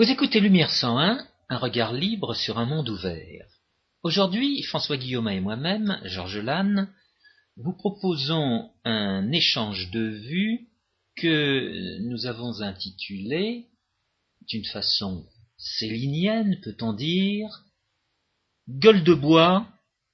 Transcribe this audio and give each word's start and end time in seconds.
Vous 0.00 0.12
écoutez 0.12 0.38
Lumière 0.38 0.70
101, 0.70 1.26
un 1.48 1.58
regard 1.58 1.92
libre 1.92 2.32
sur 2.32 2.58
un 2.58 2.66
monde 2.66 2.88
ouvert. 2.88 3.48
Aujourd'hui, 4.04 4.62
François 4.62 4.96
Guillaume 4.96 5.26
et 5.26 5.40
moi-même, 5.40 6.00
Georges 6.04 6.38
Lannes, 6.38 6.88
vous 7.56 7.72
proposons 7.72 8.70
un 8.84 9.32
échange 9.32 9.90
de 9.90 10.06
vues 10.08 10.68
que 11.16 11.98
nous 12.08 12.26
avons 12.26 12.60
intitulé, 12.60 13.66
d'une 14.42 14.66
façon 14.66 15.26
célinienne, 15.56 16.60
peut-on 16.62 16.92
dire, 16.92 17.64
Gueule 18.68 19.02
de 19.02 19.14
bois 19.14 19.66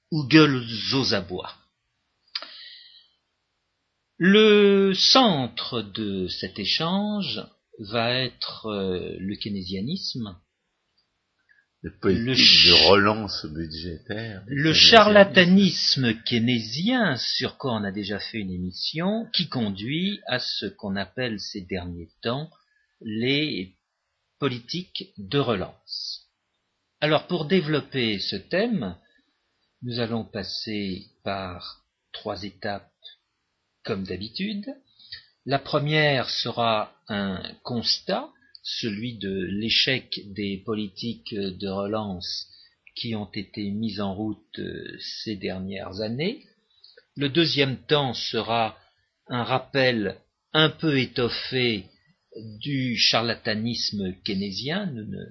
ou 0.09 0.25
gueule 0.25 0.65
aux 0.95 1.13
abois. 1.13 1.53
Le 4.17 4.95
centre 4.95 5.83
de 5.83 6.27
cet 6.27 6.57
échange 6.57 7.43
va 7.79 8.13
être 8.13 8.67
euh, 8.67 9.15
le 9.19 9.35
keynésianisme, 9.35 10.35
le 11.81 11.91
de 11.91 12.89
relance 12.89 13.45
budgétaire, 13.45 14.43
le 14.47 14.73
charlatanisme 14.73 16.15
keynésien, 16.23 17.15
sur 17.17 17.57
quoi 17.57 17.73
on 17.73 17.83
a 17.83 17.91
déjà 17.91 18.19
fait 18.19 18.39
une 18.39 18.51
émission, 18.51 19.27
qui 19.33 19.49
conduit 19.49 20.19
à 20.25 20.39
ce 20.39 20.65
qu'on 20.65 20.95
appelle 20.95 21.39
ces 21.39 21.61
derniers 21.61 22.09
temps 22.21 22.49
les 23.01 23.75
politiques 24.39 25.13
de 25.17 25.37
relance. 25.37 26.27
Alors 27.01 27.27
pour 27.27 27.45
développer 27.45 28.19
ce 28.19 28.35
thème, 28.35 28.95
nous 29.83 29.99
allons 29.99 30.23
passer 30.23 31.05
par 31.23 31.83
trois 32.13 32.43
étapes 32.43 32.89
comme 33.83 34.03
d'habitude. 34.03 34.65
La 35.47 35.59
première 35.59 36.27
sera 36.29 36.91
un 37.07 37.39
constat, 37.61 38.29
celui 38.63 39.19
de 39.19 39.45
l'échec 39.51 40.19
des 40.33 40.57
politiques 40.65 41.35
de 41.35 41.67
relance 41.67 42.47
qui 42.95 43.15
ont 43.15 43.29
été 43.31 43.69
mises 43.69 44.01
en 44.01 44.15
route 44.15 44.57
euh, 44.57 44.97
ces 44.99 45.35
dernières 45.35 46.01
années. 46.01 46.43
Le 47.15 47.29
deuxième 47.29 47.77
temps 47.77 48.15
sera 48.15 48.75
un 49.27 49.43
rappel 49.43 50.17
un 50.53 50.69
peu 50.69 50.97
étoffé 50.97 51.85
du 52.59 52.97
charlatanisme 52.97 54.15
keynésien. 54.23 54.87
Nous 54.87 55.05
ne 55.05 55.25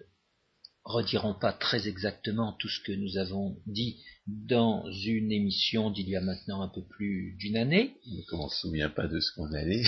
redirons 0.84 1.34
pas 1.34 1.52
très 1.52 1.88
exactement 1.88 2.52
tout 2.52 2.68
ce 2.68 2.80
que 2.80 2.92
nous 2.92 3.16
avons 3.16 3.56
dit 3.66 4.00
dans 4.27 4.91
une 4.91 5.33
émission 5.33 5.91
d'il 5.91 6.08
y 6.08 6.17
a 6.17 6.20
maintenant 6.20 6.62
un 6.62 6.69
peu 6.69 6.83
plus 6.83 7.36
d'une 7.39 7.56
année. 7.56 7.94
Mais 8.06 8.22
on 8.33 8.44
ne 8.44 8.48
se 8.48 8.61
souvient 8.61 8.89
pas 8.89 9.06
de 9.06 9.20
ce 9.20 9.33
qu'on 9.34 9.53
a 9.53 9.64
dit. 9.64 9.86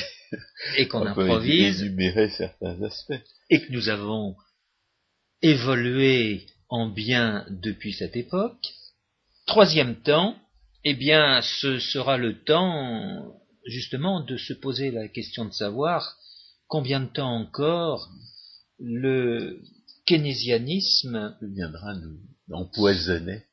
Et 0.76 0.88
qu'on 0.88 1.06
improvise. 1.06 1.82
énumérer 1.82 2.28
certains 2.30 2.80
aspects. 2.82 3.14
Et 3.50 3.60
que 3.60 3.72
nous 3.72 3.88
avons 3.88 4.36
évolué 5.42 6.46
en 6.68 6.88
bien 6.88 7.46
depuis 7.50 7.92
cette 7.92 8.16
époque. 8.16 8.74
Troisième 9.46 9.96
temps, 10.02 10.36
eh 10.84 10.94
bien, 10.94 11.40
ce 11.42 11.78
sera 11.78 12.16
le 12.18 12.42
temps, 12.42 13.34
justement, 13.64 14.20
de 14.20 14.36
se 14.36 14.52
poser 14.52 14.90
la 14.90 15.08
question 15.08 15.44
de 15.44 15.52
savoir 15.52 16.18
combien 16.68 17.00
de 17.00 17.06
temps 17.08 17.34
encore 17.34 18.10
le 18.78 19.62
keynésianisme 20.04 21.36
viendra 21.40 21.94
nous 21.94 22.18
empoisonner 22.52 23.44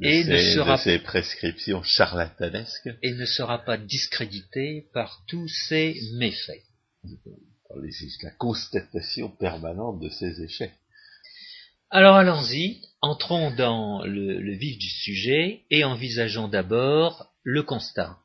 et 0.00 0.24
ne 0.24 0.36
sera, 0.36 0.76
ces 0.76 0.98
prescriptions 0.98 1.82
charlatanesques. 1.82 2.90
Et 3.02 3.12
ne 3.12 3.26
sera 3.26 3.64
pas 3.64 3.76
discrédité 3.76 4.88
par 4.92 5.22
tous 5.28 5.48
ces 5.48 5.96
méfaits. 6.14 6.64
la 8.22 8.30
constatation 8.32 9.28
permanente 9.30 10.00
de 10.00 10.08
ces 10.08 10.42
échecs. 10.42 10.74
Alors 11.90 12.16
allons-y, 12.16 12.82
entrons 13.02 13.54
dans 13.54 14.04
le, 14.04 14.56
vif 14.56 14.78
du 14.78 14.88
sujet 14.88 15.62
et 15.70 15.84
envisageons 15.84 16.48
d'abord 16.48 17.32
le 17.44 17.62
constat. 17.62 18.18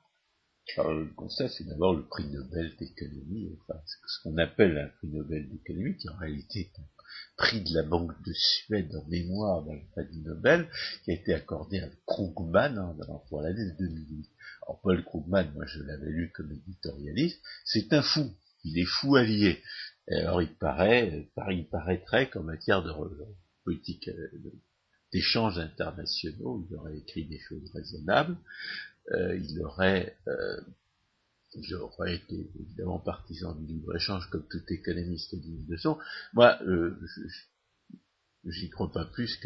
le 0.78 1.14
constat, 1.16 1.50
c'est 1.50 1.68
d'abord 1.68 1.94
le 1.94 2.08
prix 2.08 2.26
Nobel 2.26 2.76
d'économie, 2.80 3.50
enfin, 3.62 3.80
ce 3.86 4.24
qu'on 4.24 4.38
appelle 4.38 4.76
un 4.78 4.88
prix 4.98 5.10
Nobel 5.10 5.48
d'économie, 5.50 5.98
qui 5.98 6.10
en 6.10 6.18
réalité 6.18 6.62
est 6.62 6.80
un 6.80 6.99
prix 7.38 7.62
de 7.62 7.74
la 7.74 7.84
Banque 7.84 8.12
de 8.26 8.34
Suède 8.34 8.94
en 8.96 9.08
mémoire 9.10 9.64
d'un 9.64 9.80
prix 9.92 10.18
Nobel, 10.20 10.68
qui 11.04 11.12
a 11.12 11.14
été 11.14 11.34
accordé 11.34 11.80
à 11.80 11.90
Krugman 12.06 12.78
hein, 12.78 12.96
pour 13.30 13.42
l'année 13.42 13.72
2008. 13.80 14.30
Alors 14.64 14.82
Paul 14.82 15.04
Krugman, 15.06 15.52
moi 15.54 15.66
je 15.66 15.82
l'avais 15.84 16.10
lu 16.10 16.32
comme 16.34 16.52
éditorialiste, 16.52 17.42
c'est 17.66 17.94
un 17.94 18.02
fou, 18.02 18.32
il 18.64 18.78
est 18.78 18.86
fou 18.86 19.16
allié. 19.16 19.62
Alors 20.12 20.42
il 20.42 20.54
paraît, 20.56 21.30
il 21.52 21.68
paraîtrait 21.70 22.30
qu'en 22.30 22.44
matière 22.44 22.84
de 22.84 22.92
politique 23.64 24.10
euh, 24.10 24.30
d'échanges 25.14 25.60
internationaux, 25.60 26.66
il 26.70 26.76
aurait 26.76 26.98
écrit 26.98 27.26
des 27.26 27.40
choses 27.40 27.72
raisonnables, 27.74 28.38
euh, 29.12 29.38
il 29.38 29.62
aurait 29.62 30.18
euh, 30.28 30.62
j'aurais 31.58 32.16
été 32.16 32.52
évidemment 32.60 33.00
partisan 33.00 33.56
du 33.56 33.66
libre-échange 33.66 34.30
comme 34.30 34.48
tout 34.48 34.64
économiste 34.70 35.36
digne 35.36 35.66
de 35.66 35.78
son. 35.78 35.98
Moi, 36.34 36.60
euh, 36.64 37.00
j'y 38.46 38.70
crois 38.70 38.92
pas 38.92 39.06
plus 39.06 39.40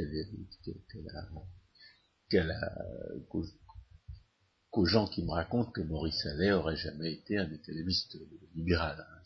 qu'aux 4.71 4.85
gens 4.85 5.07
qui 5.07 5.23
me 5.23 5.31
racontent 5.31 5.71
que 5.71 5.81
Maurice 5.81 6.25
Allais 6.25 6.51
aurait 6.51 6.75
jamais 6.75 7.13
été 7.13 7.37
un 7.37 7.51
économiste 7.51 8.17
libéral. 8.55 8.97
Hein. 8.99 9.21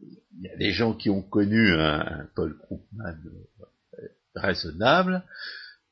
Il 0.00 0.42
y 0.42 0.48
a 0.48 0.56
des 0.56 0.72
gens 0.72 0.94
qui 0.94 1.10
ont 1.10 1.22
connu 1.22 1.72
un, 1.72 2.28
Paul 2.34 2.58
Krugman 2.58 3.22
euh, 3.98 4.08
raisonnable. 4.34 5.24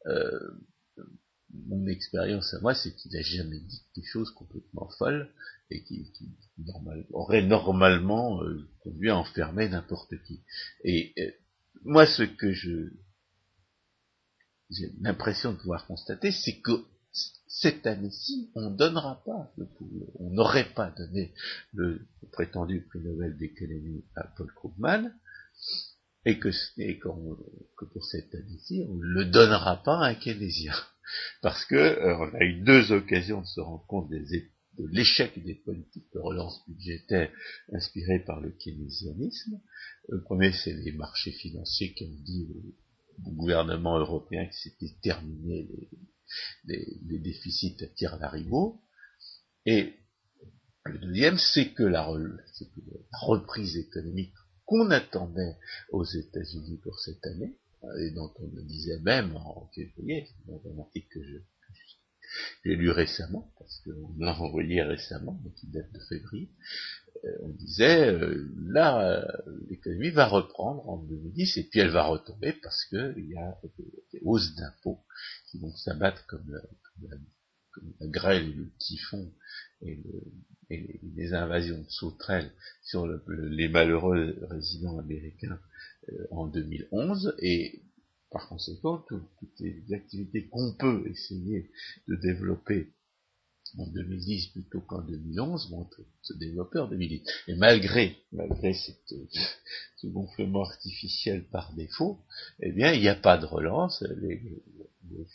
Euh, 0.06 0.38
mon 1.66 1.86
expérience 1.86 2.52
à 2.54 2.60
moi, 2.60 2.74
c'est 2.74 2.94
qu'il 2.94 3.12
n'a 3.12 3.22
jamais 3.22 3.60
dit 3.60 3.82
des 3.96 4.04
choses 4.04 4.30
complètement 4.32 4.88
folles 4.98 5.30
et 5.70 5.82
qui, 5.82 6.12
aurait 7.12 7.42
normalement 7.42 8.42
euh, 8.42 8.68
conduit 8.80 9.10
à 9.10 9.16
enfermer 9.16 9.68
n'importe 9.68 10.14
qui. 10.24 10.42
Et 10.84 11.12
euh, 11.18 11.30
moi, 11.84 12.06
ce 12.06 12.22
que 12.22 12.52
je 12.52 12.90
j'ai 14.70 14.90
l'impression 15.00 15.52
de 15.52 15.58
pouvoir 15.58 15.86
constater, 15.86 16.32
c'est 16.32 16.60
que 16.60 16.84
cette 17.46 17.86
année-ci, 17.86 18.50
on 18.54 18.70
ne 18.70 18.76
donnera 18.76 19.22
pas, 19.24 19.52
le, 19.56 19.68
on 20.18 20.30
n'aurait 20.30 20.72
pas 20.74 20.90
donné 20.90 21.32
le 21.72 22.08
prétendu 22.32 22.82
prix 22.88 23.00
Nobel 23.00 23.36
d'économie 23.36 24.04
à 24.16 24.26
Paul 24.36 24.52
Krugman, 24.54 25.14
et 26.24 26.38
que, 26.38 26.48
et 26.78 26.98
que 26.98 27.84
pour 27.84 28.04
cette 28.04 28.34
année-ci, 28.34 28.84
on 28.88 28.94
ne 28.94 29.04
le 29.04 29.24
donnera 29.26 29.82
pas 29.82 29.98
à 29.98 30.08
un 30.08 30.14
keynésien. 30.14 30.74
Parce 31.42 31.64
que 31.64 31.74
euh, 31.74 32.16
on 32.18 32.34
a 32.34 32.44
eu 32.44 32.62
deux 32.62 32.92
occasions 32.92 33.40
de 33.40 33.46
se 33.46 33.60
rendre 33.60 33.84
compte 33.86 34.10
de 34.10 34.24
l'échec 34.90 35.42
des 35.42 35.54
politiques 35.54 36.12
de 36.12 36.18
relance 36.18 36.62
budgétaire 36.68 37.30
inspirées 37.72 38.20
par 38.20 38.40
le 38.40 38.50
keynésianisme. 38.50 39.60
Le 40.08 40.22
premier, 40.22 40.52
c'est 40.52 40.72
les 40.72 40.92
marchés 40.92 41.32
financiers 41.32 41.94
qui 41.94 42.04
ont 42.04 42.22
dit 42.24 42.48
au, 42.54 43.30
gouvernement 43.30 43.98
européen 43.98 44.44
que 44.46 44.54
c'était 44.54 44.94
terminé 45.02 45.68
les, 46.64 47.18
déficits 47.20 47.76
à 47.82 47.86
tir 47.86 48.18
larigot. 48.18 48.80
Et 49.66 49.94
le 50.84 50.98
deuxième, 50.98 51.38
c'est 51.38 51.72
que, 51.72 51.84
la, 51.84 52.06
reprise 53.22 53.76
économique 53.76 54.34
qu'on 54.64 54.90
attendait 54.90 55.56
aux 55.90 56.04
États-Unis 56.04 56.80
pour 56.82 56.98
cette 56.98 57.24
année, 57.26 57.56
et 57.98 58.10
dont 58.10 58.32
on 58.38 58.48
me 58.48 58.62
disait 58.62 58.98
même 59.00 59.34
en 59.36 59.70
février, 59.74 60.28
dans 60.46 60.60
un 60.74 60.78
article 60.80 61.08
que 61.10 61.20
j'ai 62.64 62.76
lu 62.76 62.90
récemment, 62.90 63.52
parce 63.58 63.80
qu'on 63.80 64.14
l'a 64.18 64.38
envoyé 64.40 64.82
récemment, 64.82 65.40
mais 65.44 65.52
qui 65.52 65.66
date 65.68 65.92
de 65.92 66.00
février, 66.00 66.50
euh, 67.24 67.28
on 67.42 67.48
disait, 67.48 68.08
euh, 68.08 68.50
là, 68.66 69.08
euh, 69.08 69.26
l'économie 69.68 70.10
va 70.10 70.26
reprendre 70.26 70.88
en 70.88 70.98
2010, 70.98 71.58
et 71.58 71.64
puis 71.64 71.80
elle 71.80 71.90
va 71.90 72.04
retomber 72.04 72.52
parce 72.62 72.84
qu'il 72.86 73.28
y 73.28 73.36
a 73.36 73.58
des, 73.78 74.20
hausses 74.22 74.54
d'impôts 74.56 75.00
qui 75.50 75.58
vont 75.58 75.74
s'abattre 75.76 76.26
comme, 76.26 76.60
la, 78.00 78.06
grêle 78.06 78.54
le 78.56 78.70
typhon 78.78 79.32
et, 79.82 79.98
les 80.70 81.34
invasions 81.34 81.78
de 81.78 81.90
sauterelles 81.90 82.50
sur 82.82 83.06
les 83.28 83.68
malheureux 83.68 84.34
résidents 84.50 84.98
américains 84.98 85.60
en 86.30 86.46
2011, 86.46 87.34
et 87.38 87.82
par 88.30 88.48
conséquent, 88.48 89.04
toutes 89.08 89.60
les 89.60 89.92
activités 89.92 90.48
qu'on 90.48 90.72
peut 90.72 91.04
essayer 91.06 91.70
de 92.08 92.16
développer 92.16 92.88
en 93.78 93.86
2010 93.86 94.48
plutôt 94.48 94.80
qu'en 94.80 95.02
2011 95.02 95.70
vont 95.70 95.88
se 96.22 96.32
développer 96.34 96.78
en 96.78 96.88
2010. 96.88 97.22
Et 97.48 97.54
malgré, 97.54 98.16
malgré 98.32 98.74
ce 98.74 100.06
gonflement 100.06 100.64
artificiel 100.64 101.44
par 101.44 101.72
défaut, 101.74 102.20
eh 102.60 102.72
bien, 102.72 102.92
il 102.92 103.00
n'y 103.00 103.08
a 103.08 103.14
pas 103.14 103.38
de 103.38 103.46
relance, 103.46 104.04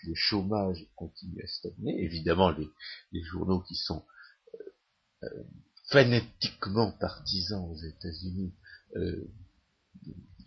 le 0.03 0.13
chômage 0.15 0.85
continue 0.95 1.41
à 1.41 1.47
stagner. 1.47 2.03
Évidemment, 2.03 2.51
les, 2.51 3.23
journaux 3.23 3.61
qui 3.61 3.75
sont 3.75 4.03
euh, 4.53 4.57
euh, 5.23 5.43
fanatiquement 5.89 6.91
partisans 6.91 7.69
aux 7.69 7.77
États-Unis 7.77 8.53
euh, 8.95 9.27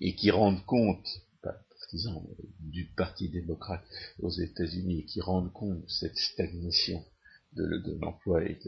et 0.00 0.14
qui 0.16 0.30
rendent 0.30 0.64
compte, 0.66 1.06
partisans 1.42 2.26
du 2.60 2.86
Parti 2.96 3.28
démocrate 3.28 3.84
aux 4.20 4.30
États-Unis, 4.30 5.00
et 5.00 5.04
qui 5.04 5.20
rendent 5.20 5.52
compte 5.52 5.82
de 5.82 5.90
cette 5.90 6.16
stagnation 6.16 7.04
de, 7.52 7.98
l'emploi 8.00 8.44
et 8.44 8.58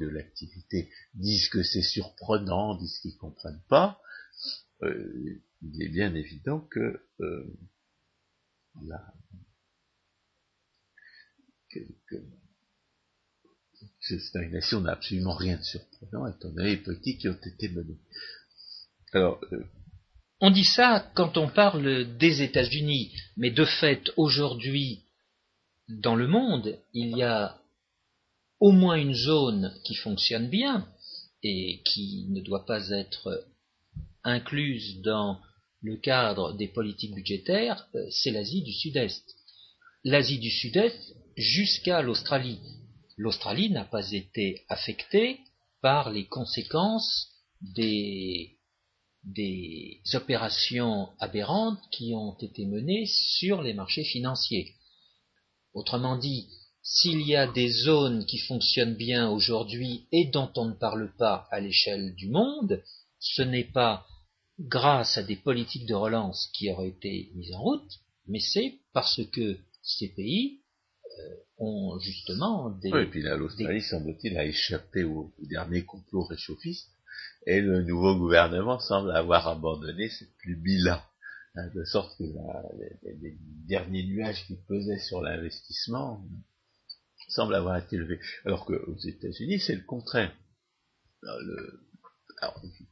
de, 0.00 0.06
l'activité, 0.06 0.90
disent 1.14 1.48
que 1.48 1.62
c'est 1.62 1.82
surprenant, 1.82 2.76
disent 2.76 2.98
qu'ils 2.98 3.14
ne 3.14 3.18
comprennent 3.18 3.62
pas, 3.68 3.98
euh, 4.82 5.40
il 5.62 5.82
est 5.82 5.88
bien 5.88 6.14
évident 6.14 6.60
que 6.60 7.00
la, 8.82 9.14
cette 14.00 14.20
stagnation 14.20 14.80
n'a 14.80 14.92
absolument 14.92 15.34
rien 15.34 15.56
de 15.56 15.62
surprenant 15.62 16.26
étant 16.26 16.50
donné 16.50 16.70
les 16.70 16.82
politiques 16.82 17.20
qui 17.20 17.28
ont 17.28 17.38
été 17.44 17.68
menées. 17.68 17.98
Alors, 19.12 19.40
euh, 19.52 19.64
on 20.40 20.50
dit 20.50 20.64
ça 20.64 21.10
quand 21.14 21.36
on 21.36 21.48
parle 21.48 22.16
des 22.16 22.42
États-Unis, 22.42 23.14
mais 23.36 23.50
de 23.50 23.64
fait, 23.64 24.10
aujourd'hui, 24.16 25.04
dans 25.88 26.16
le 26.16 26.26
monde, 26.26 26.78
il 26.92 27.16
y 27.16 27.22
a 27.22 27.58
au 28.60 28.72
moins 28.72 28.96
une 28.96 29.14
zone 29.14 29.74
qui 29.84 29.94
fonctionne 29.94 30.48
bien 30.48 30.88
et 31.42 31.82
qui 31.84 32.26
ne 32.30 32.40
doit 32.40 32.64
pas 32.64 32.90
être 32.90 33.46
incluse 34.22 35.00
dans 35.02 35.40
le 35.82 35.96
cadre 35.96 36.54
des 36.54 36.68
politiques 36.68 37.14
budgétaires, 37.14 37.86
euh, 37.94 38.06
c'est 38.10 38.30
l'Asie 38.30 38.62
du 38.62 38.72
Sud-Est. 38.72 39.22
L'Asie 40.02 40.38
du 40.38 40.50
Sud-Est 40.50 41.14
jusqu'à 41.36 42.02
l'Australie. 42.02 42.60
L'Australie 43.16 43.70
n'a 43.70 43.84
pas 43.84 44.10
été 44.12 44.64
affectée 44.68 45.40
par 45.80 46.10
les 46.10 46.26
conséquences 46.26 47.28
des, 47.60 48.58
opérations 50.14 51.10
aberrantes 51.18 51.80
qui 51.90 52.14
ont 52.14 52.36
été 52.38 52.66
menées 52.66 53.06
sur 53.06 53.62
les 53.62 53.74
marchés 53.74 54.04
financiers. 54.04 54.74
Autrement 55.72 56.16
dit, 56.16 56.48
s'il 56.82 57.22
y 57.22 57.34
a 57.34 57.46
des 57.46 57.70
zones 57.70 58.26
qui 58.26 58.38
fonctionnent 58.38 58.96
bien 58.96 59.30
aujourd'hui 59.30 60.06
et 60.12 60.26
dont 60.26 60.50
on 60.56 60.66
ne 60.66 60.74
parle 60.74 61.14
pas 61.16 61.48
à 61.50 61.60
l'échelle 61.60 62.14
du 62.14 62.28
monde, 62.28 62.82
ce 63.18 63.42
n'est 63.42 63.64
pas 63.64 64.06
grâce 64.60 65.16
à 65.16 65.22
des 65.22 65.36
politiques 65.36 65.86
de 65.86 65.94
relance 65.94 66.48
qui 66.52 66.70
auraient 66.70 66.88
été 66.88 67.30
mises 67.34 67.52
en 67.54 67.62
route, 67.62 68.00
mais 68.26 68.40
c'est 68.40 68.74
parce 68.92 69.20
que 69.32 69.58
ces 69.82 70.08
pays 70.08 70.60
ont 71.58 71.98
justement 72.00 72.70
des... 72.70 72.92
Oui, 72.92 73.02
et 73.02 73.06
puis 73.06 73.22
l'Australie, 73.22 73.82
semble-t-il, 73.82 74.36
a 74.36 74.44
échappé 74.44 75.04
au, 75.04 75.32
dernier 75.38 75.84
complot 75.84 76.24
réchauffiste, 76.24 76.90
et 77.46 77.60
le 77.60 77.82
nouveau 77.82 78.16
gouvernement 78.16 78.78
semble 78.78 79.12
avoir 79.12 79.48
abandonné 79.48 80.08
cette 80.08 80.34
lubie-là, 80.44 81.04
hein, 81.54 81.68
de 81.74 81.84
sorte 81.84 82.16
que 82.18 82.24
les, 82.24 83.38
derniers 83.68 84.04
nuages 84.04 84.46
qui 84.46 84.56
pesaient 84.68 84.98
sur 84.98 85.20
l'investissement 85.22 86.24
semblent 87.28 87.54
avoir 87.54 87.76
été 87.76 87.96
levés. 87.96 88.20
Alors 88.44 88.66
qu'aux 88.66 88.98
États-Unis, 88.98 89.60
c'est 89.60 89.76
le 89.76 89.84
contraire. 89.84 90.34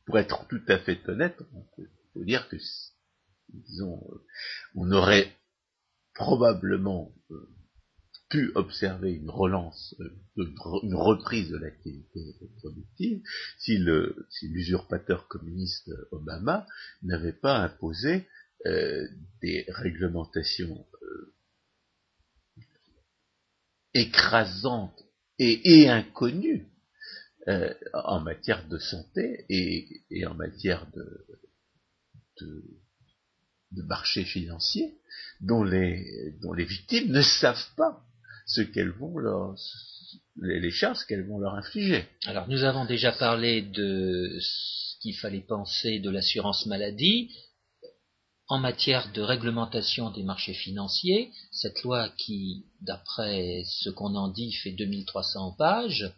pour 0.07 0.19
être 0.19 0.47
tout 0.49 0.63
à 0.69 0.79
fait 0.79 1.01
honnête, 1.09 1.37
on 1.55 1.65
peut, 1.77 2.25
dire 2.25 2.49
que, 2.49 2.57
disons, 3.49 4.03
euh, 4.13 4.27
on 4.75 4.91
aurait 4.93 5.35
probablement 6.15 7.13
euh, 7.31 7.49
pu 8.33 8.51
observer 8.55 9.13
une 9.13 9.29
relance, 9.29 9.95
euh, 10.01 10.09
une 10.83 10.95
reprise 10.95 11.51
de 11.51 11.59
l'activité 11.59 12.35
productive 12.57 13.23
si 13.59 13.77
l'usurpateur 13.77 15.29
communiste 15.29 15.91
Obama 16.13 16.67
n'avait 17.03 17.35
pas 17.35 17.59
imposé 17.59 18.27
euh, 18.65 19.07
des 19.43 19.67
réglementations 19.69 20.87
euh, 21.03 21.35
écrasantes 23.93 25.05
et, 25.39 25.91
inconnues 25.91 26.69
en 27.93 28.21
matière 28.21 28.67
de 28.69 28.79
santé 28.79 29.45
et, 29.51 30.25
en 30.27 30.35
matière 30.35 30.91
de, 30.93 31.27
de, 32.41 32.65
de 33.73 33.83
marché 33.83 34.25
financier 34.25 34.97
dont 35.41 35.65
les, 35.65 36.33
dont 36.41 36.55
les 36.55 36.65
victimes 36.65 37.11
ne 37.11 37.21
savent 37.21 37.75
pas 37.77 38.07
ce 38.47 38.61
qu'elles 38.63 38.93
vont 38.93 39.19
leur, 39.19 39.55
les, 40.41 40.71
charges 40.71 41.05
qu'elles 41.07 41.27
vont 41.27 41.39
leur 41.39 41.55
infliger. 41.55 42.05
Alors 42.27 42.49
nous 42.49 42.65
avons 42.65 42.85
déjà 42.85 43.13
parlé 43.13 43.63
de 43.63 44.39
ce 44.41 44.99
qu'il 45.01 45.17
fallait 45.17 45.41
penser 45.47 45.99
de 45.99 46.11
l'assurance 46.11 46.67
maladie. 46.67 47.31
En 48.49 48.59
matière 48.59 49.11
de 49.13 49.23
réglementation 49.23 50.11
des 50.11 50.25
marchés 50.25 50.53
financiers, 50.53 51.31
cette 51.53 51.83
loi 51.83 52.11
qui, 52.19 52.67
d'après 52.83 53.63
ce 53.65 53.89
qu'on 53.89 54.15
en 54.15 54.29
dit, 54.29 54.53
fait 54.53 54.73
2300 54.73 55.53
pages, 55.57 56.13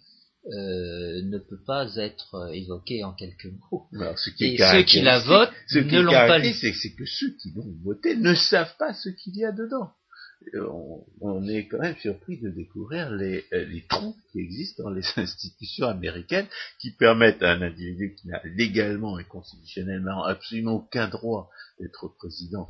euh, 0.47 1.23
ne 1.23 1.39
peut 1.39 1.63
pas 1.65 1.95
être 1.97 2.51
évoquée 2.53 3.05
en 3.05 3.13
quelques 3.13 3.53
mots. 3.71 3.87
Et 4.41 4.59
ceux 4.59 4.83
qui 4.83 5.01
la 5.03 5.21
votent 5.21 5.53
ne 5.75 6.01
l'ont 6.01 6.11
pas 6.11 6.39
lu. 6.39 6.53
C'est 6.53 6.95
que 6.95 7.07
ceux 7.07 7.37
qui 7.41 7.53
l'ont 7.55 7.73
voté 7.85 8.17
ne 8.17 8.35
savent 8.35 8.77
pas 8.79 8.95
ce 8.95 9.11
qu'il 9.11 9.37
y 9.37 9.45
a 9.45 9.53
dedans 9.53 9.93
on, 11.21 11.49
est 11.49 11.67
quand 11.67 11.79
même 11.79 11.97
surpris 11.97 12.41
de 12.41 12.51
découvrir 12.51 13.11
les, 13.11 13.45
euh, 13.53 13.67
trous 13.89 14.17
qui 14.31 14.41
existent 14.41 14.85
dans 14.85 14.91
les 14.91 15.03
institutions 15.17 15.89
américaines 15.89 16.47
qui 16.81 16.93
permettent 16.93 17.43
à 17.43 17.53
un 17.53 17.63
individu 17.63 18.15
qui 18.15 18.29
n'a 18.29 18.41
légalement 18.45 19.19
et 19.19 19.25
constitutionnellement 19.25 20.25
absolument 20.25 20.75
aucun 20.75 21.09
droit 21.09 21.51
d'être 21.81 22.09
président 22.19 22.69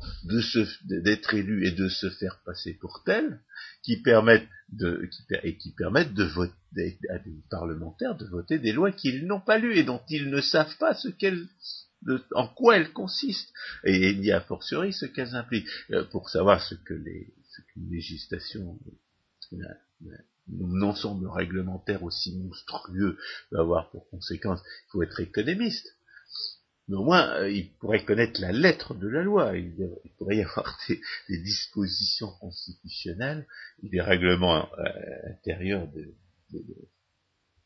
d'être 0.83 1.33
élu 1.33 1.67
et 1.67 1.71
de 1.71 1.87
se 1.87 2.09
faire 2.09 2.39
passer 2.45 2.73
pour 2.73 3.03
tel, 3.05 3.39
qui 3.83 4.01
permettent 4.01 4.47
de 4.69 5.07
et 5.43 5.57
qui 5.57 5.71
permettent 5.73 6.13
de 6.13 6.23
voter 6.23 6.97
à 7.09 7.19
des 7.19 7.43
parlementaires 7.49 8.15
de 8.17 8.25
voter 8.25 8.57
des 8.59 8.73
lois 8.73 8.91
qu'ils 8.91 9.25
n'ont 9.27 9.39
pas 9.39 9.59
lues 9.59 9.77
et 9.77 9.83
dont 9.83 10.01
ils 10.09 10.29
ne 10.29 10.41
savent 10.41 10.77
pas 10.77 10.93
ce 10.93 11.07
qu'elles 11.09 11.45
en 12.33 12.47
quoi 12.47 12.77
elles 12.77 12.93
consistent, 12.93 13.51
et 13.83 14.11
il 14.11 14.23
y 14.23 14.31
a 14.31 14.41
fortiori 14.41 14.93
ce 14.93 15.05
qu'elles 15.05 15.35
impliquent. 15.35 15.67
Euh, 15.91 16.03
pour 16.05 16.29
savoir 16.29 16.61
ce 16.61 16.75
que 16.75 16.93
les, 16.93 17.33
qu'une 17.63 17.89
législation, 17.89 18.79
un 19.53 20.81
ensemble 20.81 21.27
réglementaire 21.27 22.03
aussi 22.03 22.37
monstrueux 22.37 23.17
peut 23.49 23.59
avoir 23.59 23.89
pour 23.91 24.09
conséquence, 24.09 24.61
il 24.63 24.91
faut 24.91 25.03
être 25.03 25.19
économiste. 25.19 25.87
Mais 26.87 26.95
au 26.95 27.03
moins, 27.03 27.27
euh, 27.37 27.49
il 27.49 27.71
pourrait 27.73 28.05
connaître 28.05 28.39
la 28.39 28.51
lettre 28.51 28.93
de 28.93 29.07
la 29.07 29.23
loi. 29.23 29.57
Il, 29.57 29.73
pourrait 30.17 30.37
y 30.37 30.43
avoir 30.43 30.77
des, 31.29 31.37
dispositions 31.39 32.31
constitutionnelles, 32.39 33.47
des 33.81 34.01
règlements 34.01 34.69
euh, 34.77 35.31
intérieurs 35.31 35.87
de, 35.87 36.13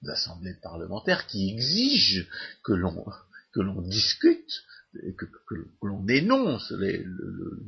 l'Assemblée 0.01 0.53
parlementaire 0.61 1.27
qui 1.27 1.51
exigent 1.51 2.25
que 2.63 2.71
l'on 2.71 3.05
que 3.51 3.59
l'on 3.59 3.81
discute, 3.81 4.63
que, 4.93 5.25
l'on 5.81 6.07
énonce 6.07 6.71
les, 6.71 7.03
le, 7.03 7.61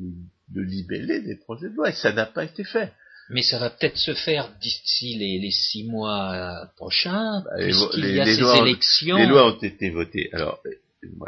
de 0.53 0.61
libeller 0.61 1.21
des 1.21 1.35
projets 1.35 1.69
de 1.69 1.75
loi, 1.75 1.89
et 1.89 1.93
ça 1.93 2.11
n'a 2.11 2.25
pas 2.25 2.43
été 2.43 2.63
fait. 2.63 2.91
Mais 3.29 3.43
ça 3.43 3.59
va 3.59 3.69
peut-être 3.69 3.97
se 3.97 4.13
faire 4.13 4.53
d'ici 4.59 5.15
les, 5.17 5.51
six 5.51 5.85
mois 5.85 6.69
prochains, 6.75 7.41
bah, 7.45 7.51
puisqu'il 7.57 8.15
y 8.15 8.19
a 8.19 8.25
ces 8.25 8.61
élections. 8.61 9.17
les 9.17 9.25
lois 9.25 9.53
ont 9.53 9.59
été 9.59 9.89
votées. 9.89 10.29
Alors, 10.33 10.61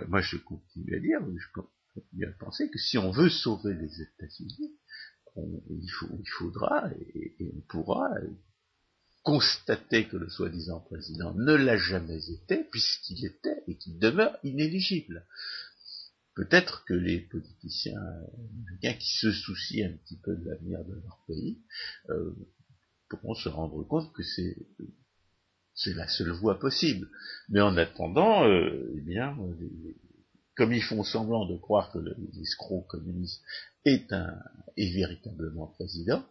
moi, 0.10 0.22
je 0.22 0.38
continue 0.38 0.96
à 0.96 1.00
dire, 1.00 1.20
je 1.22 1.62
continue 1.94 2.25
à 2.25 2.32
penser 2.39 2.70
que 2.70 2.80
si 2.80 2.98
on 2.98 3.12
veut 3.12 3.30
sauver 3.30 3.74
les 3.74 4.01
États-Unis, 4.01 4.72
il, 5.38 5.89
faudra 6.38 6.89
et, 7.15 7.36
on 7.39 7.62
pourra 7.70 8.10
constater 9.24 10.06
que 10.06 10.18
le 10.18 10.30
soi-disant 10.30 10.82
président 10.82 11.34
ne 11.34 11.53
l'a 11.53 11.77
jamais 11.77 12.30
été, 12.30 12.65
puisqu'il 12.70 13.25
était 13.25 13.63
et 13.68 13.77
qu'il 13.77 13.98
demeure 13.98 14.38
inéligible 14.44 15.25
peut-être 16.36 16.84
que 16.86 16.94
les 16.94 17.20
politiciens 17.20 18.00
américains 18.00 19.00
qui 19.00 19.18
se 19.18 19.32
soucient 19.32 19.88
un 19.88 19.98
petit 19.98 20.18
peu 20.18 20.36
de 20.36 20.46
l'avenir 20.50 20.84
de 20.86 20.94
leur 20.94 21.24
pays 21.28 21.60
euh, 22.10 22.34
pourront 23.10 23.36
se 23.36 23.50
rendre 23.50 23.84
compte 23.84 24.12
que 24.13 24.24
c'est 24.24 24.58
c'est 25.75 25.94
la 25.94 26.08
seule 26.08 26.32
voie 26.32 26.60
possible. 26.60 27.10
Mais 27.50 27.62
en 27.62 27.78
attendant, 27.78 28.48
euh, 28.48 28.94
eh 28.96 29.02
bien, 29.02 29.36
comme 30.56 30.74
ils 30.74 30.84
font 30.84 31.04
semblant 31.04 31.46
de 31.46 31.58
croire 31.58 31.92
que 31.92 32.00
l'escroc 32.34 32.86
communiste 32.90 33.42
est 33.86 34.12
un 34.13 34.38
est 34.78 34.94
véritablement 34.94 35.68
président, 35.68 36.24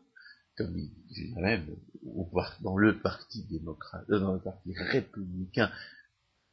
comme 0.56 0.76
il, 0.76 1.35
même 1.37 1.66
dans 2.61 2.76
le 2.76 3.00
parti 3.00 3.44
démocrate, 3.44 4.09
euh, 4.11 4.18
dans 4.18 4.35
le 4.35 4.40
parti 4.40 4.73
républicain, 4.75 5.71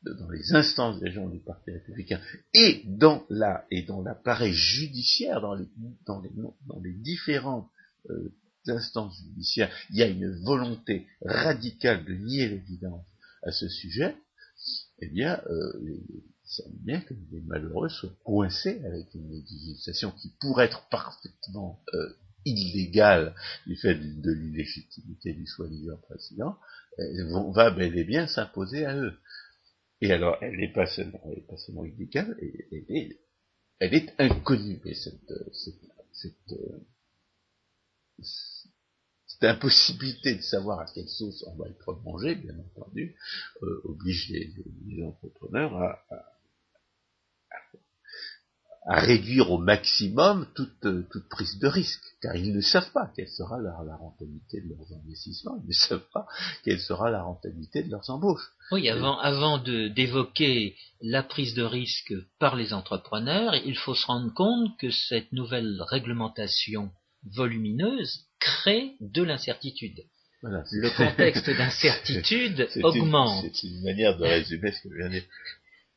dans 0.04 0.30
les 0.30 0.54
instances 0.56 1.00
des 1.00 1.12
gens 1.12 1.28
du 1.28 1.40
Parti 1.40 1.72
républicain 1.72 2.22
et 2.54 2.84
dans 2.86 3.26
la 3.30 3.66
et 3.70 3.84
dans 3.84 4.02
l'appareil 4.02 4.54
judiciaire, 4.54 5.42
dans 5.42 5.56
les 5.56 5.66
dans 6.06 6.22
les, 6.22 6.32
dans 6.68 6.80
les 6.82 6.94
différentes 6.94 7.70
euh, 8.10 8.34
instances 8.68 9.18
judiciaires, 9.18 9.72
il 9.90 9.98
y 9.98 10.04
a 10.04 10.08
une 10.08 10.32
volonté 10.44 11.08
radicale 11.26 12.06
de 12.06 12.14
nier 12.14 12.48
l'évidence 12.48 13.06
à 13.44 13.52
ce 13.52 13.68
sujet, 13.68 14.16
eh 15.00 15.08
bien, 15.08 15.42
euh, 15.50 15.98
semble 16.44 16.78
bien 16.80 17.02
que 17.02 17.14
les 17.32 17.42
malheureux 17.42 17.90
soient 17.90 18.16
coincés 18.24 18.82
avec 18.86 19.14
une 19.14 19.30
législation 19.30 20.12
qui 20.12 20.34
pourrait 20.40 20.66
être 20.66 20.88
parfaitement 20.90 21.82
euh, 21.94 22.14
illégale 22.46 23.36
du 23.68 23.76
fait 23.76 23.96
de, 23.96 24.32
l'illégitimité 24.32 25.34
du 25.34 25.46
soi-disant 25.46 25.98
président, 25.98 26.58
euh, 27.00 27.52
va 27.54 27.70
bel 27.70 27.98
et 27.98 28.04
bien 28.04 28.28
s'imposer 28.28 28.86
à 28.86 28.96
eux. 28.96 29.14
Et 30.02 30.12
alors, 30.12 30.38
elle 30.42 30.58
n'est 30.58 30.72
pas 30.72 30.86
seulement, 30.86 31.22
elle 31.26 31.46
pas 31.46 31.58
seulement 31.58 31.86
elle, 33.80 33.94
est 33.94 34.14
inconnue, 34.20 34.80
cette, 34.94 35.34
cette, 36.14 36.52
euh, 36.54 36.80
cette 38.22 39.44
impossibilité 39.44 40.36
de 40.36 40.42
savoir 40.42 40.80
à 40.80 40.86
quelle 40.86 41.08
sauce 41.08 41.44
on 41.48 41.56
va 41.56 41.68
être 41.68 41.94
mangé, 42.04 42.36
bien 42.36 42.58
entendu, 42.60 43.16
euh, 43.64 43.82
oblige 43.86 44.30
les, 44.30 45.04
entrepreneurs 45.04 45.76
à, 45.76 46.39
réduire 48.86 49.52
au 49.52 49.58
maximum 49.58 50.48
toute, 50.56 50.80
toute, 50.80 51.30
prise 51.30 51.60
de 51.60 51.68
risque, 51.68 52.04
car 52.22 52.36
ils 52.36 52.54
ne 52.54 52.62
savent 52.62 52.92
pas 52.92 53.12
quelle 53.16 53.28
sera 53.28 53.60
la, 53.60 53.76
rentabilité 53.98 54.62
de 54.62 54.70
leurs 54.70 55.00
investissements, 55.00 55.58
ils 55.64 55.68
ne 55.68 55.74
savent 55.74 56.08
pas 56.14 56.26
quelle 56.64 56.80
sera 56.80 57.10
la 57.10 57.22
rentabilité 57.22 57.84
de 57.84 57.92
leurs 57.92 58.10
embauches. 58.10 58.52
Oui, 58.72 58.90
avant, 58.90 59.20
avant 59.20 59.58
d'évoquer 59.58 60.76
la 61.02 61.24
prise 61.24 61.54
de 61.54 61.64
risque 61.64 62.14
par 62.40 62.56
les 62.56 62.74
entrepreneurs, 62.74 63.56
il 63.56 63.78
faut 63.78 63.96
se 63.96 64.06
rendre 64.06 64.34
compte 64.34 64.78
que 64.80 64.92
cette 64.92 65.32
nouvelle 65.34 65.82
réglementation 65.90 66.92
volumineuse 67.36 68.28
crée 68.40 68.94
de 69.02 69.24
l'incertitude. 69.24 70.04
le 70.42 70.96
contexte 70.96 71.50
d'incertitude 71.58 72.70
augmente. 72.84 73.44
C'est 73.54 73.68
une 73.68 73.84
manière 73.84 74.18
de 74.18 74.24
résumer 74.24 74.72
ce 74.72 74.82
que 74.82 74.90
je 74.90 74.98
viens 74.98 75.10
de 75.10 75.14
dire. 75.14 75.24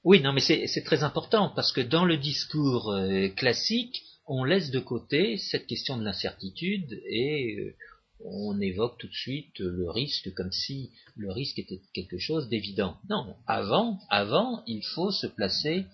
Oui, 0.05 0.21
non, 0.21 0.33
mais 0.33 0.41
c'est 0.41 0.85
très 0.85 1.05
important 1.05 1.49
parce 1.55 1.73
que 1.73 1.81
dans 1.81 2.05
le 2.05 2.17
discours 2.17 2.91
euh, 2.91 3.29
classique, 3.29 4.03
on 4.27 4.43
laisse 4.43 4.71
de 4.71 4.81
côté 4.81 5.37
cette 5.37 5.67
question 5.67 5.97
de 5.97 6.05
l'incertitude 6.05 7.01
et 7.07 7.57
euh, 7.61 7.77
on 8.25 8.61
évoque 8.61 8.99
tout 8.99 9.07
de 9.07 9.15
suite 9.15 9.61
le 9.61 9.89
risque 9.91 10.33
comme 10.35 10.51
si 10.51 10.91
le 11.17 11.31
risque 11.31 11.61
était 11.61 11.81
quelque 11.95 12.19
chose 12.19 12.49
d'évident. 12.49 12.97
Non, 13.09 13.37
avant, 13.47 13.99
avant, 14.11 14.65
il 14.67 14.83
faut 14.83 15.13
se 15.13 15.29
placer 15.29 15.87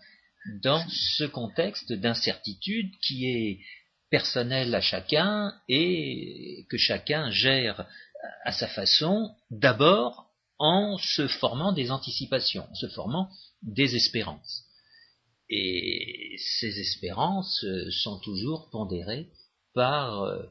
dans 0.62 0.82
ce 0.88 1.24
contexte 1.24 1.92
d'incertitude 1.92 2.90
qui 3.02 3.26
est 3.26 3.60
personnel 4.10 4.74
à 4.74 4.80
chacun 4.80 5.52
et 5.68 6.64
que 6.70 6.78
chacun 6.78 7.30
gère 7.30 7.86
à 8.44 8.52
sa 8.52 8.68
façon, 8.68 9.34
d'abord 9.50 10.27
en 10.58 10.98
se 10.98 11.28
formant 11.28 11.72
des 11.72 11.90
anticipations, 11.90 12.66
en 12.70 12.74
se 12.74 12.88
formant 12.88 13.30
des 13.62 13.94
espérances. 13.96 14.64
Et 15.50 16.36
ces 16.38 16.78
espérances 16.80 17.64
sont 18.02 18.18
toujours 18.20 18.68
pondérées 18.70 19.28
par 19.74 20.22
euh, 20.24 20.42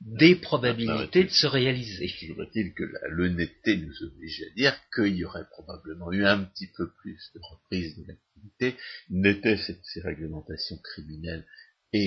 des 0.00 0.34
probabilités 0.36 1.24
de 1.24 1.30
se 1.30 1.46
réaliser. 1.46 2.08
Faudrait-il 2.28 2.74
que 2.74 2.84
l'honnêteté 3.08 3.76
nous 3.76 4.02
oblige 4.02 4.42
à 4.42 4.54
dire 4.54 4.76
qu'il 4.94 5.16
y 5.16 5.24
aurait 5.24 5.48
probablement 5.50 6.12
eu 6.12 6.24
un 6.24 6.44
petit 6.44 6.68
peu 6.76 6.90
plus 7.00 7.30
de 7.34 7.40
reprise 7.40 7.96
de 7.96 8.04
l'activité, 8.06 8.76
n'étaient 9.10 9.56
ces 9.56 10.00
réglementations 10.00 10.78
criminelles 10.78 11.46
euh, 11.94 11.98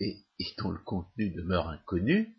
et, 0.00 0.24
dont 0.58 0.70
le 0.70 0.78
contenu 0.78 1.30
demeure 1.30 1.68
inconnu, 1.68 2.36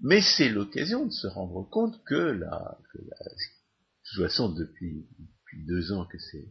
mais 0.00 0.20
c'est 0.20 0.48
l'occasion 0.48 1.06
de 1.06 1.12
se 1.12 1.26
rendre 1.26 1.68
compte 1.70 2.02
que 2.04 2.14
la, 2.14 2.78
que 2.92 2.98
la 2.98 3.24
de 3.24 4.16
toute 4.16 4.24
façon 4.24 4.48
depuis, 4.48 5.06
depuis 5.18 5.64
deux 5.66 5.92
ans 5.92 6.06
que 6.06 6.18
c'est 6.18 6.48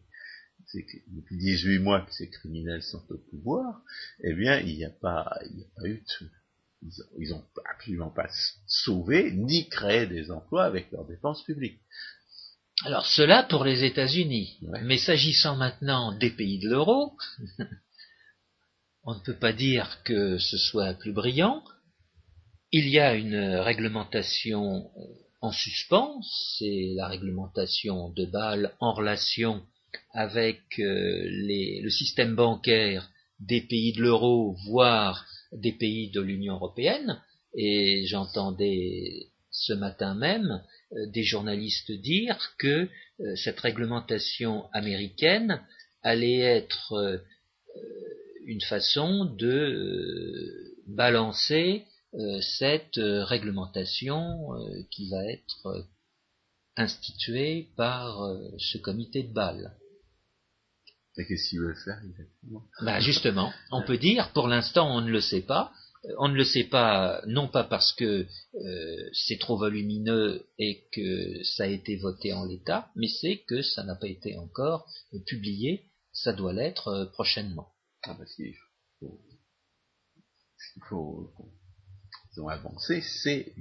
depuis 1.07 1.37
18 1.37 1.79
mois 1.79 2.01
que 2.01 2.13
ces 2.13 2.29
criminels 2.29 2.83
sont 2.83 3.03
au 3.09 3.17
pouvoir, 3.17 3.81
eh 4.23 4.33
bien, 4.33 4.59
il 4.59 4.75
n'y 4.75 4.85
a 4.85 4.91
pas, 4.91 5.39
il 5.49 5.55
n'y 5.55 5.63
a 5.63 5.67
pas 5.75 5.87
eu 5.87 5.95
de, 5.95 6.29
ils 7.17 7.33
ont, 7.33 7.43
absolument 7.69 8.09
pas 8.09 8.29
sauvé 8.67 9.31
ni 9.31 9.67
créé 9.69 10.05
des 10.07 10.31
emplois 10.31 10.65
avec 10.65 10.91
leurs 10.91 11.05
dépenses 11.05 11.43
publiques. 11.43 11.81
Alors 12.85 13.05
cela 13.05 13.43
pour 13.43 13.65
les 13.65 13.83
États-Unis. 13.83 14.59
Mais 14.83 14.97
s'agissant 14.97 15.57
maintenant 15.57 16.17
des 16.17 16.29
pays 16.29 16.59
de 16.59 16.69
l'euro, 16.69 17.17
on 19.03 19.15
ne 19.15 19.19
peut 19.19 19.35
pas 19.35 19.51
dire 19.51 20.01
que 20.03 20.37
ce 20.37 20.57
soit 20.57 20.93
plus 20.93 21.11
brillant. 21.11 21.63
Il 22.71 22.87
y 22.87 22.99
a 22.99 23.15
une 23.15 23.55
réglementation 23.55 24.91
en 25.41 25.51
suspens, 25.51 26.21
c'est 26.59 26.91
la 26.95 27.07
réglementation 27.07 28.09
de 28.09 28.25
Bâle 28.25 28.75
en 28.79 28.93
relation 28.93 29.63
avec 30.13 30.61
euh, 30.77 31.23
le 31.25 31.89
système 31.89 32.35
bancaire 32.35 33.09
des 33.39 33.61
pays 33.61 33.93
de 33.93 34.03
l'euro, 34.03 34.55
voire 34.67 35.25
des 35.51 35.71
pays 35.71 36.11
de 36.11 36.21
l'Union 36.21 36.57
européenne. 36.57 37.19
Et 37.55 38.05
j'entendais 38.05 39.31
ce 39.49 39.73
matin 39.73 40.13
même 40.13 40.61
euh, 40.91 41.07
des 41.07 41.23
journalistes 41.23 41.91
dire 41.91 42.37
que 42.59 42.87
euh, 43.19 43.35
cette 43.35 43.61
réglementation 43.61 44.69
américaine 44.73 45.59
allait 46.03 46.41
être 46.41 47.23
une 48.45 48.61
façon 48.61 49.25
de 49.25 50.75
balancer 50.85 51.87
cette 52.41 52.97
euh, 52.97 53.23
réglementation 53.23 54.49
qui 54.91 55.09
va 55.09 55.23
être 55.25 55.87
instituée 56.75 57.69
par 57.75 58.35
ce 58.57 58.77
comité 58.77 59.23
de 59.23 59.33
Bâle. 59.33 59.75
Et 61.17 61.25
qu'est-ce 61.25 61.49
qu'il 61.49 61.59
veut 61.59 61.75
faire 61.75 62.01
exactement? 62.03 62.63
Bah 62.81 62.99
Justement, 63.01 63.51
on 63.71 63.83
peut 63.83 63.97
dire, 63.97 64.31
pour 64.33 64.47
l'instant, 64.47 64.95
on 64.95 65.01
ne 65.01 65.11
le 65.11 65.21
sait 65.21 65.41
pas. 65.41 65.71
On 66.17 66.29
ne 66.29 66.35
le 66.35 66.45
sait 66.45 66.63
pas, 66.63 67.21
non 67.27 67.49
pas 67.49 67.65
parce 67.65 67.91
que 67.91 68.25
c'est 69.11 69.37
trop 69.37 69.57
volumineux 69.57 70.45
et 70.57 70.85
que 70.93 71.43
ça 71.43 71.63
a 71.63 71.67
été 71.67 71.97
voté 71.97 72.31
en 72.31 72.45
l'état, 72.45 72.89
mais 72.95 73.09
c'est 73.09 73.39
que 73.39 73.61
ça 73.61 73.83
n'a 73.83 73.95
pas 73.95 74.07
été 74.07 74.37
encore 74.37 74.87
publié. 75.27 75.89
Ça 76.13 76.31
doit 76.31 76.53
l'être 76.53 77.09
prochainement. 77.11 77.73
Ah, 78.03 78.17
qu'il 78.35 78.55
faut, 78.99 79.19
il 80.75 80.81
faut, 80.87 81.33
avancé, 82.47 83.01
c'est 83.01 83.53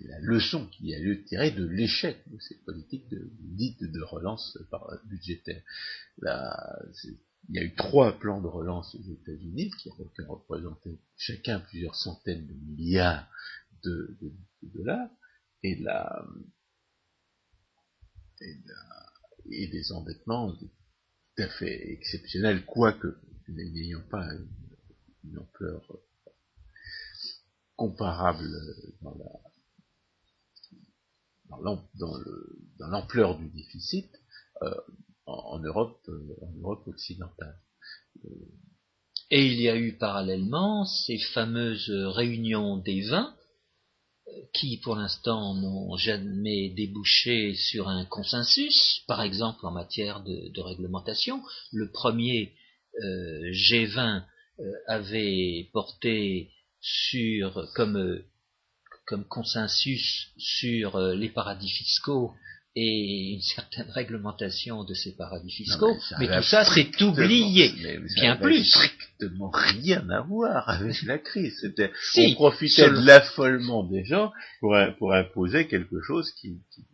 la 0.00 0.18
leçon 0.20 0.66
qui 0.68 0.94
a 0.94 0.98
lieu 0.98 1.16
de 1.16 1.22
tirer 1.22 1.50
de 1.50 1.64
l'échec 1.64 2.16
de 2.28 2.38
ces 2.38 2.56
politiques 2.64 3.08
de, 3.08 3.30
de 3.86 4.02
relance 4.02 4.58
par, 4.70 4.90
budgétaire. 5.06 5.62
Là, 6.18 6.78
il 7.48 7.56
y 7.56 7.58
a 7.58 7.64
eu 7.64 7.74
trois 7.74 8.18
plans 8.18 8.40
de 8.40 8.46
relance 8.46 8.94
aux 8.94 9.02
États-Unis 9.02 9.70
qui 9.82 9.90
représenté 9.90 10.98
chacun 11.16 11.60
plusieurs 11.60 11.94
centaines 11.94 12.46
de 12.46 12.54
milliards 12.54 13.28
de, 13.84 14.18
dollars, 14.62 15.08
et 15.62 15.76
la, 15.76 16.26
et 18.40 18.54
la 18.66 19.08
et 19.50 19.68
des 19.68 19.92
endettements 19.92 20.52
tout 20.52 20.70
à 21.38 21.48
fait 21.48 21.92
exceptionnels, 21.92 22.64
quoique 22.66 23.16
n'ayant 23.48 24.02
pas 24.10 24.26
une, 25.24 25.38
ampleur 25.38 25.82
comparable 27.76 28.48
dans 31.50 32.88
l'ampleur 32.88 33.38
du 33.38 33.48
déficit 33.50 34.10
euh, 34.62 34.74
en, 35.26 35.58
Europe, 35.58 36.00
euh, 36.08 36.36
en 36.42 36.52
Europe 36.60 36.88
occidentale. 36.88 37.60
Et 39.30 39.46
il 39.46 39.60
y 39.60 39.68
a 39.68 39.76
eu 39.76 39.96
parallèlement 39.98 40.86
ces 40.86 41.18
fameuses 41.18 41.90
réunions 41.90 42.78
des 42.78 43.02
vins 43.02 43.34
qui 44.52 44.78
pour 44.78 44.96
l'instant 44.96 45.54
n'ont 45.54 45.96
jamais 45.96 46.70
débouché 46.70 47.54
sur 47.54 47.88
un 47.88 48.04
consensus, 48.04 49.02
par 49.06 49.22
exemple 49.22 49.66
en 49.66 49.70
matière 49.70 50.22
de, 50.22 50.60
réglementation. 50.60 51.42
Le 51.72 51.90
premier 51.90 52.52
euh, 53.04 53.50
G20 53.52 54.22
euh, 54.60 54.72
avait 54.86 55.68
porté 55.72 56.50
sur 56.80 57.68
comme, 57.74 58.22
comme 59.06 59.24
consensus 59.26 60.28
sur 60.36 60.96
euh, 60.96 61.14
les 61.14 61.28
paradis 61.28 61.70
fiscaux 61.70 62.32
et 62.74 63.34
une 63.34 63.42
certaine 63.42 63.90
réglementation 63.90 64.84
de 64.84 64.94
ces 64.94 65.16
paradis 65.16 65.50
fiscaux, 65.50 65.96
mais, 66.20 66.28
tout 66.28 66.42
ça 66.42 66.64
c'est 66.64 67.00
oublié, 67.02 67.72
bien 68.14 68.36
plus. 68.36 68.64
strictement 68.64 69.50
rien 69.52 70.08
à 70.10 70.20
voir 70.20 70.68
avec 70.68 71.02
la 71.02 71.18
crise. 71.18 71.58
C'était, 71.60 71.90
on 72.16 72.34
profitait 72.34 72.90
de 72.90 73.04
l'affolement 73.04 73.82
des 73.82 74.04
gens 74.04 74.32
pour, 74.60 74.76
pour 74.98 75.12
imposer 75.12 75.66
quelque 75.66 76.00
chose 76.02 76.30
qui, 76.32 76.60
qui, 76.72 76.84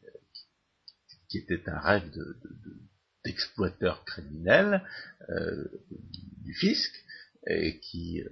qui 1.29 1.39
était 1.39 1.69
un 1.69 1.81
rêve 1.81 2.11
de, 2.13 2.37
d'exploiteur 3.25 4.05
criminel 4.05 4.83
euh, 5.31 5.65
du 6.43 6.55
fisc 6.55 6.93
et 7.47 7.79
qui 7.81 8.21
euh, 8.21 8.29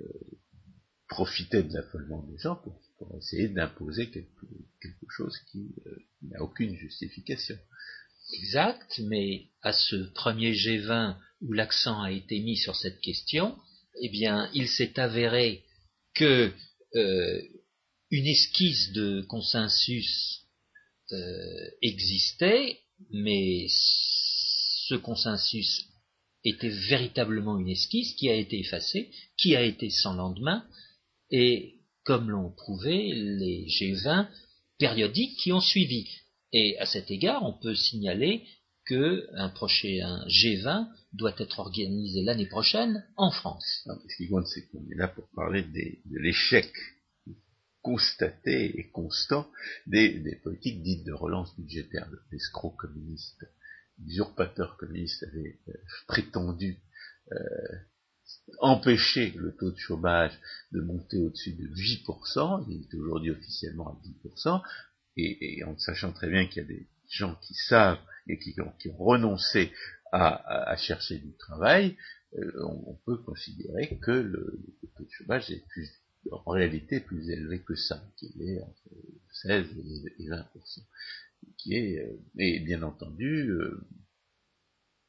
profitait 1.09 1.63
de 1.63 1.73
l'affolement 1.75 2.23
des 2.23 2.39
gens 2.39 2.57
pour, 2.57 2.81
essayer 3.19 3.49
d'imposer 3.49 4.11
quelque, 4.11 5.11
chose 5.11 5.37
qui 5.51 5.75
n'a 6.23 6.41
aucune 6.41 6.77
justification. 6.77 7.59
Exact, 8.33 9.01
mais 9.09 9.49
à 9.63 9.73
ce 9.73 9.97
premier 10.15 10.53
G20 10.53 11.17
où 11.41 11.53
l'accent 11.53 12.01
a 12.01 12.13
été 12.13 12.39
mis 12.39 12.57
sur 12.57 12.77
cette 12.77 13.01
question, 13.01 13.59
eh 14.01 14.09
bien, 14.09 14.49
il 14.55 14.69
s'est 14.69 14.99
avéré 15.01 15.65
que 16.15 16.53
euh, 16.95 17.43
une 18.11 18.27
esquisse 18.27 18.93
de 18.93 19.23
consensus 19.23 20.43
euh, 21.13 21.71
existait, 21.83 22.79
mais 23.11 23.67
ce 24.93 24.97
consensus 24.97 25.87
était 26.45 26.69
véritablement 26.69 27.59
une 27.59 27.71
esquisse 27.71 28.13
qui 28.15 28.29
a 28.29 28.35
été 28.35 28.61
effacée, 28.61 29.11
qui 29.39 29.57
a 29.57 29.63
été 29.63 29.89
sans 29.89 30.15
lendemain, 30.15 30.65
et 31.31 31.81
comme 32.05 32.31
l'ont 32.31 32.51
prouvé 32.51 33.13
les 33.15 33.67
G20 33.69 34.29
périodiques 34.79 35.39
qui 35.39 35.53
ont 35.53 35.61
suivi. 35.61 36.09
Et 36.53 36.79
à 36.79 36.85
cet 36.85 37.11
égard, 37.11 37.43
on 37.43 37.55
peut 37.55 37.75
signaler 37.75 38.43
qu'un 38.87 39.49
prochain 39.55 40.27
G20 40.27 40.89
doit 41.15 41.35
être 41.39 41.61
organisé 41.61 42.23
l'année 42.23 42.49
prochaine 42.49 43.07
en 43.17 43.31
France. 43.31 43.87
ce 43.87 44.17
qui 44.17 44.29
compte, 44.29 44.47
c'est 44.49 44.67
qu'on 44.69 44.85
est 44.91 44.97
là 44.97 45.09
pour 45.09 45.25
parler 45.35 45.63
de 45.63 46.19
l'échec 46.19 46.71
constaté 47.81 48.79
et 48.79 48.91
constant 48.91 49.49
des, 49.87 50.39
politiques 50.43 50.83
dites 50.83 51.05
de 51.05 51.13
relance 51.13 51.55
budgétaire. 51.57 52.09
L'escroc 52.31 52.77
communiste, 52.79 53.45
l'usurpateur 54.04 54.76
communiste 54.76 55.23
avait 55.25 55.59
euh, 55.68 55.73
prétendu 56.06 56.78
euh, 57.32 57.37
empêcher 58.59 59.32
le 59.37 59.54
taux 59.56 59.71
de 59.71 59.78
chômage 59.78 60.32
de 60.73 60.80
monter 60.80 61.18
au-dessus 61.18 61.52
de 61.52 61.68
8%, 61.68 62.64
il 62.68 62.82
est 62.82 62.94
aujourd'hui 62.94 63.30
officiellement 63.30 63.88
à 63.88 64.00
10%, 64.26 64.62
et, 65.16 65.62
en 65.64 65.76
sachant 65.78 66.12
très 66.12 66.28
bien 66.28 66.47
qu'il 66.47 66.62
y 66.62 66.64
a 66.64 66.68
des 66.68 66.88
gens 67.09 67.35
qui 67.42 67.54
savent 67.54 67.99
et 68.28 68.38
qui, 68.38 68.54
ont, 68.61 68.73
renoncé 68.99 69.73
à, 70.12 70.76
chercher 70.76 71.18
du 71.18 71.35
travail, 71.37 71.97
euh, 72.38 72.64
on, 72.64 72.94
peut 73.06 73.18
considérer 73.18 73.99
que 73.99 74.11
le, 74.11 74.59
taux 74.97 75.04
de 75.04 75.11
chômage 75.11 75.50
est 75.50 75.66
plus, 75.68 75.90
en 76.30 76.50
réalité 76.50 77.00
plus 77.00 77.30
élevé 77.30 77.62
que 77.62 77.75
ça, 77.75 78.02
qu'il 78.16 78.40
est 78.42 78.61
entre 78.61 78.88
16 79.42 79.66
et 80.18 80.28
20%. 80.28 80.44
Qui 81.59 81.75
est, 81.75 81.99
euh, 81.99 82.21
et 82.39 82.61
bien 82.61 82.83
entendu, 82.83 83.51
euh, 83.51 83.87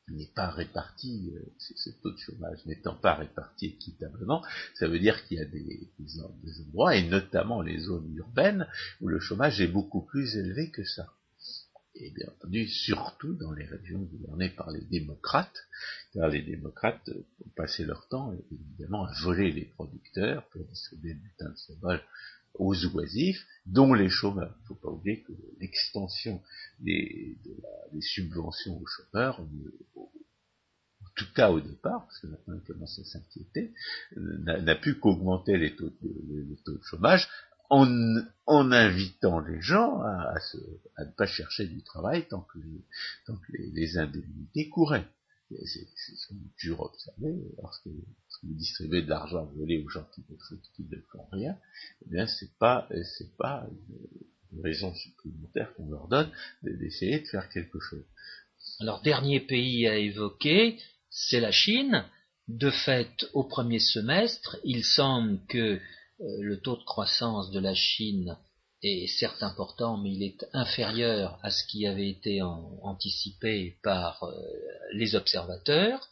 n'est 0.10 0.32
pas 0.36 0.50
réparti, 0.50 1.32
euh, 1.34 1.54
ce 1.58 1.90
taux 2.02 2.12
de 2.12 2.18
chômage 2.18 2.66
n'étant 2.66 2.96
pas 2.96 3.16
réparti 3.16 3.68
équitablement, 3.68 4.44
ça 4.75 4.88
veut 4.88 5.00
dire 5.00 5.24
qu'il 5.25 5.38
y 5.38 5.42
a 5.42 5.46
des, 5.46 5.90
endroits, 6.60 6.96
et 6.96 7.08
notamment 7.08 7.62
les 7.62 7.80
zones 7.80 8.13
urbaines, 8.16 8.68
où 9.02 9.08
le 9.08 9.20
chômage 9.20 9.62
est 9.62 9.68
beaucoup 9.68 10.02
plus 10.02 10.36
élevé 10.36 10.72
que 10.72 10.84
ça. 10.84 11.13
Et 11.96 12.10
bien 12.10 12.28
entendu, 12.28 12.68
surtout 12.68 13.36
dans 13.36 13.52
les 13.52 13.66
régions 13.66 14.02
gouvernées 14.02 14.50
par 14.50 14.72
les 14.72 14.82
démocrates, 14.82 15.68
car 16.13 16.28
les 16.28 16.42
démocrates 16.42 17.08
ont 17.10 17.50
passé 17.56 17.86
leur 17.86 18.08
temps, 18.08 18.34
évidemment, 18.52 19.06
à 19.06 19.13
voler 19.22 19.52
les 19.52 19.66
producteurs 19.66 20.48
pour 20.50 20.66
distribuer 20.66 21.13
le 21.13 21.20
butin 21.20 21.50
de 21.50 21.56
sauvage 21.56 22.02
aux 22.55 22.75
oisifs, 22.88 23.45
dont 23.65 23.93
les 23.93 24.10
chômeurs. 24.10 24.55
Il 24.60 24.62
ne 24.62 24.67
faut 24.67 24.75
pas 24.75 24.89
oublier 24.89 25.22
que 25.24 25.33
l'extension 25.60 26.41
des, 26.79 27.38
subventions 28.01 28.79
aux 28.79 28.86
chômeurs, 28.86 29.39
en 29.39 31.10
tout 31.15 31.31
cas 31.33 31.51
au 31.51 31.60
départ, 31.60 32.05
parce 32.05 32.19
que 32.19 32.27
maintenant 32.27 32.55
ils 32.55 32.67
commencent 32.67 33.00
à 33.00 33.03
s'inquiéter, 33.03 33.74
n'a 34.15 34.75
pu 34.75 35.00
qu'augmenter 35.00 35.57
les 35.57 35.75
taux, 35.75 35.91
de, 36.01 36.79
chômage 36.83 37.29
en, 37.69 38.72
invitant 38.72 39.39
les 39.39 39.62
gens 39.62 40.01
à, 40.01 40.36
ne 40.99 41.12
pas 41.12 41.25
chercher 41.25 41.67
du 41.67 41.82
travail 41.84 42.28
tant 42.28 42.41
que 42.41 42.60
les 43.73 43.97
indemnités 43.97 44.69
couraient 44.69 45.08
c'est 45.66 45.88
toujours 46.60 46.82
observé, 46.82 47.34
lorsque, 47.62 47.86
lorsque, 47.86 48.44
vous 48.44 48.54
distribuez 48.54 49.02
de 49.02 49.10
l'argent 49.10 49.46
volé 49.56 49.84
aux 49.84 49.89
gens 49.89 50.06
qui 50.13 50.24
ne, 50.80 50.98
font 51.12 51.26
rien, 51.32 51.58
eh 52.06 52.10
bien 52.10 52.28
c'est 52.28 52.58
pas 52.58 52.88
c'est 53.18 53.36
pas 53.38 53.68
une, 53.70 54.62
raison 54.62 54.94
supplémentaire 54.94 55.74
qu'on 55.74 55.89
leur 55.89 56.08
donne 56.08 56.30
d'essayer 56.62 57.22
de 57.22 57.26
faire 57.26 57.50
quelque 57.50 57.80
chose. 57.80 58.06
Alors 58.80 59.02
dernier 59.02 59.39
pays 59.39 59.88
à 59.88 59.98
évoquer, 59.98 60.78
c'est 61.10 61.39
la 61.39 61.52
Chine. 61.52 62.06
De 62.48 62.70
fait, 62.70 63.26
au 63.34 63.46
premier 63.46 63.80
semestre, 63.80 64.58
il 64.63 64.84
semble 64.84 65.39
que 65.48 65.58
euh, 65.58 65.80
le 66.20 66.60
taux 66.60 66.76
de 66.76 66.84
croissance 66.84 67.52
de 67.52 67.60
la 67.60 67.74
Chine 67.74 68.38
est 68.84 69.08
certes 69.08 69.41
important, 69.41 69.98
mais 69.98 70.12
il 70.12 70.24
est 70.24 70.46
inférieur 70.54 71.39
à 71.41 71.52
ce 71.52 71.65
qui 71.65 71.88
avait 71.88 72.10
été 72.10 72.41
anticipé 72.41 73.78
par 73.82 74.24
euh, 74.24 74.36
les 74.93 75.15
observateurs. 75.15 76.08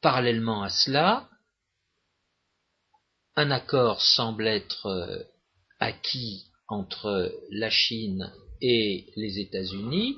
Parallèlement 0.00 0.62
à 0.62 0.70
cela, 0.70 1.28
un 3.36 3.50
accord 3.50 4.02
semble 4.02 4.46
être 4.46 4.86
euh, 4.86 5.22
acquis 5.78 6.46
entre 6.68 7.32
la 7.50 7.70
Chine 7.70 8.32
et 8.60 9.12
les 9.16 9.38
États-Unis 9.38 10.16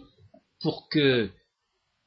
pour 0.61 0.88
que 0.88 1.31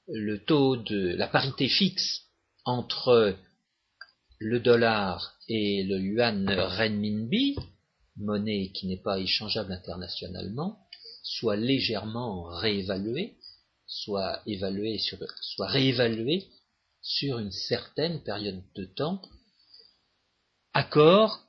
le 0.08 0.44
taux 0.44 0.78
de 0.78 1.16
la 1.16 1.28
parité 1.28 1.68
fixe 1.68 2.24
entre 2.66 3.36
le 4.40 4.60
dollar 4.60 5.36
et 5.48 5.84
le 5.84 6.00
yuan 6.00 6.50
renminbi 6.50 7.56
monnaie 8.18 8.72
qui 8.74 8.88
n'est 8.88 9.02
pas 9.02 9.20
échangeable 9.20 9.72
internationalement, 9.72 10.80
soit 11.24 11.56
légèrement 11.56 12.44
réévaluée, 12.44 13.38
soit 13.86 14.42
évaluée 14.46 14.98
sur, 14.98 15.18
soit 15.42 15.68
réévaluée 15.68 16.48
sur 17.02 17.40
une 17.40 17.52
certaine 17.52 18.22
période 18.24 18.62
de 18.76 18.86
temps, 18.86 19.22
accord 20.74 21.44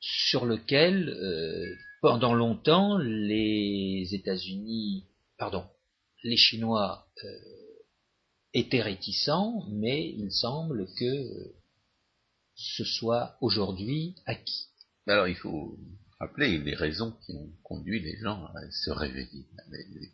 sur 0.00 0.44
lequel 0.44 1.08
euh, 1.08 1.74
pendant 2.00 2.34
longtemps 2.34 2.98
les 2.98 4.08
États-Unis, 4.12 5.06
pardon, 5.38 5.64
les 6.24 6.36
Chinois 6.36 7.06
euh, 7.24 7.28
étaient 8.54 8.82
réticents, 8.82 9.64
mais 9.70 10.10
il 10.10 10.32
semble 10.32 10.86
que 10.94 11.54
ce 12.54 12.84
soit 12.84 13.36
aujourd'hui 13.40 14.14
acquis. 14.26 14.68
Alors 15.06 15.26
il 15.26 15.36
faut 15.36 15.76
rappeler 16.22 16.58
les 16.58 16.76
raisons 16.76 17.10
qui 17.26 17.32
ont 17.32 17.50
conduit 17.64 17.98
les 18.00 18.16
gens 18.18 18.46
à 18.54 18.70
se 18.70 18.90
réveiller, 18.90 19.44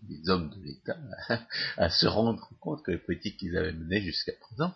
les, 0.08 0.30
hommes 0.30 0.48
de 0.48 0.62
l'État, 0.64 0.98
à, 1.76 1.90
se 1.90 2.06
rendre 2.06 2.48
compte 2.60 2.82
que 2.82 2.92
les 2.92 2.98
politiques 2.98 3.36
qu'ils 3.36 3.58
avaient 3.58 3.74
menées 3.74 4.00
jusqu'à 4.00 4.32
présent, 4.40 4.74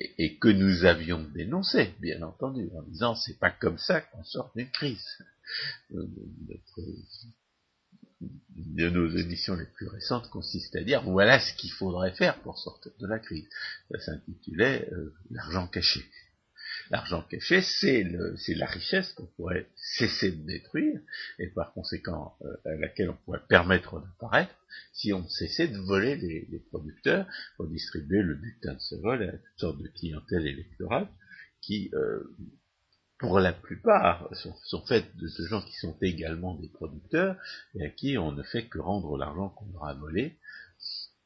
et, 0.00 0.38
que 0.38 0.48
nous 0.48 0.86
avions 0.86 1.22
dénoncées, 1.34 1.94
bien 2.00 2.22
entendu, 2.22 2.70
en 2.74 2.82
disant 2.84 3.14
c'est 3.16 3.38
pas 3.38 3.50
comme 3.50 3.76
ça 3.76 4.00
qu'on 4.00 4.24
sort 4.24 4.50
d'une 4.56 4.70
crise. 4.70 5.06
Euh, 5.92 6.06
de 8.20 8.88
nos 8.88 9.08
éditions 9.16 9.54
les 9.54 9.66
plus 9.66 9.86
récentes 9.86 10.28
consiste 10.30 10.74
à 10.74 10.82
dire 10.82 11.02
voilà 11.02 11.38
ce 11.38 11.54
qu'il 11.54 11.70
faudrait 11.70 12.14
faire 12.14 12.40
pour 12.40 12.58
sortir 12.58 12.92
de 12.98 13.06
la 13.06 13.18
crise. 13.18 13.46
Ça 13.90 14.00
s'intitulait 14.00 14.88
euh, 14.90 15.14
l'argent 15.30 15.66
caché. 15.66 16.00
L'argent 16.90 17.22
caché, 17.22 17.60
c'est 17.60 18.04
la 18.04 18.66
richesse 18.66 19.12
qu'on 19.12 19.26
pourrait 19.36 19.68
cesser 19.76 20.32
de 20.32 20.46
détruire, 20.46 20.98
et 21.38 21.48
par 21.48 21.72
conséquent 21.74 22.34
euh, 22.42 22.56
à 22.64 22.74
laquelle 22.76 23.10
on 23.10 23.16
pourrait 23.24 23.44
permettre 23.48 24.00
d'apparaître, 24.00 24.54
si 24.92 25.12
on 25.12 25.28
cessait 25.28 25.68
de 25.68 25.78
voler 25.78 26.16
les, 26.16 26.58
producteurs 26.70 27.26
pour 27.56 27.66
distribuer 27.66 28.22
le 28.22 28.34
butin 28.34 28.74
de 28.74 28.80
ce 28.80 28.94
vol 28.96 29.22
à 29.22 29.32
toutes 29.32 29.58
sortes 29.58 29.82
de 29.82 29.88
clientèles 29.88 30.46
électorales 30.46 31.08
qui, 31.60 31.90
euh, 31.94 32.22
pour 33.18 33.40
la 33.40 33.52
plupart, 33.52 34.28
sont, 34.34 34.84
faites 34.86 35.14
de, 35.16 35.28
ce 35.28 35.42
gens 35.46 35.60
qui 35.62 35.74
sont 35.76 35.96
également 36.00 36.54
des 36.54 36.68
producteurs 36.68 37.36
et 37.74 37.84
à 37.84 37.90
qui 37.90 38.16
on 38.16 38.32
ne 38.32 38.42
fait 38.42 38.66
que 38.66 38.78
rendre 38.78 39.16
l'argent 39.18 39.50
qu'on 39.50 39.70
leur 39.72 39.84
a 39.84 39.94
volé, 39.94 40.38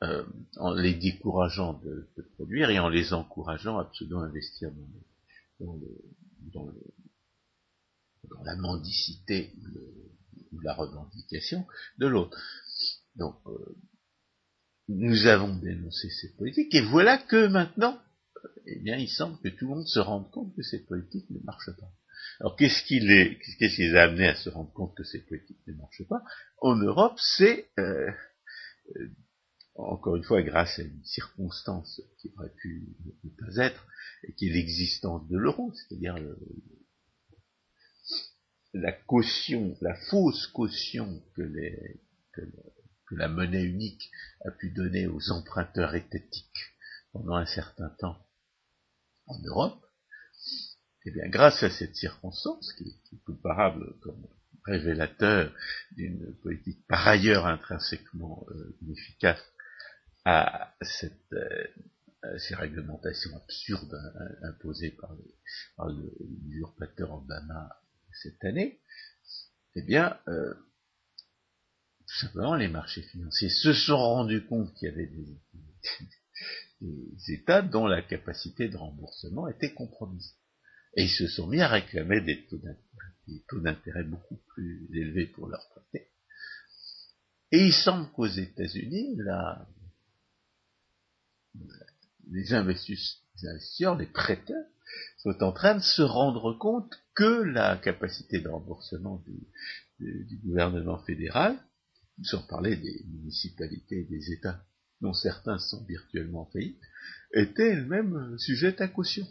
euh, 0.03 0.25
en 0.57 0.75
les 0.75 0.95
décourageant 0.95 1.75
de, 1.75 2.09
produire 2.35 2.71
et 2.71 2.81
en 2.81 2.89
les 2.89 3.13
encourageant 3.13 3.79
à 3.79 3.83
absolument 3.83 4.23
investir 4.23 4.71
dans 4.73 4.89
dans, 5.61 6.73
la 8.45 8.57
mendicité 8.57 9.53
ou 10.53 10.61
la 10.61 10.75
revendication 10.75 11.67
de 11.99 12.07
l'autre. 12.07 12.37
Donc, 13.17 13.37
euh, 13.47 13.77
nous 14.89 15.27
avons 15.27 15.57
dénoncé 15.57 16.09
ces 16.11 16.35
politiques, 16.37 16.75
et 16.75 16.83
voilà 16.83 17.19
que 17.19 17.47
maintenant, 17.47 18.01
eh 18.67 18.79
bien, 18.81 18.97
il 18.97 19.09
semble 19.09 19.39
que 19.41 19.49
tout 19.49 19.67
le 19.67 19.75
monde 19.75 19.87
se 19.87 19.99
rende 19.99 20.31
compte 20.31 20.55
que 20.55 20.63
ces 20.63 20.85
politiques 20.85 21.31
ne 21.31 21.41
marchent 21.45 21.77
pas. 21.79 21.93
Alors, 22.41 22.57
qu'est-ce 22.57 22.85
qui 22.85 23.01
les, 23.01 23.39
qu'est-ce 23.39 23.75
qui 23.75 23.83
les 23.83 23.95
a 23.95 24.05
amenés 24.05 24.29
à 24.29 24.37
se 24.37 24.49
rendre 24.49 24.73
compte 24.73 24.97
que 24.97 25.05
ces 25.05 25.21
politiques 25.21 25.67
ne 25.67 25.75
marchent 25.75 26.07
pas? 26.09 26.23
En 26.59 26.77
Europe, 26.77 27.19
c'est, 27.19 27.71
euh, 27.79 28.11
encore 29.75 30.17
une 30.17 30.25
fois, 30.25 30.43
grâce 30.43 30.79
à 30.79 30.83
une 30.83 31.05
circonstance 31.05 32.03
qui 32.19 32.33
aurait 32.37 32.53
pu 32.57 32.89
ne 33.25 33.31
pas 33.31 33.57
être, 33.57 33.87
et 34.25 34.33
qui 34.35 34.49
est 34.49 34.53
l'existence 34.53 35.27
de 35.29 35.37
l'euro, 35.37 35.73
c'est-à-dire 35.75 36.17
la 38.75 38.93
caution, 38.93 39.77
la 39.81 39.95
fausse 39.95 40.47
caution 40.49 41.23
que, 41.35 41.43
les, 41.43 42.01
que, 42.33 42.43
la 43.15 43.29
monnaie 43.29 43.65
unique 43.65 44.11
a 44.47 44.51
pu 44.51 44.71
donner 44.71 45.07
aux 45.07 45.31
emprunteurs 45.31 45.95
étatiques 45.95 46.75
pendant 47.13 47.37
un 47.37 47.45
certain 47.45 47.91
temps 47.99 48.19
en 49.27 49.39
Europe, 49.43 49.85
eh 51.05 51.11
bien, 51.11 51.29
grâce 51.29 51.63
à 51.63 51.71
cette 51.71 51.95
circonstance, 51.97 52.73
qui 52.75 52.85
est, 52.85 53.25
comparable 53.27 53.99
comme 54.01 54.27
révélateur 54.65 55.53
d'une 55.97 56.35
politique 56.37 56.87
par 56.87 57.07
ailleurs 57.07 57.47
intrinsèquement 57.47 58.47
euh, 58.51 58.77
inefficace 58.83 59.43
à 60.25 60.75
cette, 60.81 61.33
euh, 61.33 62.39
ces 62.39 62.55
réglementations 62.55 63.37
absurdes 63.37 63.99
imposées 64.43 64.93
par, 64.93 65.17
par 65.77 65.89
l'usurpateur 65.89 67.13
Obama 67.13 67.77
cette 68.23 68.45
année, 68.45 68.81
eh 69.75 69.83
bien, 69.83 70.19
euh, 70.29 70.55
tout 72.07 72.19
simplement, 72.27 72.55
les 72.55 72.69
marchés 72.69 73.03
financiers 73.03 73.49
se 73.49 73.73
sont 73.73 73.97
rendus 73.97 74.45
compte 74.47 74.75
qu'il 74.75 74.89
y 74.89 74.93
avait 74.93 75.07
des, 75.07 75.39
États 77.29 77.63
dont 77.63 77.87
la 77.87 78.03
capacité 78.03 78.69
de 78.69 78.77
remboursement 78.77 79.49
était 79.49 79.73
compromise. 79.73 80.35
Et 80.97 81.05
ils 81.05 81.11
se 81.11 81.29
sont 81.29 81.47
mis 81.47 81.61
à 81.61 81.69
réclamer 81.69 82.21
des 82.21 82.47
taux 82.47 83.61
d'intérêt 83.61 84.03
beaucoup 84.05 84.37
plus 84.49 84.89
élevés 84.93 85.27
pour 85.27 85.49
leur 85.49 85.67
prêter. 85.71 86.09
Et 87.53 87.67
il 87.67 87.73
semble 87.73 88.11
qu'aux 88.13 88.27
États-Unis, 88.27 89.17
les 92.31 92.55
investisseurs, 92.55 93.97
les 93.97 94.07
prêteurs, 94.07 94.67
sont 95.19 95.43
en 95.43 95.53
train 95.53 95.77
de 95.77 95.83
se 95.83 96.03
rendre 96.03 96.55
compte 96.59 96.93
que 97.15 97.43
la 97.43 97.77
capacité 97.77 98.41
de 98.41 98.49
remboursement 98.49 99.23
du, 99.27 100.39
gouvernement 100.45 100.99
fédéral, 101.05 101.57
sans 102.23 102.43
parler 102.47 102.77
des 102.77 103.05
municipalités 103.09 104.01
et 104.01 104.05
des 104.05 104.33
États, 104.33 104.65
dont 105.01 105.13
certains 105.13 105.59
sont 105.59 105.85
virtuellement 105.85 106.47
faillites, 106.53 106.81
était 107.35 107.71
elle-même 107.71 108.37
sujette 108.39 108.81
à 108.81 108.89
caution. 108.89 109.27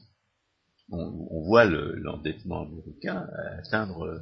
On, 0.90 1.44
voit 1.44 1.66
l'endettement 1.66 2.64
américain 2.64 3.28
atteindre, 3.60 4.22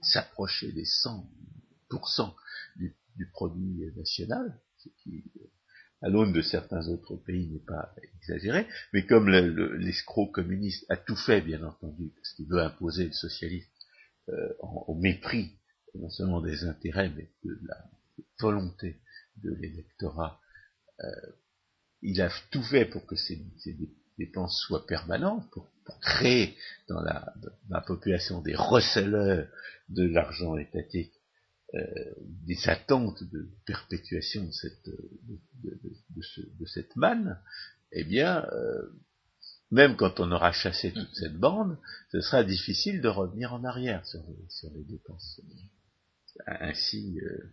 s'approcher 0.00 0.72
des 0.72 0.84
100% 0.84 2.34
du, 2.76 2.96
du, 3.16 3.28
produit 3.30 3.92
national, 3.96 4.60
ce 4.78 4.88
qui 5.02 5.24
à 6.02 6.08
l'aune 6.08 6.32
de 6.32 6.42
certains 6.42 6.88
autres 6.88 7.16
pays 7.16 7.48
n'est 7.48 7.64
pas 7.64 7.94
exagéré, 8.20 8.66
mais 8.92 9.06
comme 9.06 9.28
l'escroc 9.28 10.28
communiste 10.28 10.84
a 10.90 10.96
tout 10.96 11.16
fait, 11.16 11.40
bien 11.40 11.62
entendu, 11.62 12.12
parce 12.14 12.32
qu'il 12.34 12.48
veut 12.48 12.60
imposer 12.60 13.06
le 13.06 13.12
socialisme 13.12 13.70
euh, 14.28 14.52
au 14.60 14.94
mépris 14.94 15.52
non 15.98 16.10
seulement 16.10 16.40
des 16.40 16.64
intérêts, 16.64 17.10
mais 17.10 17.30
de 17.44 17.58
la 17.66 17.76
volonté 18.38 19.00
de 19.42 19.50
l'électorat, 19.54 20.40
euh, 21.00 21.10
il 22.02 22.20
a 22.20 22.30
tout 22.50 22.62
fait 22.62 22.84
pour 22.84 23.06
que 23.06 23.16
ces, 23.16 23.44
dépenses 24.18 24.60
soient 24.66 24.86
permanentes, 24.86 25.50
pour, 25.50 25.70
créer 26.00 26.56
dans 26.88 27.00
la, 27.00 27.32
dans 27.36 27.50
la, 27.70 27.80
population 27.80 28.40
des 28.40 28.56
receleurs 28.56 29.46
de 29.88 30.02
l'argent 30.02 30.56
étatique 30.56 31.12
euh, 31.74 31.80
des 32.46 32.68
attentes 32.68 33.24
de 33.24 33.48
perpétuation 33.66 34.44
de 34.44 34.52
cette, 34.52 34.88
de, 35.64 36.66
cette 36.66 36.94
manne, 36.94 37.40
eh 37.90 38.04
bien, 38.04 38.46
euh, 38.52 38.82
même 39.72 39.96
quand 39.96 40.20
on 40.20 40.30
aura 40.30 40.52
chassé 40.52 40.92
toute 40.92 41.12
cette 41.14 41.36
bande, 41.36 41.76
ce 42.12 42.20
sera 42.20 42.44
difficile 42.44 43.00
de 43.00 43.08
revenir 43.08 43.52
en 43.52 43.64
arrière 43.64 44.06
sur, 44.06 44.22
sur 44.48 44.70
les 44.74 44.84
dépenses 44.84 45.40
ainsi, 46.46 47.18
euh, 47.20 47.52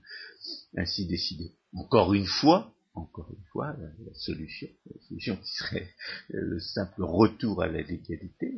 ainsi 0.78 1.08
décidées. 1.08 1.56
Encore 1.74 2.14
une 2.14 2.28
fois, 2.28 2.72
encore 2.94 3.32
une 3.32 3.44
fois, 3.52 3.76
la, 3.80 4.14
solution, 4.14 4.70
la 4.86 5.02
solution 5.08 5.38
qui 5.38 5.52
serait 5.54 5.90
le 6.30 6.60
simple 6.60 7.02
retour 7.02 7.64
à 7.64 7.68
la 7.68 7.82
légalité, 7.82 8.54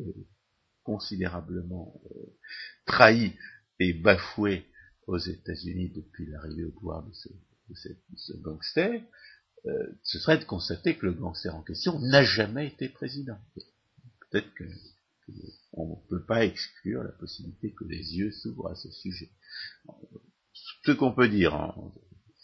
considérablement 0.84 2.02
trahi 2.86 3.34
et 3.80 3.94
bafoué 3.94 4.65
aux 5.08 5.18
États-Unis 5.18 5.89
depuis 5.89 6.26
l'arrivée 6.28 6.65
au 6.65 6.72
pouvoir 6.72 7.04
de 7.06 7.13
ce, 7.13 8.34
gangster, 8.38 9.02
euh, 9.65 9.72
ce 10.04 10.20
serait 10.20 10.38
de 10.38 10.46
constater 10.46 10.98
que 10.98 11.06
le 11.06 11.13
gangster 11.13 11.56
en 11.56 11.63
question 11.63 12.00
n'a 12.00 12.24
jamais 12.24 12.68
été 12.68 12.89
président. 12.89 13.38
Peut-être 14.32 14.50
qu'on 14.56 15.89
ne 15.89 16.10
peut 16.10 16.26
pas 16.26 16.46
exclure 16.46 17.04
la 17.04 17.12
possibilité 17.12 17.74
que 17.74 17.86
les 17.86 18.18
yeux 18.18 18.32
s'ouvrent 18.32 18.70
à 18.70 18.76
ce 18.76 18.91
sujet. 18.91 19.30
Ce 20.84 20.91
qu'on 20.91 21.13
peut 21.13 21.30
dire 21.30 21.56
en, 21.56 21.94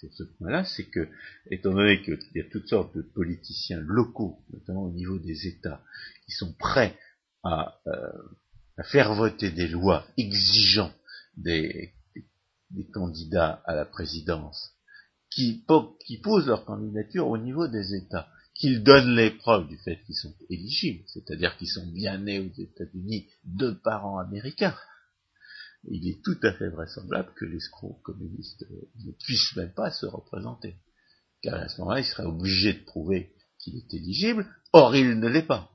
ce 0.09 0.23
point-là, 0.23 0.65
c'est 0.65 0.85
que, 0.85 1.07
étant 1.51 1.73
donné 1.73 2.01
qu'il 2.01 2.17
y 2.33 2.41
a 2.41 2.49
toutes 2.49 2.67
sortes 2.67 2.95
de 2.95 3.03
politiciens 3.03 3.79
locaux, 3.81 4.43
notamment 4.51 4.85
au 4.85 4.91
niveau 4.91 5.19
des 5.19 5.47
États, 5.47 5.83
qui 6.25 6.31
sont 6.31 6.53
prêts 6.53 6.97
à, 7.43 7.79
euh, 7.87 8.11
à 8.77 8.83
faire 8.83 9.13
voter 9.13 9.51
des 9.51 9.67
lois 9.67 10.07
exigeant 10.17 10.91
des 11.37 11.93
des 12.73 12.87
candidats 12.89 13.61
à 13.65 13.75
la 13.75 13.85
présidence 13.85 14.75
qui, 15.31 15.63
posent 16.23 16.47
leur 16.47 16.65
candidature 16.65 17.27
au 17.27 17.37
niveau 17.37 17.67
des 17.67 17.95
États, 17.95 18.27
qu'ils 18.53 18.83
donnent 18.83 19.15
les 19.15 19.31
preuves 19.31 19.67
du 19.67 19.77
fait 19.77 20.01
qu'ils 20.03 20.15
sont 20.15 20.35
éligibles, 20.49 21.03
c'est-à-dire 21.07 21.57
qu'ils 21.57 21.69
sont 21.69 21.87
bien 21.87 22.17
nés 22.17 22.39
aux 22.39 22.61
États-Unis 22.61 23.29
de 23.45 23.71
parents 23.71 24.19
américains. 24.19 24.75
Il 25.85 26.07
est 26.07 26.21
tout 26.23 26.37
à 26.43 26.53
fait 26.53 26.69
vraisemblable 26.69 27.33
que 27.35 27.45
l'escroc 27.45 27.99
communiste 28.03 28.65
ne 29.03 29.11
puisse 29.13 29.55
même 29.55 29.73
pas 29.73 29.89
se 29.89 30.05
représenter, 30.05 30.75
car 31.41 31.55
à 31.55 31.69
ce 31.69 31.79
moment-là, 31.81 32.01
il 32.01 32.05
serait 32.05 32.25
obligé 32.25 32.73
de 32.73 32.83
prouver 32.83 33.33
qu'il 33.57 33.77
est 33.77 33.93
éligible, 33.93 34.47
or 34.73 34.95
il 34.95 35.19
ne 35.19 35.27
l'est 35.27 35.47
pas. 35.47 35.71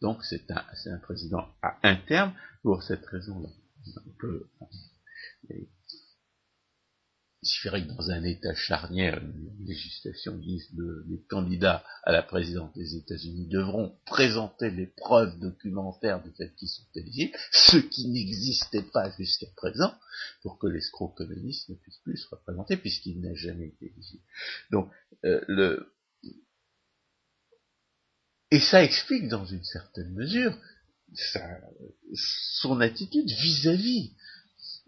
Donc 0.00 0.24
c'est 0.24 0.50
un, 0.50 0.64
un, 0.86 0.98
président 0.98 1.46
à 1.62 1.78
un 1.82 1.96
terme 1.96 2.32
pour 2.62 2.82
cette 2.82 3.04
raison-là. 3.06 3.48
Il 7.46 7.48
suffirait 7.48 7.86
que 7.86 7.92
dans 7.92 8.10
un 8.10 8.24
État 8.24 8.56
charnière, 8.56 9.22
une 9.22 9.66
législation 9.66 10.36
dise 10.36 10.66
que 10.76 11.04
les 11.08 11.22
candidats 11.28 11.84
à 12.02 12.10
la 12.10 12.24
présidence 12.24 12.74
des 12.74 12.96
États-Unis 12.96 13.46
devront 13.46 13.96
présenter 14.04 14.68
les 14.68 14.88
preuves 14.88 15.38
documentaires 15.38 16.20
du 16.24 16.32
fait 16.32 16.52
qu'ils 16.56 16.68
sont 16.68 16.88
éligibles, 16.96 17.38
ce 17.52 17.76
qui 17.76 18.08
n'existait 18.08 18.82
pas 18.82 19.12
jusqu'à 19.12 19.46
présent, 19.56 19.94
pour 20.42 20.58
que 20.58 20.66
l'escroc 20.66 21.14
communiste 21.16 21.68
ne 21.68 21.76
puisse 21.76 21.98
plus 21.98 22.16
se 22.16 22.28
représenter, 22.30 22.76
puisqu'il 22.76 23.20
n'a 23.20 23.34
jamais 23.36 23.68
été 23.68 23.92
éligible. 23.92 24.24
Donc, 24.72 24.90
euh. 25.24 25.78
Et 28.50 28.58
ça 28.58 28.82
explique 28.82 29.28
dans 29.28 29.46
une 29.46 29.64
certaine 29.64 30.12
mesure 30.14 30.58
son 32.14 32.80
attitude 32.80 33.30
vis-à-vis 33.30 34.14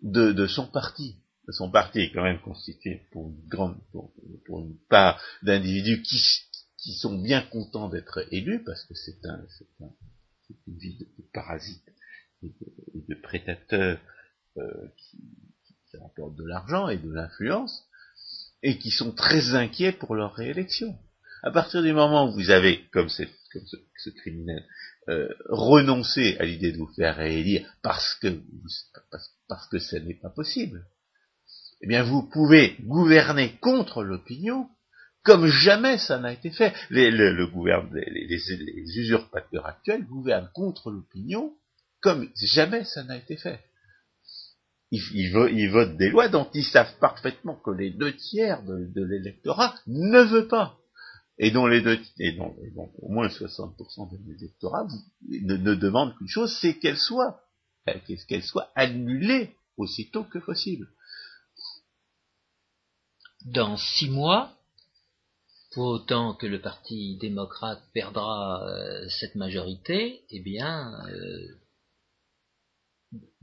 de 0.03 0.47
son 0.49 0.67
parti 0.67 1.21
son 1.53 1.71
parti 1.71 2.01
est 2.01 2.13
quand 2.13 2.23
même 2.23 2.41
constitué 2.41 3.03
pour 3.11 3.29
une 3.29 3.49
grande, 3.49 3.77
pour, 3.93 4.13
une 4.61 4.77
part 4.89 5.21
d'individus 5.43 6.03
qui, 6.03 6.21
qui, 6.77 6.95
sont 6.95 7.19
bien 7.19 7.43
contents 7.43 7.89
d'être 7.89 8.27
élus 8.33 8.63
parce 8.65 8.85
que 8.85 8.95
c'est 8.95 9.25
un, 9.25 9.41
c'est 9.57 9.85
un, 9.85 9.91
une 10.67 10.79
vie 10.79 10.99
de, 10.99 11.07
parasites 11.33 11.89
et 12.43 12.53
de, 12.95 13.15
prédateurs 13.15 13.99
euh, 14.57 14.89
qui, 14.97 15.19
qui, 15.67 15.75
de 15.93 16.45
l'argent 16.47 16.89
et 16.89 16.99
de 16.99 17.11
l'influence 17.11 17.85
et 18.63 18.79
qui 18.79 18.91
sont 18.91 19.13
très 19.13 19.55
inquiets 19.55 19.93
pour 19.93 20.15
leur 20.15 20.35
réélection. 20.35 20.99
À 21.43 21.51
partir 21.51 21.83
du 21.83 21.93
moment 21.93 22.29
où 22.29 22.33
vous 22.33 22.51
avez, 22.51 22.89
comme, 22.91 23.09
cette, 23.09 23.33
comme 23.53 23.67
ce, 23.67 23.77
ce, 23.97 24.11
criminel, 24.11 24.67
euh, 25.09 25.29
renoncé 25.49 26.37
à 26.39 26.45
l'idée 26.45 26.73
de 26.73 26.79
vous 26.79 26.93
faire 26.95 27.17
réélire 27.17 27.73
parce 27.83 28.17
que 28.17 28.41
parce, 29.11 29.31
parce 29.49 29.69
que 29.69 29.79
ça 29.79 30.01
n'est 30.01 30.19
pas 30.19 30.31
possible, 30.31 30.85
eh 31.81 31.87
bien 31.87 32.03
vous 32.03 32.23
pouvez 32.23 32.77
gouverner 32.81 33.57
contre 33.61 34.03
l'opinion 34.03 34.69
comme 35.23 35.47
jamais 35.47 35.99
ça 35.99 36.19
n'a 36.19 36.33
été 36.33 36.51
fait. 36.51 36.73
Les, 36.91 37.11
le, 37.11 37.33
les, 37.93 38.99
usurpateurs 38.99 39.67
actuels 39.67 40.07
gouvernent 40.07 40.51
contre 40.55 40.91
l'opinion 40.91 41.53
comme 42.01 42.29
jamais 42.35 42.85
ça 42.85 43.05
n'a 43.05 43.17
été 43.17 43.37
fait. 43.37 43.61
Ils, 44.91 45.71
votent 45.71 45.97
des 45.99 46.09
lois 46.09 46.29
dont 46.29 46.49
ils 46.55 46.65
savent 46.65 46.99
parfaitement 46.99 47.57
que 47.57 47.71
les 47.71 47.91
deux 47.91 48.17
tiers 48.17 48.63
de, 48.63 49.05
l'électorat 49.05 49.75
ne 49.87 50.23
veut 50.23 50.49
pas. 50.49 50.79
Et 51.39 51.51
dont 51.51 51.67
les 51.67 51.83
deux, 51.83 51.99
et 52.19 52.33
dont, 52.33 52.57
au 53.03 53.13
moins 53.13 53.29
60% 53.29 54.11
de 54.11 54.19
l'électorat 54.27 54.87
ne, 55.29 55.57
ne 55.57 55.75
demandent 55.75 56.17
qu'une 56.17 56.29
chose, 56.29 56.57
c'est 56.59 56.79
qu'elle 56.79 56.97
soit, 56.97 57.43
qu'elle 58.29 58.43
soit 58.43 58.71
annulée 58.75 59.55
aussitôt 59.77 60.25
que 60.25 60.39
possible 60.39 60.89
dans 63.45 63.77
six 63.77 64.11
mois, 64.11 64.55
pour 65.73 65.87
autant 65.87 66.35
que 66.35 66.47
le 66.47 66.61
Parti 66.61 67.17
démocrate 67.21 67.83
perdra 67.93 68.67
euh, 68.69 69.09
cette 69.09 69.35
majorité, 69.35 70.23
eh 70.31 70.41
bien, 70.41 70.93
euh, 71.09 71.59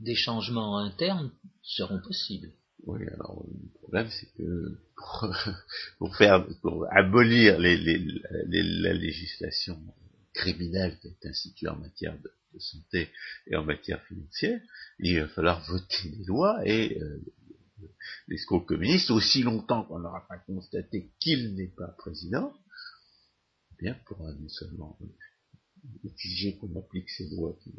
des 0.00 0.14
changements 0.14 0.78
internes 0.78 1.30
seront 1.62 2.00
possibles. 2.00 2.50
Oui, 2.84 3.00
alors 3.14 3.44
le 3.48 3.78
problème 3.80 4.08
c'est 4.10 4.32
que 4.36 4.78
pour, 5.98 6.16
faire, 6.16 6.46
pour 6.62 6.86
abolir 6.92 7.58
les, 7.58 7.76
la 8.46 8.92
législation 8.92 9.78
criminelle 10.34 10.98
qui 11.00 11.08
est 11.08 11.26
instituée 11.26 11.68
en 11.68 11.76
matière 11.76 12.16
de, 12.18 12.30
santé 12.58 13.10
et 13.48 13.56
en 13.56 13.64
matière 13.64 14.02
financière, 14.04 14.58
il 14.98 15.20
va 15.20 15.28
falloir 15.28 15.60
voter 15.68 16.08
des 16.08 16.24
lois 16.24 16.58
et 16.64 16.98
euh, 16.98 17.20
les 18.28 18.38
scores 18.38 18.66
communistes, 18.66 19.10
aussi 19.10 19.42
longtemps 19.42 19.84
qu'on 19.84 20.00
n'aura 20.00 20.26
pas 20.28 20.38
constaté 20.38 21.12
qu'il 21.20 21.54
n'est 21.54 21.72
pas 21.76 21.88
président, 21.98 22.52
eh 23.72 23.82
bien 23.82 23.96
pourra 24.06 24.32
non 24.32 24.48
seulement 24.48 24.98
exiger 26.04 26.56
qu'on 26.56 26.74
applique 26.76 27.10
ces 27.10 27.28
lois 27.30 27.56
qui 27.62 27.72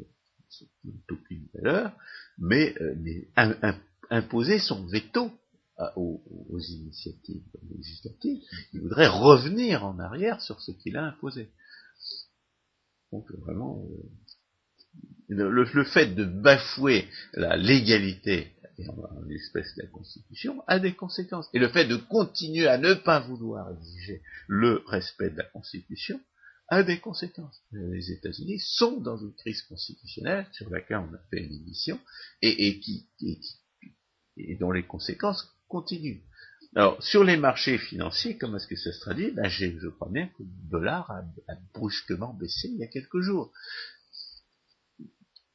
n'ont 0.84 1.00
aucune 1.10 1.46
valeur, 1.54 1.92
mais, 2.38 2.74
euh, 2.80 3.72
imposer 4.10 4.58
son 4.58 4.86
veto 4.86 5.30
aux, 5.96 6.58
initiatives 6.58 7.44
législatives. 7.70 8.42
Il 8.72 8.80
voudrait 8.80 9.06
revenir 9.06 9.84
en 9.84 9.98
arrière 9.98 10.40
sur 10.40 10.60
ce 10.60 10.72
qu'il 10.72 10.96
a 10.96 11.04
imposé. 11.04 11.50
Donc 13.12 13.30
vraiment, 13.32 13.86
euh, 15.30 15.50
le, 15.50 15.84
fait 15.84 16.14
de 16.14 16.24
bafouer 16.24 17.08
la 17.34 17.56
légalité 17.56 18.52
en, 18.86 19.20
l'espèce 19.26 19.74
de 19.76 19.82
la 19.82 19.88
Constitution 19.88 20.62
a 20.66 20.78
des 20.78 20.94
conséquences. 20.94 21.48
Et 21.52 21.58
le 21.58 21.68
fait 21.68 21.86
de 21.86 21.96
continuer 21.96 22.66
à 22.68 22.78
ne 22.78 22.94
pas 22.94 23.20
vouloir 23.20 23.70
exiger 23.72 24.22
le 24.46 24.82
respect 24.86 25.30
de 25.30 25.38
la 25.38 25.44
Constitution 25.44 26.20
a 26.68 26.82
des 26.82 27.00
conséquences. 27.00 27.62
Les 27.72 28.12
États-Unis 28.12 28.60
sont 28.60 29.00
dans 29.00 29.16
une 29.16 29.34
crise 29.34 29.62
constitutionnelle 29.62 30.46
sur 30.52 30.68
laquelle 30.70 30.98
on 30.98 31.14
a 31.14 31.18
fait 31.30 31.42
une 31.42 31.54
émission 31.54 31.98
et, 32.42 32.78
qui, 32.80 33.08
et 34.36 34.56
dont 34.56 34.70
les 34.70 34.86
conséquences 34.86 35.48
continuent. 35.66 36.20
Alors, 36.76 37.02
sur 37.02 37.24
les 37.24 37.36
marchés 37.36 37.78
financiers, 37.78 38.36
comment 38.36 38.58
est-ce 38.58 38.66
que 38.66 38.76
ça 38.76 38.92
se 38.92 39.00
traduit? 39.00 39.30
Ben, 39.32 39.48
Je 39.48 39.88
crois 39.88 40.10
bien 40.10 40.28
que 40.28 40.42
le 40.42 40.70
dollar 40.70 41.10
a, 41.10 41.24
brusquement 41.74 42.34
baissé 42.34 42.68
il 42.68 42.76
y 42.76 42.84
a 42.84 42.88
quelques 42.88 43.20
jours. 43.20 43.52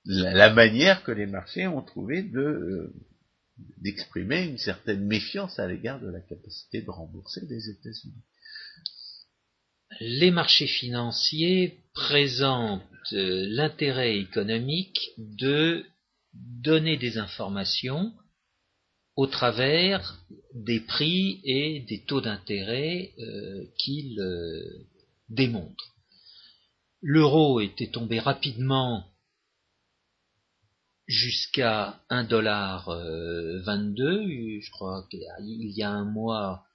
La, 0.06 0.52
manière 0.52 1.04
que 1.04 1.12
les 1.12 1.28
marchés 1.28 1.68
ont 1.68 1.82
trouvé 1.82 2.24
de 2.24 2.42
euh, 2.42 2.94
d'exprimer 3.78 4.44
une 4.44 4.58
certaine 4.58 5.06
méfiance 5.06 5.60
à 5.60 5.68
l'égard 5.68 6.00
de 6.00 6.10
la 6.10 6.22
capacité 6.22 6.82
de 6.82 6.90
rembourser 6.90 7.46
des 7.46 7.70
États-Unis 7.70 8.24
les 10.00 10.32
marchés 10.32 10.68
financiers 10.68 11.80
présentent 11.94 12.82
euh, 13.14 13.46
l'intérêt 13.50 14.18
économique 14.18 15.12
de 15.18 15.86
donner 16.34 16.98
des 16.98 17.18
informations 17.18 18.12
au 19.16 19.28
travers 19.28 20.20
des 20.56 20.80
prix 20.80 21.40
et 21.44 21.82
des 21.82 22.04
taux 22.06 22.22
d'intérêt 22.22 23.12
euh, 23.20 23.66
qu'ils 23.78 24.20
euh, 24.20 24.88
démontrent. 25.30 25.96
L'euro 27.02 27.60
était 27.60 27.92
tombé 27.92 28.20
rapidement 28.20 29.06
jusqu'à 31.08 32.00
1,22$, 32.10 34.62
je 34.62 34.72
crois 34.72 35.06
qu'il 35.10 35.22
y 35.22 35.84
a 35.84 35.90
un 35.90 36.06
mois, 36.06 36.66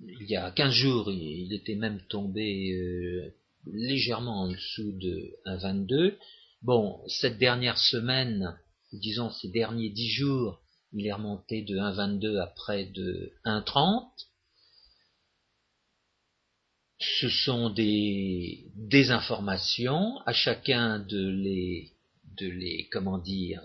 il 0.00 0.28
y 0.28 0.36
a 0.36 0.50
15 0.50 0.72
jours, 0.72 1.10
il 1.10 1.52
était 1.52 1.74
même 1.74 2.00
tombé 2.08 2.72
euh, 2.72 3.34
légèrement 3.66 4.42
en 4.42 4.48
dessous 4.48 4.92
de 4.92 5.32
1,22. 5.46 6.16
Bon, 6.62 7.00
cette 7.08 7.38
dernière 7.38 7.78
semaine, 7.78 8.58
disons 8.92 9.30
ces 9.30 9.48
derniers 9.48 9.90
10 9.90 10.10
jours, 10.10 10.60
il 10.92 11.06
est 11.06 11.12
remonté 11.12 11.62
de 11.62 11.76
1,22 11.76 12.38
à 12.38 12.46
près 12.46 12.86
de 12.86 13.32
1,30. 13.44 14.08
Ce 16.98 17.28
sont 17.28 17.70
des, 17.70 18.64
des 18.74 19.10
informations, 19.10 20.18
à 20.26 20.32
chacun 20.32 20.98
de 20.98 21.28
les 21.28 21.92
de 22.38 22.48
les 22.48 22.86
comment 22.92 23.16
dire 23.16 23.62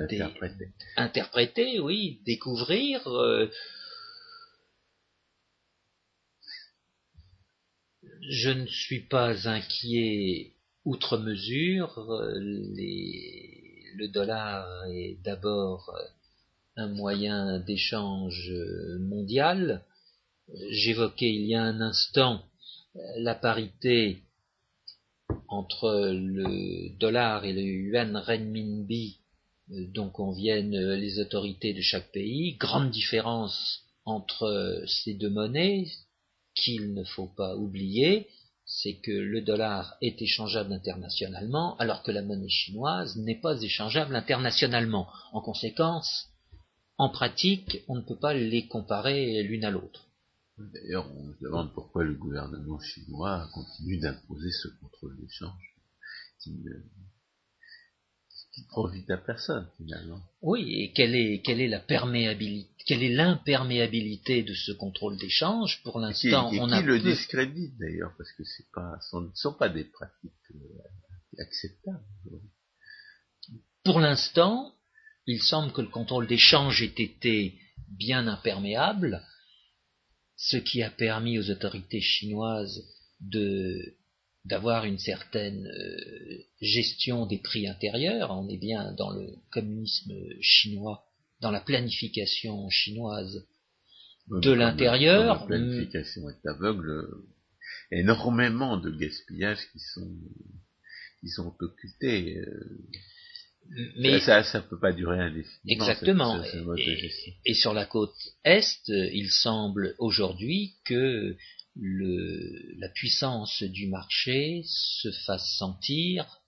interpréter. 0.00 0.70
interpréter 0.96 1.78
oui 1.78 2.20
découvrir 2.24 3.06
euh, 3.06 3.48
je 8.28 8.50
ne 8.50 8.66
suis 8.66 9.00
pas 9.00 9.48
inquiet 9.48 10.52
outre 10.84 11.18
mesure. 11.18 11.92
le 13.94 14.06
dollar 14.08 14.84
est 14.86 15.18
d'abord 15.24 15.94
un 16.76 16.88
moyen 16.88 17.58
d'échange 17.60 18.52
mondial. 19.00 19.84
J'évoquais 20.70 21.32
il 21.34 21.46
y 21.46 21.54
a 21.54 21.62
un 21.62 21.80
instant 21.80 22.44
la 23.16 23.34
parité 23.34 24.18
entre 25.48 26.10
le 26.12 26.96
dollar 26.98 27.44
et 27.44 27.52
le 27.52 27.62
yuan 27.62 28.16
renminbi 28.16 29.18
dont 29.68 30.08
conviennent 30.08 30.94
les 30.94 31.18
autorités 31.20 31.74
de 31.74 31.80
chaque 31.80 32.10
pays. 32.12 32.56
Grande 32.56 32.90
différence 32.90 33.82
entre 34.04 34.82
ces 34.86 35.14
deux 35.14 35.30
monnaies, 35.30 35.86
qu'il 36.54 36.94
ne 36.94 37.04
faut 37.04 37.30
pas 37.36 37.56
oublier, 37.56 38.26
c'est 38.64 38.94
que 38.94 39.12
le 39.12 39.40
dollar 39.40 39.96
est 40.02 40.20
échangeable 40.20 40.72
internationalement, 40.72 41.76
alors 41.78 42.02
que 42.02 42.10
la 42.10 42.22
monnaie 42.22 42.48
chinoise 42.48 43.16
n'est 43.16 43.40
pas 43.40 43.60
échangeable 43.62 44.16
internationalement. 44.16 45.08
En 45.32 45.40
conséquence, 45.40 46.28
en 46.98 47.08
pratique, 47.10 47.82
on 47.88 47.96
ne 47.96 48.02
peut 48.02 48.18
pas 48.18 48.34
les 48.34 48.66
comparer 48.66 49.42
l'une 49.42 49.64
à 49.64 49.70
l'autre. 49.70 50.07
D'ailleurs, 50.58 51.10
on 51.12 51.32
se 51.32 51.38
demande 51.40 51.72
pourquoi 51.72 52.04
le 52.04 52.14
gouvernement 52.14 52.80
chinois 52.80 53.48
continue 53.54 53.98
d'imposer 53.98 54.50
ce 54.50 54.68
contrôle 54.80 55.16
d'échange 55.20 55.74
qui 58.58 58.64
profite 58.68 59.10
à 59.10 59.18
personne 59.18 59.68
finalement. 59.76 60.20
Oui, 60.42 60.82
et 60.82 60.92
quelle 60.92 61.14
est, 61.14 61.42
quelle 61.42 61.60
est 61.60 61.68
la 61.68 61.80
perméabilité, 61.80 62.70
quelle 62.86 63.02
est 63.02 63.14
l'imperméabilité 63.14 64.42
de 64.42 64.54
ce 64.54 64.72
contrôle 64.72 65.16
d'échange 65.16 65.82
Pour 65.84 66.00
l'instant, 66.00 66.50
on 66.52 66.70
a 66.70 66.80
le 66.80 66.98
discrédite 66.98 67.76
d'ailleurs 67.78 68.12
parce 68.16 68.32
que 68.32 68.44
c'est 68.44 68.70
pas, 68.72 68.98
ce 69.10 69.16
ne 69.16 69.30
sont 69.34 69.54
pas 69.54 69.68
des 69.68 69.84
pratiques 69.84 70.32
euh, 70.54 71.42
acceptables. 71.42 72.02
Pour 73.84 74.00
l'instant, 74.00 74.72
il 75.26 75.42
semble 75.42 75.72
que 75.72 75.82
le 75.82 75.88
contrôle 75.88 76.26
d'échange 76.26 76.82
ait 76.82 76.86
été 76.86 77.58
bien 77.88 78.26
imperméable, 78.26 79.22
ce 80.38 80.56
qui 80.56 80.82
a 80.82 80.90
permis 80.90 81.38
aux 81.38 81.50
autorités 81.50 82.00
chinoises 82.00 82.82
de 83.20 83.94
d'avoir 84.44 84.86
une 84.86 84.98
certaine 84.98 85.66
euh, 85.66 86.38
gestion 86.62 87.26
des 87.26 87.38
prix 87.38 87.66
intérieurs. 87.66 88.30
On 88.30 88.48
est 88.48 88.56
bien 88.56 88.92
dans 88.92 89.10
le 89.10 89.34
communisme 89.50 90.14
chinois, 90.40 91.04
dans 91.42 91.50
la 91.50 91.60
planification 91.60 92.70
chinoise 92.70 93.46
de 94.30 94.52
l'intérieur. 94.52 95.40
La 95.40 95.46
planification 95.46 96.30
est 96.30 96.46
aveugle. 96.46 97.08
Énormément 97.90 98.78
de 98.78 98.90
gaspillages 98.90 99.66
qui 99.72 99.80
sont 99.80 100.16
qui 101.20 101.28
sont 101.28 101.54
occultés. 101.60 102.40
Euh, 103.70 103.92
mais 103.98 104.20
ça, 104.20 104.42
ça 104.42 104.60
peut 104.60 104.78
pas 104.78 104.92
durer 104.92 105.20
indéfiniment. 105.20 105.58
Exactement. 105.66 106.42
et, 107.44 107.54
sur 107.54 107.74
la 107.74 107.84
côte 107.84 108.16
est, 108.44 108.88
il 108.88 109.30
semble 109.30 109.94
aujourd'hui 109.98 110.74
que 110.84 111.36
la 111.76 112.88
puissance 112.88 113.62
du 113.62 113.88
marché 113.88 114.62
se 114.64 115.10
fasse 115.26 115.56
sentir 115.58 116.40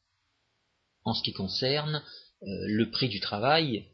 en 1.05 1.15
ce 1.15 1.23
qui 1.23 1.33
concerne 1.33 2.03
euh, 2.43 2.47
le 2.67 2.91
prix 2.91 3.09
du 3.09 3.21
travail 3.21 3.87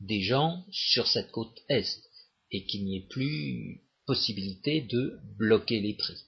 des 0.00 0.20
gens 0.20 0.64
sur 0.70 1.06
cette 1.06 1.30
côte 1.30 1.58
est 1.68 2.02
et 2.50 2.64
qu'il 2.66 2.84
n'y 2.84 2.98
ait 2.98 3.08
plus 3.08 3.82
possibilité 4.06 4.80
de 4.80 5.18
bloquer 5.36 5.80
les 5.80 5.94
prix. 5.94 6.27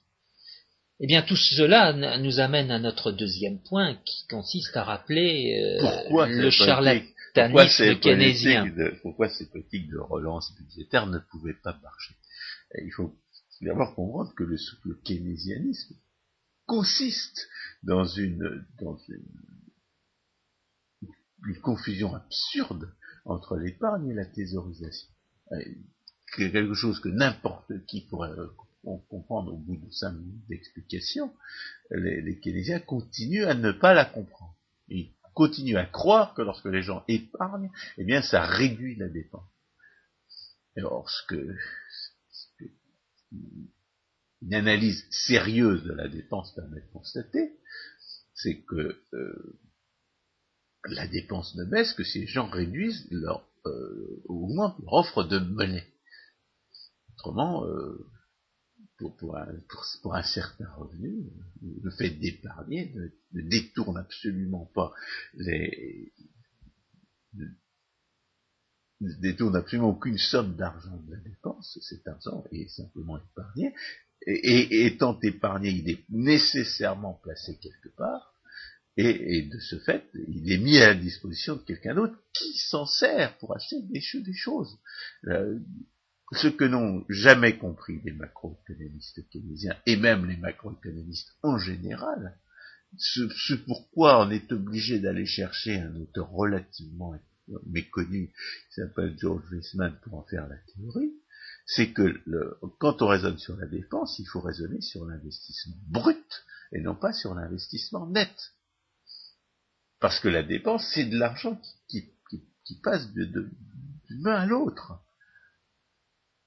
Eh 1.03 1.07
bien, 1.07 1.23
tout 1.23 1.35
cela 1.35 2.17
nous 2.19 2.39
amène 2.39 2.69
à 2.69 2.77
notre 2.77 3.11
deuxième 3.11 3.59
point 3.63 3.95
qui 4.05 4.27
consiste 4.27 4.77
à 4.77 4.83
rappeler 4.83 5.79
euh, 5.81 6.27
le 6.27 6.51
charlatanisme 6.51 7.99
keynésien. 7.99 8.71
pourquoi 9.01 9.27
ces 9.27 9.49
politiques 9.49 9.89
de 9.89 9.97
relance 9.97 10.53
budgétaire 10.59 11.07
ne 11.07 11.17
pouvaient 11.17 11.57
pas 11.63 11.75
marcher? 11.81 12.15
Il 12.85 12.91
faut 12.91 13.15
d'abord 13.61 13.95
comprendre 13.95 14.31
que 14.35 14.43
le, 14.43 14.57
le 14.83 14.93
keynésianisme 15.03 15.95
consiste 16.67 17.47
dans 17.81 18.05
une, 18.05 18.63
dans 18.79 18.97
une, 19.07 19.25
confusion 21.63 22.13
absurde 22.13 22.93
entre 23.25 23.57
l'épargne 23.57 24.11
et 24.11 24.13
la 24.13 24.25
thésaurisation. 24.25 25.09
C'est 26.37 26.51
quelque 26.51 26.75
chose 26.75 26.99
que 26.99 27.09
n'importe 27.09 27.71
qui 27.87 28.01
pourrait 28.01 28.29
on 28.83 28.97
comprend 28.97 29.45
au 29.45 29.57
bout 29.57 29.77
de 29.77 29.91
cinq 29.91 30.13
minutes 30.13 30.47
d'explication, 30.47 31.33
les, 31.91 32.21
les 32.21 32.39
keynésiens 32.39 32.79
continuent 32.79 33.45
à 33.45 33.53
ne 33.53 33.71
pas 33.71 33.93
la 33.93 34.05
comprendre. 34.05 34.55
Ils 34.87 35.13
continuent 35.33 35.77
à 35.77 35.85
croire 35.85 36.33
que 36.33 36.41
lorsque 36.41 36.65
les 36.65 36.81
gens 36.81 37.03
épargnent, 37.07 37.71
eh 37.97 38.03
bien, 38.03 38.21
ça 38.21 38.45
réduit 38.45 38.95
la 38.95 39.07
dépense. 39.07 39.49
Or, 40.77 41.09
ce 41.09 41.27
que, 41.27 41.55
une 44.41 44.53
analyse 44.53 45.05
sérieuse 45.09 45.83
de 45.83 45.93
la 45.93 46.07
dépense 46.07 46.53
permet 46.55 46.81
de 46.81 46.91
constater, 46.91 47.59
c'est 48.33 48.61
que 48.61 49.01
euh, 49.13 49.59
la 50.85 51.07
dépense 51.07 51.55
ne 51.55 51.65
baisse 51.65 51.93
que 51.93 52.03
si 52.03 52.19
les 52.19 52.27
gens 52.27 52.49
réduisent 52.49 53.07
leur, 53.11 53.47
euh, 53.65 54.21
au 54.25 54.47
moins 54.47 54.75
leur 54.81 54.93
offre 54.93 55.23
de 55.23 55.37
monnaie. 55.37 55.87
Autrement, 57.13 57.65
euh, 57.65 58.10
pour, 59.09 59.37
un, 59.37 60.23
certain 60.23 60.69
revenu, 60.73 61.25
le 61.61 61.91
fait 61.91 62.09
d'épargner 62.09 62.93
ne, 62.93 63.41
détourne 63.41 63.97
absolument 63.97 64.69
pas 64.73 64.93
les 65.35 66.13
ne 69.01 69.13
détourne 69.15 69.55
absolument 69.55 69.89
aucune 69.89 70.17
somme 70.17 70.55
d'argent 70.55 70.97
de 71.07 71.15
la 71.15 71.19
dépense, 71.21 71.79
cet 71.81 72.07
argent 72.07 72.43
est 72.51 72.67
simplement 72.69 73.17
épargné, 73.17 73.73
et, 74.27 74.85
étant 74.85 75.19
épargné, 75.21 75.69
il 75.71 75.89
est 75.89 76.03
nécessairement 76.09 77.19
placé 77.23 77.57
quelque 77.57 77.89
part, 77.95 78.35
et, 78.97 79.43
de 79.43 79.59
ce 79.59 79.79
fait, 79.79 80.05
il 80.27 80.51
est 80.51 80.57
mis 80.57 80.77
à 80.77 80.89
la 80.89 80.95
disposition 80.95 81.55
de 81.55 81.61
quelqu'un 81.61 81.95
d'autre 81.95 82.17
qui 82.33 82.57
s'en 82.57 82.85
sert 82.85 83.37
pour 83.37 83.55
acheter 83.55 83.81
des, 83.83 84.01
des 84.21 84.33
choses. 84.33 84.77
Euh, 85.27 85.59
ce 86.31 86.47
que 86.47 86.63
n'ont 86.63 87.05
jamais 87.09 87.57
compris 87.57 88.01
les 88.05 88.13
macroéconomistes 88.13 89.27
keynésiens, 89.29 89.75
et 89.85 89.97
même 89.97 90.25
les 90.25 90.37
macroéconomistes 90.37 91.35
en 91.43 91.57
général, 91.57 92.37
ce, 92.97 93.53
pourquoi 93.65 94.25
on 94.25 94.31
est 94.31 94.51
obligé 94.51 94.99
d'aller 94.99 95.25
chercher 95.25 95.79
un 95.79 95.95
auteur 95.95 96.29
relativement 96.29 97.13
méconnu 97.67 98.27
qui 98.27 98.73
s'appelle 98.75 99.17
George 99.17 99.43
Wiseman 99.51 99.97
pour 100.03 100.15
en 100.15 100.23
faire 100.23 100.47
la 100.47 100.57
théorie, 100.57 101.13
c'est 101.65 101.91
que 101.91 102.21
quand 102.79 103.01
on 103.01 103.07
raisonne 103.07 103.37
sur 103.37 103.55
la 103.57 103.67
dépense, 103.67 104.19
il 104.19 104.25
faut 104.25 104.41
raisonner 104.41 104.81
sur 104.81 105.05
l'investissement 105.05 105.77
brut 105.87 106.45
et 106.71 106.81
non 106.81 106.95
pas 106.95 107.13
sur 107.13 107.33
l'investissement 107.33 108.07
net. 108.07 108.33
Parce 109.99 110.19
que 110.19 110.29
la 110.29 110.43
dépense, 110.43 110.89
c'est 110.93 111.05
de 111.05 111.17
l'argent 111.17 111.61
qui, 111.87 112.09
passe 112.83 113.11
d'une 113.11 113.51
main 114.21 114.35
à 114.35 114.45
l'autre. 114.45 114.93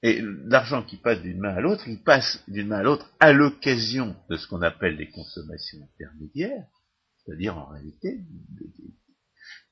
Et 0.05 0.21
l'argent 0.21 0.83
qui 0.83 0.97
passe 0.97 1.19
d'une 1.23 1.39
main 1.39 1.55
à 1.55 1.61
l'autre, 1.61 1.87
il 1.87 1.99
passe 1.99 2.43
d'une 2.47 2.67
main 2.67 2.77
à 2.77 2.83
l'autre 2.83 3.11
à 3.19 3.33
l'occasion 3.33 4.15
de 4.29 4.37
ce 4.37 4.47
qu'on 4.47 4.61
appelle 4.61 4.97
les 4.97 5.09
consommations 5.09 5.79
intermédiaires, 5.81 6.67
c'est-à-dire 7.17 7.57
en 7.57 7.65
réalité 7.65 8.19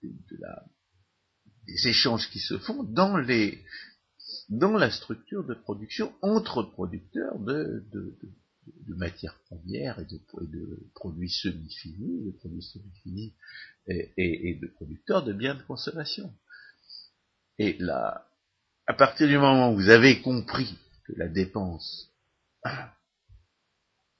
des 0.02 1.88
échanges 1.88 2.32
qui 2.32 2.40
se 2.40 2.58
font 2.58 2.82
dans 2.82 3.16
la 3.20 4.90
structure 4.90 5.46
de 5.46 5.54
production 5.54 6.12
entre 6.24 6.64
producteurs 6.64 7.38
de, 7.38 7.86
matières 8.88 9.40
premières 9.46 10.00
et 10.00 10.06
de, 10.06 10.20
produits 10.96 11.30
semi-finis, 11.30 12.26
de 12.26 12.32
produits 12.32 12.64
semi-finis 12.64 13.36
et, 13.86 14.58
de 14.60 14.66
producteurs 14.66 15.24
de 15.24 15.32
biens 15.32 15.54
de 15.54 15.62
consommation. 15.62 16.34
Et 17.60 17.78
là, 17.78 18.28
à 18.88 18.94
partir 18.94 19.28
du 19.28 19.38
moment 19.38 19.72
où 19.72 19.76
vous 19.76 19.90
avez 19.90 20.22
compris 20.22 20.78
que 21.06 21.14
la 21.18 21.28
dépense 21.28 22.10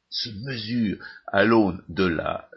se 0.10 0.30
mesure 0.30 1.04
à 1.28 1.44
l'aune 1.44 1.84
de 1.90 2.06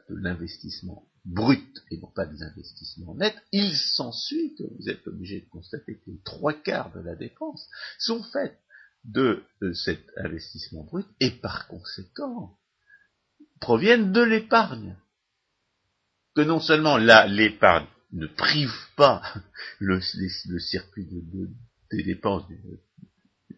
l'investissement 0.08 1.08
brut 1.24 1.82
et 1.90 1.98
non 1.98 2.10
pas 2.14 2.26
des 2.26 2.42
investissements 2.42 3.14
nets, 3.16 3.36
il 3.52 3.74
s'ensuit 3.74 4.54
que 4.54 4.62
vous 4.78 4.88
êtes 4.88 5.06
obligé 5.08 5.40
de 5.40 5.48
constater 5.48 5.98
que 5.98 6.10
trois 6.24 6.52
quarts 6.52 6.92
de 6.92 7.00
la 7.00 7.16
dépense 7.16 7.68
sont 7.98 8.22
faits 8.22 8.56
de, 9.04 9.42
cet 9.74 10.04
investissement 10.16 10.84
brut 10.84 11.06
et 11.20 11.30
par 11.30 11.66
conséquent 11.68 12.58
proviennent 13.60 14.12
de 14.12 14.22
l'épargne. 14.22 14.96
Que 16.34 16.42
non 16.42 16.60
seulement 16.60 16.98
là, 16.98 17.26
l'épargne 17.26 17.86
ne 18.12 18.26
prive 18.26 18.74
pas 18.96 19.22
le, 19.78 20.00
circuit 20.00 21.06
de, 21.06 21.48
des 21.90 22.02
dépenses 22.02 22.46
d'une 22.48 22.78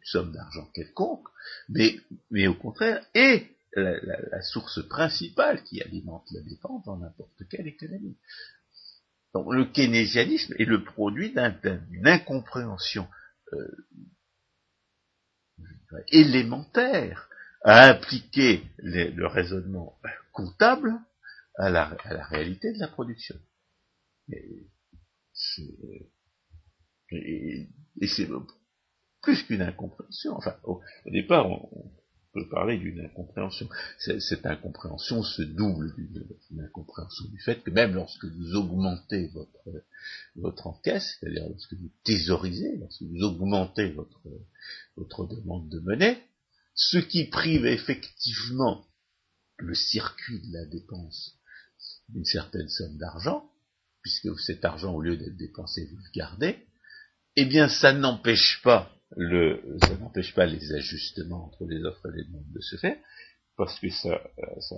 somme 0.04 0.32
d'argent 0.32 0.70
quelconque, 0.74 1.26
mais, 1.68 2.00
mais 2.30 2.46
au 2.46 2.54
contraire, 2.54 3.04
et 3.14 3.46
la, 3.74 4.42
source 4.42 4.86
principale 4.88 5.62
qui 5.64 5.82
alimente 5.82 6.26
la 6.32 6.40
dépense 6.42 6.84
dans 6.84 6.96
n'importe 6.96 7.42
quelle 7.50 7.68
économie. 7.68 8.16
Donc 9.34 9.52
le 9.52 9.66
keynésianisme 9.66 10.54
est 10.58 10.64
le 10.64 10.82
produit 10.84 11.32
d'une 11.32 12.06
incompréhension 12.06 13.08
euh, 13.52 13.68
élémentaire 16.08 17.28
à 17.62 17.88
impliquer 17.90 18.62
le 18.78 19.26
raisonnement 19.26 19.98
comptable 20.32 20.98
à 21.56 21.70
la, 21.70 21.86
réalité 22.30 22.72
de 22.72 22.78
la 22.78 22.88
production. 22.88 23.36
Et 24.28 24.70
c'est 27.10 28.28
plus 29.22 29.42
qu'une 29.44 29.62
incompréhension. 29.62 30.36
Enfin, 30.36 30.56
au, 30.64 30.80
départ, 31.06 31.50
on, 31.50 31.92
peut 32.34 32.48
parler 32.50 32.78
d'une 32.78 33.00
incompréhension. 33.00 33.68
Cette 33.98 34.44
incompréhension 34.44 35.22
se 35.22 35.42
double 35.42 35.94
d'une 35.96 36.60
incompréhension 36.60 37.24
du 37.30 37.40
fait 37.40 37.62
que 37.62 37.70
même 37.70 37.94
lorsque 37.94 38.26
vous 38.26 38.54
augmentez 38.54 39.28
votre, 39.28 39.64
votre 40.36 40.66
encaisse, 40.66 41.16
c'est-à-dire 41.18 41.48
lorsque 41.48 41.72
vous 41.72 41.90
thésaurisez, 42.04 42.76
lorsque 42.76 43.02
vous 43.02 43.22
augmentez 43.22 43.92
votre, 43.92 44.20
votre 44.96 45.26
demande 45.26 45.70
de 45.70 45.78
monnaie, 45.80 46.22
ce 46.74 46.98
qui 46.98 47.24
prive 47.24 47.64
effectivement 47.64 48.86
le 49.56 49.74
circuit 49.74 50.40
de 50.40 50.52
la 50.52 50.66
dépense 50.66 51.38
d'une 52.10 52.26
certaine 52.26 52.68
somme 52.68 52.98
d'argent, 52.98 53.50
puisque 54.02 54.38
cet 54.38 54.64
argent, 54.64 54.94
au 54.94 55.00
lieu 55.00 55.16
d'être 55.16 55.36
dépensé, 55.36 55.86
vous 55.86 55.96
le 55.96 56.10
gardez, 56.14 56.67
eh 57.40 57.44
bien, 57.44 57.68
ça 57.68 57.92
n'empêche 57.92 58.60
pas 58.62 58.90
le, 59.16 59.62
ça 59.80 59.94
n'empêche 59.96 60.34
pas 60.34 60.46
les 60.46 60.72
ajustements 60.72 61.46
entre 61.46 61.66
les 61.66 61.82
offres 61.84 62.06
et 62.08 62.16
les 62.16 62.24
demandes 62.24 62.52
de 62.52 62.60
se 62.60 62.76
faire, 62.76 62.96
parce 63.56 63.78
que 63.78 63.88
ça, 63.90 64.20
euh, 64.38 64.76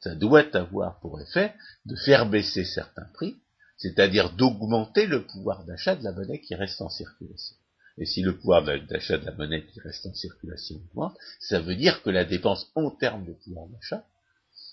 ça, 0.00 0.14
doit 0.14 0.44
avoir 0.56 1.00
pour 1.00 1.20
effet 1.20 1.54
de 1.86 1.96
faire 1.96 2.28
baisser 2.28 2.64
certains 2.64 3.06
prix, 3.14 3.36
c'est-à-dire 3.76 4.32
d'augmenter 4.34 5.06
le 5.06 5.24
pouvoir 5.24 5.64
d'achat 5.64 5.96
de 5.96 6.04
la 6.04 6.12
monnaie 6.12 6.40
qui 6.40 6.54
reste 6.54 6.80
en 6.82 6.90
circulation. 6.90 7.56
Et 7.96 8.06
si 8.06 8.22
le 8.22 8.36
pouvoir 8.36 8.64
d'achat 8.64 9.18
de 9.18 9.26
la 9.26 9.32
monnaie 9.32 9.66
qui 9.66 9.80
reste 9.80 10.06
en 10.06 10.14
circulation 10.14 10.76
augmente, 10.76 11.16
ça 11.38 11.60
veut 11.60 11.76
dire 11.76 12.02
que 12.02 12.10
la 12.10 12.24
dépense 12.24 12.70
en 12.74 12.90
termes 12.90 13.24
de 13.24 13.32
pouvoir 13.32 13.68
d'achat, 13.68 14.04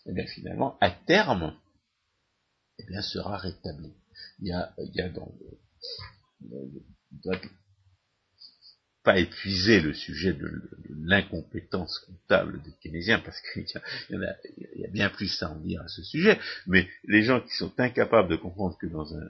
eh 0.07 0.13
bien 0.13 0.25
finalement, 0.25 0.77
à 0.81 0.91
terme, 0.91 1.53
eh 2.79 2.85
bien, 2.85 3.01
sera 3.01 3.37
rétablie. 3.37 3.93
Il 4.39 4.47
y 4.47 4.51
a, 4.51 4.73
il 4.79 4.95
y 4.95 5.01
a 5.01 5.09
dans 5.09 5.31
le, 5.39 6.81
pas 9.07 9.19
épuiser 9.19 9.79
le 9.79 9.93
sujet 9.93 10.33
de, 10.33 10.51
l'incompétence 10.89 11.99
comptable 11.99 12.61
des 12.61 12.73
keynésiens, 12.81 13.19
parce 13.19 13.39
qu'il 13.39 13.65
y, 14.09 14.85
a 14.85 14.89
bien 14.89 15.09
plus 15.09 15.41
à 15.41 15.49
en 15.49 15.55
dire 15.61 15.81
à 15.81 15.87
ce 15.87 16.03
sujet, 16.03 16.37
mais 16.65 16.89
les 17.05 17.23
gens 17.23 17.39
qui 17.39 17.55
sont 17.55 17.71
incapables 17.79 18.27
de 18.27 18.35
comprendre 18.35 18.77
que 18.77 18.87
dans 18.87 19.15
un, 19.15 19.29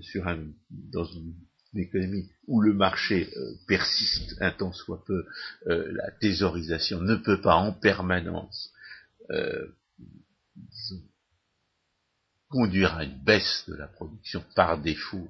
sur 0.00 0.26
un, 0.26 0.46
dans 0.70 1.04
une, 1.04 1.34
économie 1.74 2.28
où 2.46 2.62
le 2.62 2.72
marché 2.72 3.28
euh, 3.36 3.52
persiste 3.68 4.34
un 4.40 4.50
temps 4.50 4.72
soit 4.72 5.04
peu, 5.04 5.26
euh, 5.66 5.92
la 5.92 6.10
thésaurisation 6.12 6.98
ne 7.02 7.14
peut 7.14 7.42
pas 7.42 7.56
en 7.56 7.72
permanence 7.72 8.72
euh, 9.30 9.66
conduire 12.48 12.94
à 12.94 13.04
une 13.04 13.22
baisse 13.22 13.64
de 13.68 13.74
la 13.74 13.86
production 13.86 14.42
par 14.56 14.80
défaut 14.80 15.28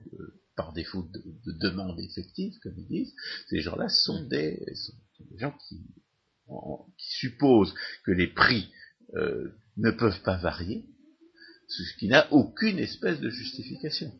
par 0.58 0.72
défaut 0.72 1.04
de, 1.04 1.52
demande 1.52 2.00
effective, 2.00 2.52
comme 2.64 2.74
ils 2.76 2.88
disent, 2.88 3.14
ces 3.48 3.60
gens-là 3.60 3.88
sont 3.88 4.24
mm. 4.24 4.28
des, 4.28 4.66
gens 5.36 5.56
qui, 5.68 5.80
supposent 6.96 7.74
que 8.04 8.10
les 8.10 8.26
prix 8.26 8.70
euh, 9.14 9.52
ne 9.76 9.92
peuvent 9.92 10.20
pas 10.22 10.36
varier, 10.36 10.84
ce 11.68 11.82
qui 11.98 12.08
n'a 12.08 12.30
aucune 12.32 12.78
espèce 12.78 13.20
de 13.20 13.30
justification. 13.30 14.12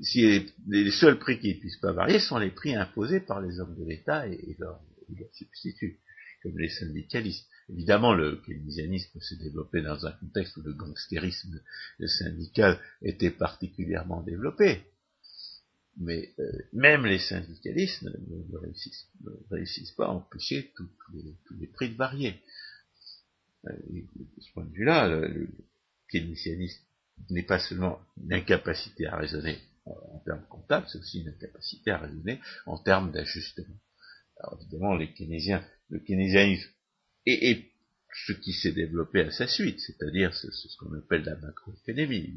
Si 0.00 0.46
les, 0.66 0.90
seuls 0.92 1.18
prix 1.18 1.38
qui 1.40 1.54
ne 1.54 1.60
puissent 1.60 1.80
pas 1.80 1.92
varier 1.92 2.20
sont 2.20 2.38
les 2.38 2.52
prix 2.52 2.74
imposés 2.74 3.20
par 3.20 3.42
les 3.42 3.60
hommes 3.60 3.76
de 3.76 3.84
l'État 3.84 4.26
et, 4.28 4.56
leurs, 4.58 4.80
substituts, 5.32 6.00
comme 6.42 6.56
les 6.58 6.70
syndicalistes. 6.70 7.46
Évidemment, 7.68 8.14
le 8.14 8.36
keynesianisme 8.46 9.20
s'est 9.20 9.36
développé 9.36 9.82
dans 9.82 10.06
un 10.06 10.12
contexte 10.12 10.56
où 10.56 10.62
le 10.62 10.72
gangstérisme 10.72 11.60
syndical 12.06 12.78
était 13.02 13.32
particulièrement 13.32 14.22
développé 14.22 14.84
mais 16.00 16.32
euh, 16.38 16.50
même 16.72 17.04
les 17.04 17.18
syndicalistes 17.18 18.02
ne, 18.02 18.58
réussissent, 19.50 19.92
pas 19.92 20.06
à 20.06 20.10
empêcher 20.10 20.72
tous 20.74 20.88
les, 21.58 21.66
prix 21.66 21.90
de 21.90 21.96
varier. 21.96 22.40
Euh, 23.66 23.72
de 23.92 24.40
ce 24.40 24.50
point 24.52 24.64
de 24.64 24.72
vue-là, 24.72 25.08
le, 25.08 25.48
keynésianisme 26.08 26.82
n'est 27.28 27.44
pas 27.44 27.60
seulement 27.60 28.00
une 28.16 28.32
incapacité 28.32 29.06
à 29.06 29.16
raisonner 29.16 29.58
en, 29.84 30.18
termes 30.24 30.44
comptables, 30.48 30.86
c'est 30.90 30.98
aussi 30.98 31.20
une 31.20 31.28
incapacité 31.28 31.90
à 31.90 31.98
raisonner 31.98 32.40
en 32.66 32.78
termes 32.78 33.12
d'ajustement. 33.12 33.76
Alors 34.38 34.58
évidemment, 34.60 34.94
les 34.94 35.12
keynésiens, 35.12 35.64
le 35.90 36.00
keynésianisme 36.00 36.70
et, 37.26 37.66
ce 38.26 38.32
qui 38.32 38.52
s'est 38.52 38.72
développé 38.72 39.20
à 39.20 39.30
sa 39.30 39.46
suite, 39.46 39.78
c'est-à-dire 39.78 40.34
ce, 40.34 40.50
ce 40.50 40.76
qu'on 40.78 40.92
appelle 40.94 41.22
la 41.22 41.36
macroéconomie, 41.36 42.34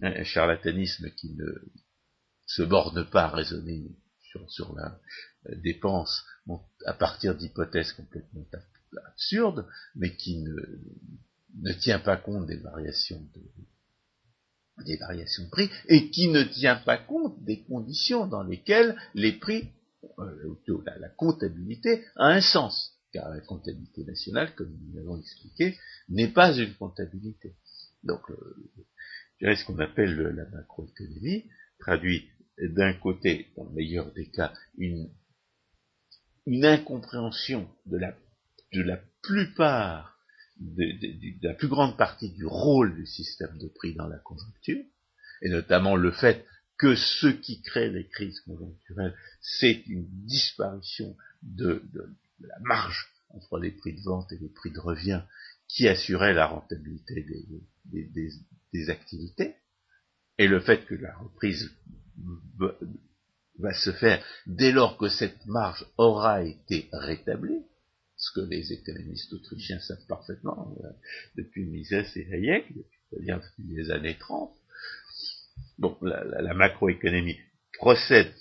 un 0.00 0.24
charlatanisme 0.24 1.10
qui 1.10 1.34
ne 1.34 1.44
se 2.46 2.62
borne 2.62 3.08
pas 3.10 3.24
à 3.24 3.30
raisonner 3.30 3.90
sur, 4.48 4.74
la 4.74 5.00
euh, 5.48 5.54
dépense 5.62 6.24
à 6.86 6.92
partir 6.92 7.36
d'hypothèses 7.36 7.92
complètement 7.92 8.46
absurdes, 9.10 9.66
mais 9.94 10.16
qui 10.16 10.38
ne, 10.42 10.54
ne 11.60 11.72
tient 11.72 12.00
pas 12.00 12.16
compte 12.16 12.46
des 12.46 12.56
variations 12.56 13.20
de, 13.34 14.84
des 14.84 14.96
variations 14.96 15.44
de 15.44 15.50
prix 15.50 15.70
et 15.88 16.10
qui 16.10 16.28
ne 16.28 16.42
tient 16.42 16.76
pas 16.76 16.98
compte 16.98 17.42
des 17.44 17.62
conditions 17.62 18.26
dans 18.26 18.42
lesquelles 18.42 18.96
les 19.14 19.32
prix, 19.32 19.68
euh, 20.18 20.56
la, 20.98 21.08
comptabilité 21.10 22.04
a 22.16 22.26
un 22.26 22.40
sens, 22.40 22.98
car 23.12 23.28
la 23.30 23.40
comptabilité 23.40 24.04
nationale, 24.04 24.54
comme 24.54 24.70
nous 24.70 24.96
l'avons 24.96 25.18
expliqué, 25.18 25.78
n'est 26.08 26.32
pas 26.32 26.52
une 26.56 26.74
comptabilité. 26.74 27.54
Donc, 28.02 28.20
euh, 28.30 29.54
ce 29.54 29.64
qu'on 29.64 29.78
appelle 29.78 30.14
la 30.14 30.44
macroéconomie 30.46 31.44
traduit 31.78 32.28
d'un 32.58 32.94
côté, 32.94 33.48
dans 33.56 33.64
le 33.64 33.70
meilleur 33.70 34.12
des 34.12 34.30
cas, 34.30 34.52
une, 34.78 35.10
une 36.46 36.64
incompréhension 36.64 37.68
de 37.86 37.96
la, 37.96 38.14
de 38.72 38.82
la 38.82 38.98
plupart, 39.22 40.18
de, 40.58 40.84
de, 40.84 41.48
la 41.48 41.54
plus 41.54 41.68
grande 41.68 41.96
partie 41.96 42.30
du 42.30 42.46
rôle 42.46 42.94
du 42.94 43.06
système 43.06 43.58
de 43.58 43.68
prix 43.68 43.94
dans 43.94 44.06
la 44.06 44.18
conjoncture, 44.18 44.84
et 45.42 45.48
notamment 45.48 45.96
le 45.96 46.12
fait 46.12 46.44
que 46.78 46.94
ce 46.94 47.28
qui 47.28 47.62
crée 47.62 47.90
les 47.90 48.06
crises 48.08 48.40
conjoncturelles, 48.40 49.16
c'est 49.40 49.84
une 49.86 50.06
disparition 50.26 51.16
de, 51.42 51.82
de, 51.92 52.14
la 52.40 52.58
marge 52.60 53.08
entre 53.30 53.58
les 53.58 53.70
prix 53.70 53.94
de 53.94 54.02
vente 54.02 54.30
et 54.32 54.38
les 54.38 54.48
prix 54.48 54.70
de 54.70 54.80
revient 54.80 55.22
qui 55.68 55.88
assurait 55.88 56.34
la 56.34 56.46
rentabilité 56.46 57.22
des, 57.84 58.06
des, 58.06 58.30
des 58.72 58.90
activités, 58.90 59.56
et 60.38 60.48
le 60.48 60.60
fait 60.60 60.84
que 60.84 60.94
la 60.94 61.16
reprise 61.16 61.70
va 63.58 63.72
se 63.74 63.92
faire 63.92 64.24
dès 64.46 64.72
lors 64.72 64.96
que 64.98 65.08
cette 65.08 65.46
marge 65.46 65.86
aura 65.96 66.42
été 66.42 66.88
rétablie, 66.92 67.62
ce 68.16 68.30
que 68.32 68.46
les 68.46 68.72
économistes 68.72 69.32
autrichiens 69.32 69.80
savent 69.80 70.06
parfaitement 70.08 70.74
euh, 70.82 70.88
depuis 71.36 71.66
Mises 71.66 71.92
et 71.92 72.32
Hayek, 72.32 72.66
c'est-à-dire 73.10 73.40
depuis 73.40 73.74
les 73.74 73.90
années 73.90 74.16
30. 74.18 74.54
Bon, 75.78 75.96
la, 76.02 76.54
macroéconomie 76.54 77.38
procède 77.78 78.32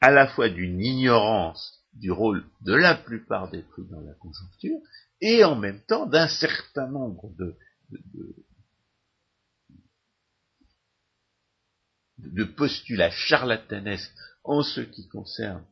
à 0.00 0.10
la 0.10 0.28
fois 0.28 0.48
d'une 0.48 0.80
ignorance 0.80 1.82
du 1.94 2.10
rôle 2.10 2.44
de 2.62 2.74
la 2.74 2.94
plupart 2.94 3.50
des 3.50 3.62
prix 3.62 3.84
dans 3.90 4.00
la 4.00 4.14
conjoncture, 4.14 4.78
et 5.20 5.44
en 5.44 5.56
même 5.56 5.80
temps 5.86 6.06
d'un 6.06 6.28
certain 6.28 6.88
nombre 6.88 7.32
de, 7.38 7.56
de 7.90 8.44
postulats 12.56 13.10
charlatanesques 13.10 14.14
en 14.44 14.62
ce 14.62 14.80
qui 14.80 15.08
concerne 15.08 15.64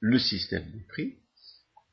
le 0.00 0.18
système 0.18 0.70
des 0.70 0.84
prix 0.88 1.16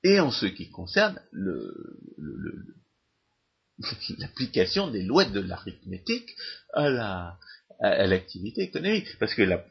et 0.03 0.19
en 0.19 0.31
ce 0.31 0.45
qui 0.45 0.69
concerne 0.69 1.19
l'application 4.19 4.91
des 4.91 5.03
lois 5.03 5.25
de 5.25 5.39
l'arithmétique 5.39 6.35
à 6.73 6.89
la 6.89 7.39
à, 7.79 8.07
l'activité 8.07 8.61
économique. 8.61 9.17
Parce 9.19 9.33
que 9.33 9.41
là, 9.41 9.65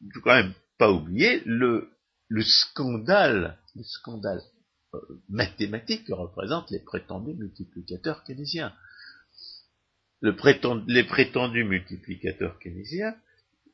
il 0.00 0.12
faut 0.12 0.20
quand 0.20 0.34
même 0.34 0.54
pas 0.78 0.90
oublier 0.90 1.42
le, 1.44 1.90
le 2.28 2.42
scandale, 2.42 3.58
le 3.74 3.84
scandale 3.84 4.42
euh, 4.94 4.98
mathématique 5.28 6.06
que 6.06 6.12
représentent 6.12 6.70
les 6.70 6.80
prétendus 6.80 7.34
multiplicateurs 7.34 8.24
keynésiens 8.24 8.72
les 10.22 11.04
prétendus 11.04 11.64
multiplicateurs 11.64 12.58
keynésiens, 12.58 13.14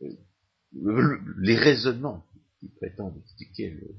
euh, 0.03 1.19
les 1.39 1.57
raisonnements 1.57 2.25
qui 2.61 2.69
prétendent 2.69 3.17
expliquer 3.19 3.71
le, 3.71 3.95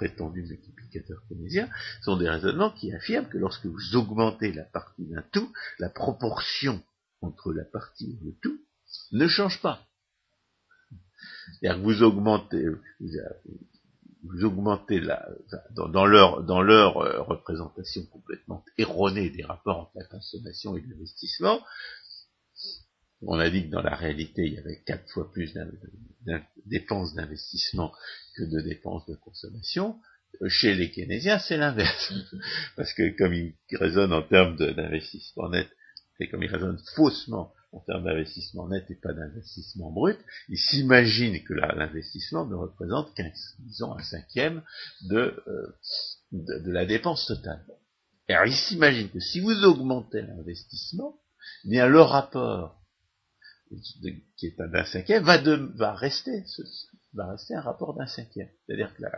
prétendu 0.00 0.42
multiplicateur 0.42 1.22
keynésien 1.28 1.68
sont 2.02 2.16
des 2.16 2.28
raisonnements 2.28 2.70
qui 2.70 2.92
affirment 2.92 3.28
que 3.28 3.36
lorsque 3.38 3.66
vous 3.66 3.96
augmentez 3.96 4.52
la 4.52 4.64
partie 4.64 5.04
d'un 5.04 5.22
tout, 5.30 5.52
la 5.78 5.90
proportion 5.90 6.82
entre 7.20 7.52
la 7.52 7.64
partie 7.64 8.18
et 8.20 8.24
le 8.24 8.32
tout 8.40 8.58
ne 9.12 9.26
change 9.28 9.60
pas. 9.60 9.86
C'est-à-dire 11.60 11.82
que 11.82 11.84
vous 11.84 12.02
augmentez, 12.02 12.66
vous 13.00 13.10
augmentez 14.42 15.00
la, 15.00 15.28
dans, 15.70 16.06
leur, 16.06 16.42
dans 16.42 16.62
leur 16.62 16.98
euh, 16.98 17.22
représentation 17.22 18.04
complètement 18.06 18.64
erronée 18.78 19.30
des 19.30 19.44
rapports 19.44 19.78
entre 19.78 19.92
la 19.94 20.04
consommation 20.04 20.76
et 20.76 20.82
l'investissement, 20.82 21.60
on 23.22 23.38
a 23.38 23.50
dit 23.50 23.66
que 23.66 23.70
dans 23.70 23.82
la 23.82 23.96
réalité, 23.96 24.46
il 24.46 24.54
y 24.54 24.58
avait 24.58 24.82
quatre 24.86 25.08
fois 25.10 25.30
plus 25.30 25.52
de 25.52 26.40
dépenses 26.66 27.14
d'investissement 27.14 27.92
que 28.36 28.44
de 28.44 28.60
dépenses 28.60 29.06
de 29.06 29.14
consommation. 29.14 29.96
Chez 30.48 30.74
les 30.74 30.90
keynésiens, 30.90 31.38
c'est 31.38 31.56
l'inverse. 31.56 32.12
Parce 32.76 32.94
que 32.94 33.16
comme 33.18 33.34
ils 33.34 33.54
raisonnent 33.72 34.12
en 34.12 34.22
termes 34.22 34.56
d'investissement 34.56 35.50
net, 35.50 35.68
et 36.20 36.28
comme 36.28 36.42
ils 36.42 36.50
raisonnent 36.50 36.80
faussement 36.94 37.52
en 37.72 37.80
termes 37.80 38.04
d'investissement 38.04 38.68
net 38.68 38.90
et 38.90 38.96
pas 38.96 39.12
d'investissement 39.12 39.90
brut, 39.90 40.18
ils 40.48 40.58
s'imaginent 40.58 41.42
que 41.44 41.54
l'investissement 41.54 42.44
ne 42.46 42.54
représente 42.54 43.14
qu'un, 43.14 43.30
disons, 43.60 43.94
un 43.94 44.02
cinquième 44.02 44.62
de, 45.02 45.42
euh, 45.46 45.76
de, 46.32 46.70
la 46.70 46.84
dépense 46.84 47.26
totale. 47.26 47.64
Alors 48.28 48.46
ils 48.46 48.56
s'imaginent 48.56 49.10
que 49.10 49.20
si 49.20 49.40
vous 49.40 49.64
augmentez 49.64 50.22
l'investissement, 50.22 51.20
eh 51.64 51.70
bien 51.70 51.86
le 51.86 52.00
rapport 52.00 52.80
qui 54.36 54.46
est 54.46 54.58
d'un 54.58 54.84
cinquième 54.84 55.22
va, 55.22 55.38
de, 55.38 55.54
va 55.76 55.94
rester 55.94 56.44
va 57.12 57.30
rester 57.30 57.54
un 57.54 57.60
rapport 57.60 57.94
d'un 57.94 58.06
cinquième. 58.06 58.48
C'est-à-dire 58.66 58.94
que 58.94 59.02
la 59.02 59.10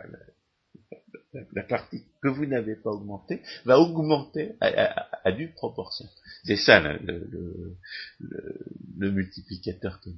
partie 1.69 2.03
que 2.21 2.27
vous 2.27 2.45
n'avez 2.45 2.75
pas 2.75 2.91
augmentée 2.91 3.41
va 3.65 3.79
augmenter 3.79 4.55
à, 4.61 5.31
due 5.31 5.51
proportion. 5.53 6.05
C'est 6.43 6.57
ça 6.57 6.79
le, 6.79 7.77
le, 8.19 9.11
multiplicateur 9.11 9.99
que 10.01 10.09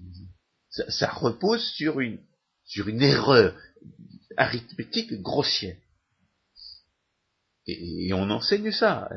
ça, 0.70 0.90
ça 0.92 1.10
repose 1.10 1.64
sur 1.74 2.00
une, 2.00 2.20
sur 2.66 2.88
une 2.88 3.02
erreur 3.02 3.56
arithmétique 4.38 5.14
grossière. 5.22 5.78
Et, 7.68 8.14
on 8.14 8.30
enseigne 8.30 8.72
ça. 8.72 9.10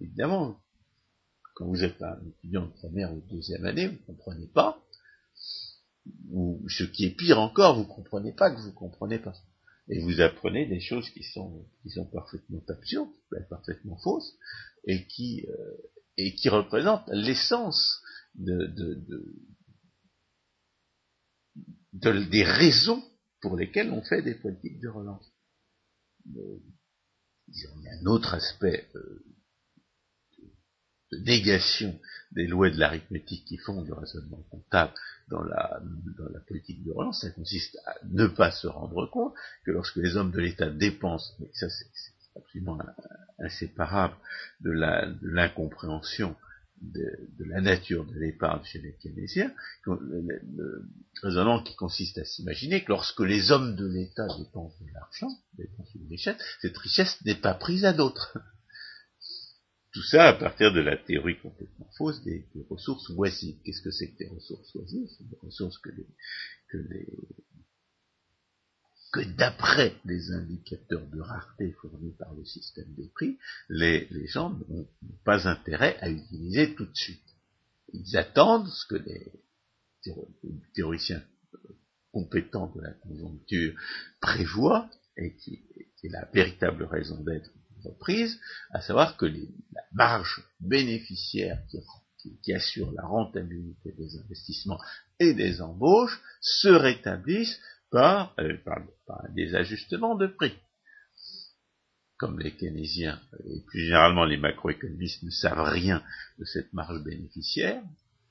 évidemment, 0.00 0.60
quand 1.54 1.66
vous 1.66 1.82
êtes 1.82 2.00
un 2.02 2.18
étudiant 2.26 2.66
de 2.66 2.72
première 2.72 3.12
ou 3.12 3.20
de 3.20 3.28
deuxième 3.28 3.64
année, 3.64 3.88
vous 3.88 3.94
ne 3.94 4.06
comprenez 4.06 4.46
pas. 4.46 4.82
Ou 6.30 6.64
ce 6.68 6.84
qui 6.84 7.06
est 7.06 7.16
pire 7.16 7.40
encore, 7.40 7.76
vous 7.76 7.82
ne 7.82 7.94
comprenez 7.94 8.32
pas 8.32 8.50
que 8.50 8.60
vous 8.60 8.68
ne 8.68 8.72
comprenez 8.72 9.18
pas 9.18 9.34
et 9.90 9.98
vous 9.98 10.20
apprenez 10.20 10.66
des 10.66 10.80
choses 10.80 11.10
qui 11.10 11.24
sont 11.24 11.66
qui 11.82 11.90
sont 11.90 12.06
parfaitement 12.06 12.62
absurdes, 12.68 13.10
parfaitement 13.48 13.98
fausses, 13.98 14.36
et 14.84 15.06
qui 15.06 15.44
euh, 15.48 15.76
et 16.16 16.34
qui 16.34 16.48
représentent 16.48 17.08
l'essence 17.08 18.00
de, 18.34 18.66
de, 21.92 22.24
des 22.30 22.44
raisons 22.44 23.02
pour 23.40 23.56
lesquelles 23.56 23.90
on 23.90 24.02
fait 24.02 24.22
des 24.22 24.34
politiques 24.34 24.80
de 24.80 24.88
relance. 24.88 25.26
Il 26.26 26.62
y 27.82 27.88
a 27.88 28.00
un 28.00 28.06
autre 28.06 28.34
aspect 28.34 28.86
euh, 28.94 29.24
de 29.26 29.29
négation 31.18 31.98
des 32.32 32.46
lois 32.46 32.70
de 32.70 32.78
l'arithmétique 32.78 33.44
qui 33.44 33.56
font 33.56 33.82
du 33.82 33.92
raisonnement 33.92 34.44
comptable 34.50 34.92
dans 35.28 35.42
la, 35.42 35.80
dans 36.18 36.28
la 36.32 36.40
politique 36.40 36.84
de 36.84 36.92
relance, 36.92 37.22
ça 37.22 37.30
consiste 37.30 37.76
à 37.86 37.94
ne 38.08 38.26
pas 38.26 38.50
se 38.50 38.66
rendre 38.66 39.06
compte 39.06 39.34
que 39.64 39.70
lorsque 39.70 39.96
les 39.96 40.16
hommes 40.16 40.30
de 40.30 40.40
l'État 40.40 40.70
dépensent, 40.70 41.34
mais 41.40 41.50
ça 41.52 41.68
c'est 41.68 41.86
absolument 42.36 42.78
inséparable 43.38 44.14
de 44.60 44.70
l'incompréhension 45.22 46.36
de, 46.80 47.44
la 47.44 47.60
nature 47.60 48.06
de 48.06 48.18
l'épargne 48.18 48.64
chez 48.64 48.78
les 48.78 48.94
keynésiens, 48.94 49.52
le, 49.86 50.88
raisonnement 51.22 51.62
qui 51.62 51.74
consiste 51.76 52.18
à 52.18 52.24
s'imaginer 52.24 52.82
que 52.82 52.88
lorsque 52.88 53.20
les 53.20 53.50
hommes 53.50 53.76
de 53.76 53.86
l'État 53.86 54.26
dépensent 54.38 54.82
de 54.82 54.92
l'argent, 54.92 55.30
dépensent 55.58 55.90
une 55.94 56.08
richesse, 56.08 56.36
cette 56.62 56.78
richesse 56.78 57.22
n'est 57.24 57.34
pas 57.34 57.54
prise 57.54 57.84
à 57.84 57.92
d'autres 57.92 58.38
tout 59.92 60.02
ça 60.02 60.28
à 60.28 60.32
partir 60.34 60.72
de 60.72 60.80
la 60.80 60.96
théorie 60.96 61.38
complètement 61.40 61.88
fausse 61.96 62.22
des, 62.22 62.46
ressources 62.68 63.08
oisives. 63.10 63.56
Qu'est-ce 63.64 63.82
que 63.82 63.90
c'est 63.90 64.12
que 64.12 64.18
des 64.18 64.28
ressources 64.28 64.74
oisives 64.74 65.08
C'est 65.16 65.28
des 65.28 65.38
ressources 65.42 65.78
que 65.78 65.90
les, 65.90 66.06
que 66.68 66.76
les, 66.78 67.06
que 69.12 69.20
d'après 69.36 69.96
les 70.04 70.30
indicateurs 70.30 71.06
de 71.08 71.20
rareté 71.20 71.72
fournis 71.80 72.14
par 72.18 72.32
le 72.34 72.44
système 72.44 72.92
des 72.94 73.08
prix, 73.08 73.38
les, 73.68 74.06
les 74.10 74.26
gens 74.26 74.50
n'ont 74.68 74.88
pas 75.24 75.48
intérêt 75.48 75.98
à 76.00 76.08
utiliser 76.08 76.74
tout 76.74 76.86
de 76.86 76.96
suite. 76.96 77.24
Ils 77.92 78.16
attendent 78.16 78.68
ce 78.68 78.86
que 78.86 78.96
les 78.96 79.32
théoriciens 80.74 81.22
compétents 82.12 82.72
de 82.74 82.80
la 82.80 82.92
conjoncture 82.92 83.74
prévoient 84.20 84.88
et 85.16 85.34
qui, 85.36 85.62
est 86.02 86.08
la 86.08 86.24
véritable 86.32 86.84
raison 86.84 87.22
d'être 87.22 87.50
reprise, 87.84 88.38
à 88.70 88.80
savoir 88.80 89.16
que 89.16 89.26
la 89.26 89.82
marge 89.92 90.42
bénéficiaire 90.60 91.58
qui, 91.68 92.52
assure 92.52 92.92
la 92.92 93.06
rentabilité 93.06 93.92
des 93.92 94.18
investissements 94.18 94.80
et 95.18 95.32
des 95.34 95.62
embauches 95.62 96.20
se 96.40 96.68
rétablissent 96.68 97.58
par, 97.90 98.34
euh, 98.38 98.56
des 99.34 99.54
ajustements 99.54 100.16
de 100.16 100.26
prix. 100.26 100.54
Comme 102.18 102.38
les 102.38 102.54
keynésiens 102.54 103.20
et 103.46 103.60
plus 103.66 103.80
généralement 103.80 104.24
les 104.24 104.36
macroéconomistes 104.36 105.22
ne 105.22 105.30
savent 105.30 105.70
rien 105.70 106.02
de 106.38 106.44
cette 106.44 106.72
marge 106.72 107.02
bénéficiaire, 107.02 107.82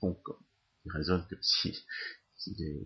ils 0.03 0.91
raisonnent 0.91 1.25
que 1.27 1.35
si, 1.41 1.75
les, 2.57 2.81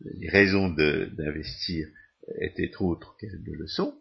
les, 0.00 0.28
raisons 0.30 0.68
d'investir 0.70 1.88
étaient 2.40 2.72
autres 2.80 3.16
qu'elles 3.18 3.42
ne 3.42 3.54
le 3.54 3.66
sont, 3.66 4.00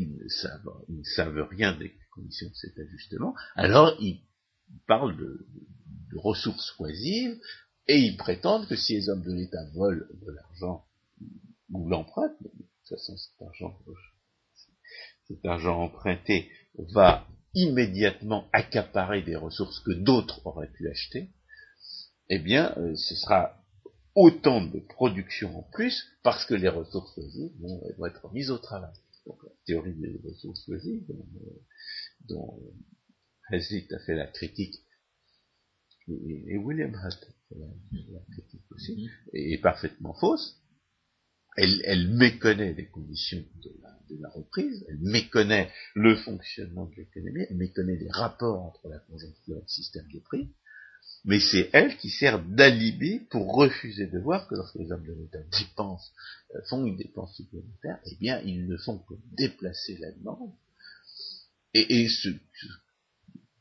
ils 0.00 0.16
ne 0.16 1.02
savent, 1.04 1.48
rien 1.50 1.76
des 1.76 1.92
conditions 2.12 2.48
de 2.48 2.54
cet 2.54 2.78
ajustement, 2.78 3.34
alors 3.54 3.96
ils 4.00 4.22
parlent 4.86 5.16
de, 5.16 5.46
ressources 6.16 6.74
oisives 6.80 7.38
et 7.86 7.96
ils 7.98 8.16
prétendent 8.16 8.66
que 8.66 8.74
si 8.74 8.94
les 8.94 9.08
hommes 9.08 9.22
de 9.22 9.32
l'État 9.32 9.64
volent 9.74 10.04
de 10.10 10.32
l'argent 10.32 10.84
ou 11.70 11.88
l'empruntent, 11.88 12.42
de 12.42 12.48
toute 12.48 12.88
façon 12.88 13.16
cet 13.16 13.40
argent, 13.46 13.78
cet 15.28 15.44
argent 15.44 15.82
emprunté 15.84 16.50
va 16.92 17.28
immédiatement 17.54 18.48
accaparer 18.52 19.22
des 19.22 19.36
ressources 19.36 19.78
que 19.80 19.92
d'autres 19.92 20.44
auraient 20.46 20.72
pu 20.72 20.88
acheter, 20.90 21.30
eh 22.28 22.38
bien, 22.40 22.74
euh, 22.78 22.96
ce 22.96 23.14
sera 23.14 23.56
autant 24.16 24.64
de 24.64 24.80
production 24.80 25.56
en 25.56 25.62
plus 25.70 26.08
parce 26.24 26.44
que 26.44 26.54
les 26.54 26.68
ressources 26.68 27.16
oisives 27.18 27.52
vont 27.60 28.06
être 28.06 28.32
mises 28.32 28.50
au 28.50 28.58
travail 28.58 28.92
donc 29.26 29.42
la 29.42 29.50
théorie 29.66 29.94
des 29.94 30.20
ressources 30.24 30.66
loisives, 30.68 31.06
dont, 31.06 31.26
dont 32.28 32.74
Hazlitt 33.50 33.92
a 33.92 33.98
fait 34.00 34.14
la 34.14 34.26
critique, 34.26 34.76
et, 36.08 36.56
William 36.56 36.90
Hutt 36.90 37.22
a 37.22 37.32
fait 37.48 37.58
la, 37.58 38.20
critique 38.32 38.64
aussi, 38.72 38.92
mm-hmm. 38.94 39.54
est, 39.54 39.62
parfaitement 39.62 40.14
fausse. 40.14 40.56
Elle, 41.56 41.82
elle, 41.84 42.08
méconnaît 42.08 42.74
les 42.74 42.88
conditions 42.88 43.44
de 43.62 43.70
la, 43.82 43.98
de 44.08 44.22
la, 44.22 44.28
reprise, 44.30 44.84
elle 44.88 45.00
méconnaît 45.00 45.70
le 45.94 46.16
fonctionnement 46.16 46.86
de 46.86 46.94
l'économie, 46.94 47.44
elle 47.48 47.56
méconnaît 47.56 47.96
les 47.96 48.10
rapports 48.10 48.62
entre 48.62 48.88
la 48.88 49.00
conjoncture 49.00 49.56
et 49.56 49.60
le 49.60 49.68
système 49.68 50.06
de 50.12 50.20
prix, 50.20 50.54
mais 51.24 51.40
c'est 51.40 51.68
elle 51.72 51.96
qui 51.98 52.08
sert 52.08 52.42
d'alibi 52.42 53.20
pour 53.30 53.54
refuser 53.54 54.06
de 54.06 54.18
voir 54.18 54.48
que 54.48 54.54
lorsque 54.54 54.76
les 54.76 54.90
hommes 54.90 55.06
de 55.06 55.12
l'État 55.12 55.42
dépensent, 55.58 56.10
euh, 56.54 56.60
font 56.68 56.84
une 56.84 56.96
dépense 56.96 57.34
supplémentaire, 57.36 57.98
eh 58.06 58.16
bien, 58.16 58.40
ils 58.40 58.66
ne 58.66 58.76
font 58.78 58.98
que 58.98 59.14
déplacer 59.36 59.98
la 59.98 60.12
demande. 60.12 60.52
Et, 61.74 62.02
et 62.02 62.08
ce, 62.08 62.30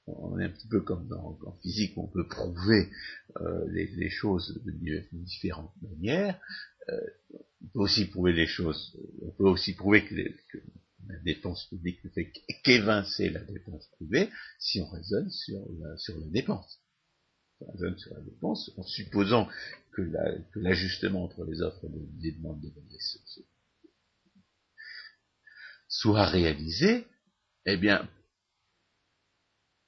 on 0.08 0.40
est 0.40 0.46
un 0.46 0.50
petit 0.50 0.68
peu 0.68 0.82
comme 0.82 1.08
dans, 1.08 1.38
en 1.46 1.52
physique, 1.62 1.98
on 1.98 2.08
peut 2.08 2.28
prouver 2.28 2.90
euh, 3.42 3.66
les, 3.72 4.10
choses 4.10 4.62
de, 4.66 5.04
différentes 5.12 5.74
manières. 5.82 6.40
Euh, 6.90 7.00
on 7.62 7.68
peut 7.68 7.80
aussi 7.80 8.06
prouver 8.06 8.34
les 8.34 8.48
choses, 8.48 8.98
on 9.22 9.32
peut 9.32 9.50
aussi 9.50 9.74
prouver 9.74 10.06
que, 10.06 10.16
la 11.08 11.18
dépense 11.20 11.66
publique 11.70 12.04
ne 12.04 12.10
fait 12.10 12.32
qu'évincer 12.64 13.30
la 13.30 13.40
dépense 13.40 13.88
privée 13.94 14.30
si 14.60 14.80
on 14.80 14.88
raisonne 14.90 15.32
sur 15.32 15.66
sur 15.98 16.20
la 16.20 16.28
dépense 16.28 16.80
la 17.62 17.68
en 18.42 18.84
supposant 18.84 19.48
que 19.92 20.02
l'ajustement 20.56 21.24
entre 21.26 21.44
les 21.46 21.62
offres 21.62 21.86
et 21.86 21.90
les 22.22 22.32
demandes 22.32 22.62
de 22.62 22.70
monnaie 22.70 22.98
soit 25.90 26.26
réalisé, 26.26 27.08
eh 27.66 27.76
bien, 27.76 28.08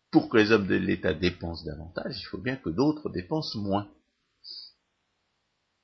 pour 0.10 0.28
que 0.28 0.38
les 0.38 0.52
hommes 0.52 0.68
de 0.68 0.76
l'État 0.76 1.14
dépensent 1.14 1.64
davantage, 1.64 2.20
il 2.20 2.26
faut 2.26 2.40
bien 2.40 2.58
que 2.58 2.70
d'autres 2.70 3.10
dépensent 3.10 3.60
moins. 3.60 3.88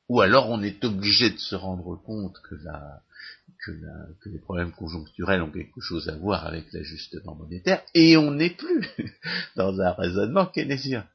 Ou 0.09 0.21
alors 0.21 0.49
on 0.49 0.61
est 0.63 0.83
obligé 0.83 1.29
de 1.29 1.37
se 1.37 1.55
rendre 1.55 1.95
compte 2.03 2.37
que, 2.41 2.55
que, 3.65 3.71
que 4.21 4.29
les 4.29 4.39
problèmes 4.39 4.71
conjoncturels 4.71 5.41
ont 5.41 5.51
quelque 5.51 5.81
chose 5.81 6.09
à 6.09 6.17
voir 6.17 6.45
avec 6.45 6.71
l'ajustement 6.73 7.35
monétaire, 7.35 7.83
et 7.93 8.17
on 8.17 8.31
n'est 8.31 8.55
plus 8.55 8.87
dans 9.55 9.79
un 9.79 9.91
raisonnement 9.91 10.47
keynésien. 10.47 11.07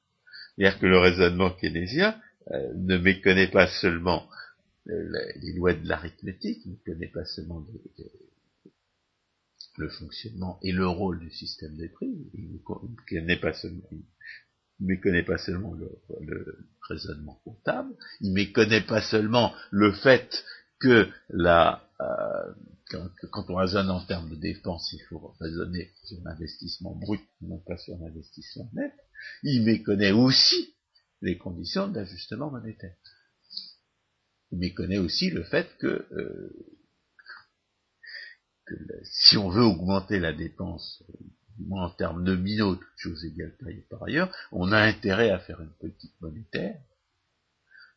C'est-à-dire 0.56 0.78
que 0.78 0.86
le 0.86 0.98
raisonnement 0.98 1.50
keynésien 1.50 2.20
euh, 2.50 2.72
ne 2.74 2.98
méconnaît 2.98 3.50
pas 3.50 3.66
seulement 3.66 4.28
euh, 4.88 5.12
les 5.36 5.52
lois 5.54 5.74
de 5.74 5.86
l'arithmétique, 5.86 6.66
ne 6.66 6.74
connaît 6.84 7.08
pas 7.08 7.24
seulement 7.24 7.64
le 9.78 9.88
fonctionnement 9.88 10.58
et 10.62 10.72
le 10.72 10.86
rôle 10.86 11.20
du 11.20 11.30
système 11.30 11.76
des 11.76 11.88
prix, 11.88 12.12
il 12.34 12.52
ne 12.52 13.34
pas 13.36 13.52
seulement, 13.54 13.88
méconnaît 14.80 15.22
pas 15.22 15.38
seulement 15.38 15.74
le, 15.74 16.58
raisonnement 16.88 17.40
comptable, 17.44 17.94
il 18.20 18.32
méconnaît 18.32 18.84
pas 18.84 19.00
seulement 19.00 19.54
le 19.70 19.92
fait 19.92 20.44
que 20.80 21.08
la, 21.30 21.88
euh, 22.00 22.52
quand, 22.90 23.08
quand, 23.30 23.50
on 23.50 23.54
raisonne 23.54 23.88
en 23.88 24.04
termes 24.04 24.28
de 24.28 24.34
dépenses, 24.34 24.92
il 24.92 25.02
faut 25.08 25.34
raisonner 25.40 25.92
sur 26.04 26.18
l'investissement 26.24 26.96
brut, 26.96 27.22
non 27.40 27.58
pas 27.58 27.76
sur 27.78 27.96
l'investissement 27.98 28.68
net, 28.74 28.92
il 29.42 29.64
méconnaît 29.64 30.12
aussi 30.12 30.74
les 31.20 31.38
conditions 31.38 31.88
d'ajustement 31.88 32.50
monétaire. 32.50 32.94
Il 34.50 34.58
méconnaît 34.58 34.98
aussi 34.98 35.30
le 35.30 35.44
fait 35.44 35.68
que, 35.78 36.06
euh, 36.12 36.76
si 39.04 39.36
on 39.36 39.50
veut 39.50 39.62
augmenter 39.62 40.18
la 40.18 40.32
dépense, 40.32 41.02
du 41.58 41.64
moins 41.64 41.86
en 41.86 41.90
termes 41.90 42.22
nominaux, 42.22 42.76
toutes 42.76 42.88
choses 42.96 43.24
égales 43.24 43.56
par 43.90 44.02
ailleurs, 44.04 44.34
on 44.50 44.72
a 44.72 44.80
intérêt 44.80 45.30
à 45.30 45.38
faire 45.38 45.60
une 45.60 45.72
politique 45.78 46.14
monétaire, 46.20 46.80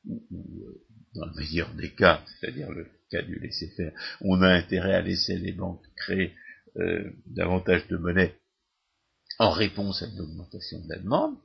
ou, 0.06 0.24
euh, 0.32 0.86
dans 1.16 1.26
le 1.26 1.34
meilleur 1.34 1.74
des 1.76 1.94
cas, 1.94 2.24
c'est-à-dire 2.40 2.72
le 2.72 2.88
cas 3.10 3.22
du 3.22 3.40
laisser-faire, 3.40 3.94
on 4.22 4.42
a 4.42 4.50
intérêt 4.50 4.94
à 4.94 5.02
laisser 5.02 5.38
les 5.38 5.54
banques 5.54 5.84
créer 5.96 6.36
euh, 6.78 7.10
davantage 7.26 7.88
de 7.88 7.98
monnaie 7.98 8.38
en 9.40 9.52
réponse 9.52 10.02
à 10.02 10.08
une 10.08 10.22
augmentation 10.22 10.80
de 10.80 10.90
la 10.90 11.00
demande, 11.00 11.38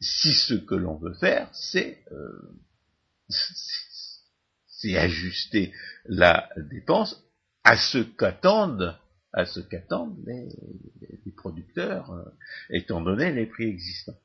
si 0.00 0.32
ce 0.32 0.54
que 0.54 0.74
l'on 0.74 0.96
veut 0.96 1.14
faire, 1.14 1.48
c'est 1.54 2.04
euh, 2.12 2.58
ajuster 4.96 5.72
la 6.06 6.48
dépense 6.56 7.22
à 7.62 7.76
ce 7.76 7.98
qu'attendent 7.98 8.98
à 9.32 9.46
ce 9.46 9.60
qu'attendent 9.60 10.22
les, 10.26 11.32
producteurs, 11.36 12.12
euh, 12.12 12.24
étant 12.70 13.00
donné 13.00 13.32
les 13.32 13.46
prix 13.46 13.64
existants. 13.64 14.18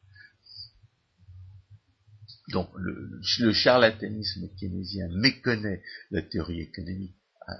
Donc 2.49 2.69
le, 2.75 3.21
le 3.39 3.53
charlatanisme 3.53 4.49
keynésien 4.59 5.07
méconnaît 5.09 5.81
la 6.11 6.21
théorie 6.21 6.61
économique 6.61 7.15
euh, 7.47 7.53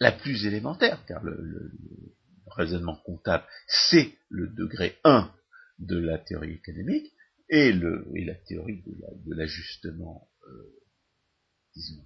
la 0.00 0.12
plus 0.12 0.46
élémentaire, 0.46 1.04
car 1.06 1.22
le, 1.22 1.72
raisonnement 2.54 2.96
comptable, 3.04 3.44
c'est 3.66 4.14
le 4.28 4.48
degré 4.48 4.96
1 5.04 5.32
de 5.78 5.98
la 5.98 6.18
théorie 6.18 6.52
économique, 6.52 7.12
et, 7.50 7.72
le, 7.72 8.06
et 8.14 8.24
la 8.24 8.34
théorie 8.34 8.82
de 8.86 9.34
l'ajustement, 9.34 10.30
euh, 10.48 10.80
disons, 11.74 12.04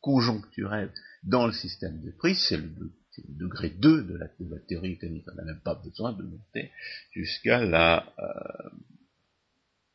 conjoncturel 0.00 0.92
dans 1.24 1.46
le 1.46 1.52
système 1.52 2.00
de 2.02 2.10
prix, 2.12 2.36
c'est 2.36 2.58
le, 2.58 2.92
degré 3.28 3.70
2 3.70 4.04
de 4.04 4.16
la, 4.16 4.28
théorie 4.68 4.92
économique. 4.92 5.26
On 5.32 5.34
n'a 5.34 5.44
même 5.44 5.62
pas 5.62 5.74
besoin 5.74 6.12
de 6.12 6.22
monter 6.22 6.70
jusqu'à 7.12 7.64
la 7.64 8.12
euh, 8.18 8.70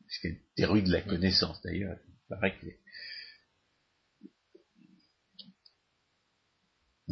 jusqu'à 0.08 0.28
une 0.28 0.40
théorie 0.56 0.82
de 0.82 0.92
la 0.92 1.02
connaissance. 1.02 1.62
D'ailleurs, 1.62 1.96
il 2.08 2.28
paraît 2.28 2.58
que 2.58 2.66
les, 2.66 2.80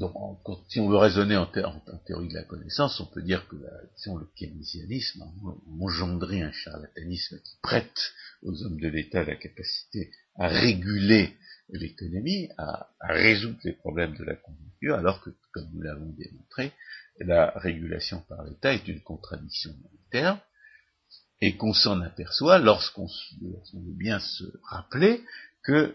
Donc, 0.01 0.15
si 0.71 0.81
on 0.81 0.89
veut 0.89 0.97
raisonner 0.97 1.37
en, 1.37 1.45
théorie 1.45 2.29
de 2.29 2.35
la 2.35 2.43
connaissance, 2.45 2.99
on 3.01 3.07
peut 3.07 3.21
dire 3.21 3.47
que 3.49 3.57
le 3.57 4.27
keynésianisme 4.35 5.23
a 5.23 5.83
engendré 5.83 6.41
un 6.41 6.53
charlatanisme 6.53 7.39
qui 7.39 7.59
prête 7.63 8.13
aux 8.43 8.63
hommes 8.63 8.81
de 8.81 8.89
l'État 8.89 9.25
la 9.25 9.37
capacité 9.37 10.11
à 10.37 10.49
réguler 10.49 11.37
l'économie, 11.69 12.49
à, 12.57 12.89
résoudre 13.01 13.59
les 13.63 13.75
problèmes 13.75 14.17
de 14.17 14.25
la 14.25 14.37
conjoncture 14.37 14.97
alors 14.97 15.21
que, 15.21 15.31
comme 15.53 15.69
nous 15.75 15.83
l'avons 15.83 16.09
démontré, 16.17 16.73
la 17.19 17.51
régulation 17.57 18.25
par 18.27 18.43
l'État 18.45 18.73
est 18.73 18.89
une 18.89 19.03
contradiction 19.03 19.71
militaire, 19.91 20.41
et 21.43 21.57
qu'on 21.59 21.75
s'en 21.75 22.01
aperçoit 22.01 22.59
lorsqu'on 22.59 23.07
veut 23.07 23.95
bien 23.99 24.19
se 24.19 24.45
rappeler 24.65 25.23
que 25.71 25.95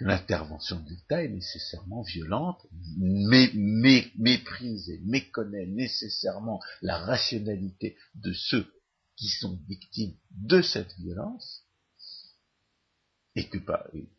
l'intervention 0.00 0.80
de 0.80 0.90
l'État 0.90 1.22
est 1.22 1.28
nécessairement 1.28 2.02
violente, 2.02 2.66
méprise 2.98 4.90
et 4.90 5.00
méconnaît 5.04 5.66
nécessairement 5.66 6.60
la 6.82 6.98
rationalité 6.98 7.96
de 8.16 8.32
ceux 8.32 8.66
qui 9.14 9.28
sont 9.28 9.60
victimes 9.68 10.16
de 10.32 10.60
cette 10.60 10.92
violence, 10.98 11.62
et, 13.36 13.48
que, 13.48 13.58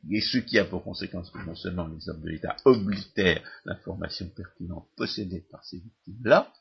et 0.09 0.21
ce 0.21 0.37
qui 0.37 0.57
a 0.57 0.63
pour 0.63 0.85
conséquence 0.85 1.31
que 1.31 1.45
non 1.45 1.55
seulement 1.55 1.87
les 1.87 2.07
hommes 2.07 2.21
de 2.21 2.29
l'État 2.29 2.55
oblitèrent 2.63 3.43
l'information 3.65 4.29
pertinente 4.29 4.87
possédée 4.95 5.45
par 5.51 5.65
ces 5.65 5.79
victimes-là, 5.79 6.53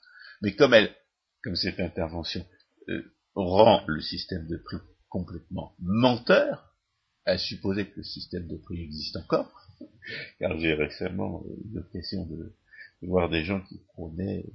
mais 0.42 0.56
comme 0.56 0.74
elle, 0.74 0.92
comme 1.44 1.54
cette 1.54 1.78
intervention 1.78 2.44
euh, 2.88 3.14
rend 3.36 3.84
le 3.86 4.00
système 4.00 4.48
de 4.48 4.56
prix 4.56 4.78
complètement 5.08 5.76
menteur, 5.78 6.75
à 7.26 7.38
supposer 7.38 7.86
que 7.86 7.96
le 7.98 8.04
système 8.04 8.46
de 8.46 8.56
prix 8.56 8.80
existe 8.80 9.16
encore, 9.16 9.52
car 10.38 10.58
j'ai 10.58 10.74
récemment 10.74 11.44
eu 11.44 11.74
l'occasion 11.74 12.24
de, 12.26 12.52
voir 13.02 13.28
des 13.28 13.44
gens 13.44 13.60
qui 13.60 13.78
prônaient 13.92 14.46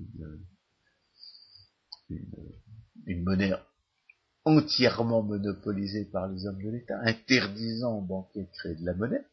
une 3.05 3.23
monnaie 3.23 3.53
entièrement 4.45 5.21
monopolisé 5.21 6.05
par 6.05 6.27
les 6.27 6.45
hommes 6.45 6.61
de 6.63 6.69
l'État, 6.69 6.99
interdisant 7.03 7.99
aux 7.99 8.01
banquiers 8.01 8.43
de 8.43 8.51
créer 8.51 8.75
de 8.75 8.85
la 8.85 8.93
monnaie. 8.93 9.23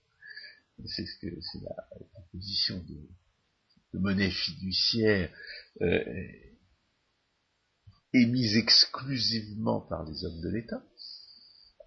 C'est 0.84 1.06
ce 1.06 1.18
que 1.20 1.40
c'est 1.40 1.62
la, 1.62 1.74
proposition 2.12 2.84
de, 2.88 3.98
monnaie 3.98 4.30
fiduciaire 4.30 5.30
euh, 5.80 6.04
émise 8.12 8.56
exclusivement 8.56 9.80
par 9.80 10.04
les 10.04 10.24
hommes 10.24 10.40
de 10.40 10.50
l'État. 10.50 10.82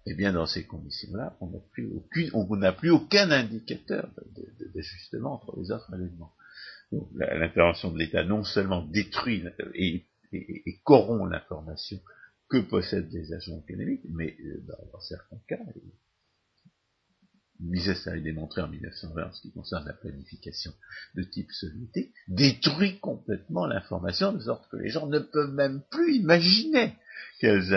Eh 0.06 0.14
bien, 0.14 0.32
dans 0.32 0.46
ces 0.46 0.64
conditions-là, 0.66 1.36
on 1.40 1.50
n'a 1.50 1.60
plus 1.70 1.86
aucune, 1.86 2.30
on 2.34 2.56
n'a 2.56 2.72
plus 2.72 2.90
aucun 2.90 3.30
indicateur 3.30 4.10
d'ajustement 4.74 5.34
entre 5.34 5.56
les 5.60 5.70
offres 5.70 5.94
et 5.94 5.98
les. 5.98 6.10
Donc, 6.90 7.08
l'intervention 7.14 7.90
de 7.90 7.98
l'État 7.98 8.24
non 8.24 8.44
seulement 8.44 8.82
détruit 8.82 9.44
et 9.74 10.80
corrompt 10.84 11.30
l'information 11.30 12.00
que 12.52 12.58
possèdent 12.58 13.10
les 13.12 13.32
agents 13.32 13.64
économiques, 13.66 14.04
mais 14.10 14.36
euh, 14.44 14.62
dans, 14.66 15.00
certains 15.00 15.40
cas, 15.48 15.58
Mises 17.62 18.08
a 18.08 18.18
démontré 18.18 18.60
en 18.60 18.68
1920 18.68 19.24
en 19.24 19.32
ce 19.32 19.42
qui 19.42 19.52
concerne 19.52 19.86
la 19.86 19.92
planification 19.92 20.72
de 21.14 21.22
type 21.22 21.50
soviétique, 21.52 22.12
détruit 22.28 22.98
complètement 22.98 23.66
l'information 23.66 24.32
de 24.32 24.40
sorte 24.40 24.68
que 24.68 24.76
les 24.76 24.88
gens 24.88 25.06
ne 25.06 25.20
peuvent 25.20 25.52
même 25.52 25.82
plus 25.90 26.16
imaginer 26.16 26.94
quels, 27.38 27.72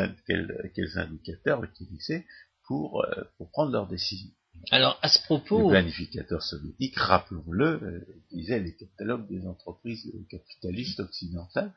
indicateurs 0.96 1.64
utiliser 1.64 2.26
pour, 2.64 3.04
euh, 3.04 3.24
pour 3.38 3.50
prendre 3.52 3.72
leurs 3.72 3.88
décisions. 3.88 4.32
Alors, 4.72 4.98
à 5.02 5.10
ce 5.10 5.22
propos... 5.24 5.64
Le 5.64 5.70
planificateur 5.70 6.42
soviétique, 6.42 6.98
rappelons-le, 6.98 7.84
euh, 7.84 8.06
disait 8.32 8.60
les 8.60 8.76
catalogues 8.76 9.28
des 9.28 9.46
entreprises 9.46 10.12
capitalistes 10.30 11.00
occidentales 11.00 11.74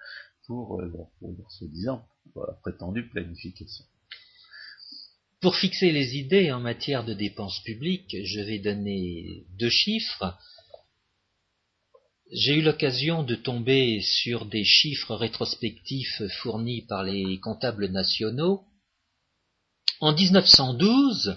pour, 0.46 0.80
euh, 0.80 0.90
pour 1.18 1.34
leur 1.36 1.50
soi-disant 1.50 2.06
prétendue 2.62 3.09
planification. 3.09 3.84
Pour 5.41 5.55
fixer 5.55 5.93
les 5.93 6.16
idées 6.16 6.51
en 6.51 6.59
matière 6.59 7.05
de 7.05 7.14
dépenses 7.14 7.61
publiques, 7.61 8.16
je 8.24 8.41
vais 8.41 8.59
donner 8.59 9.45
deux 9.57 9.70
chiffres. 9.70 10.36
J'ai 12.32 12.55
eu 12.55 12.62
l'occasion 12.62 13.22
de 13.22 13.36
tomber 13.36 14.01
sur 14.01 14.47
des 14.47 14.64
chiffres 14.64 15.14
rétrospectifs 15.14 16.22
fournis 16.41 16.82
par 16.82 17.05
les 17.05 17.39
comptables 17.39 17.86
nationaux. 17.86 18.64
En 20.01 20.12
1912, 20.12 21.36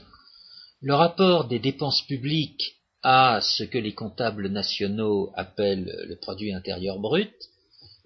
le 0.81 0.95
rapport 0.95 1.47
des 1.47 1.59
dépenses 1.59 2.01
publiques 2.07 2.81
à 3.03 3.39
ce 3.39 3.63
que 3.63 3.77
les 3.77 3.93
comptables 3.93 4.47
nationaux 4.47 5.31
appellent 5.35 6.05
le 6.07 6.15
produit 6.15 6.53
intérieur 6.53 6.97
brut 6.97 7.35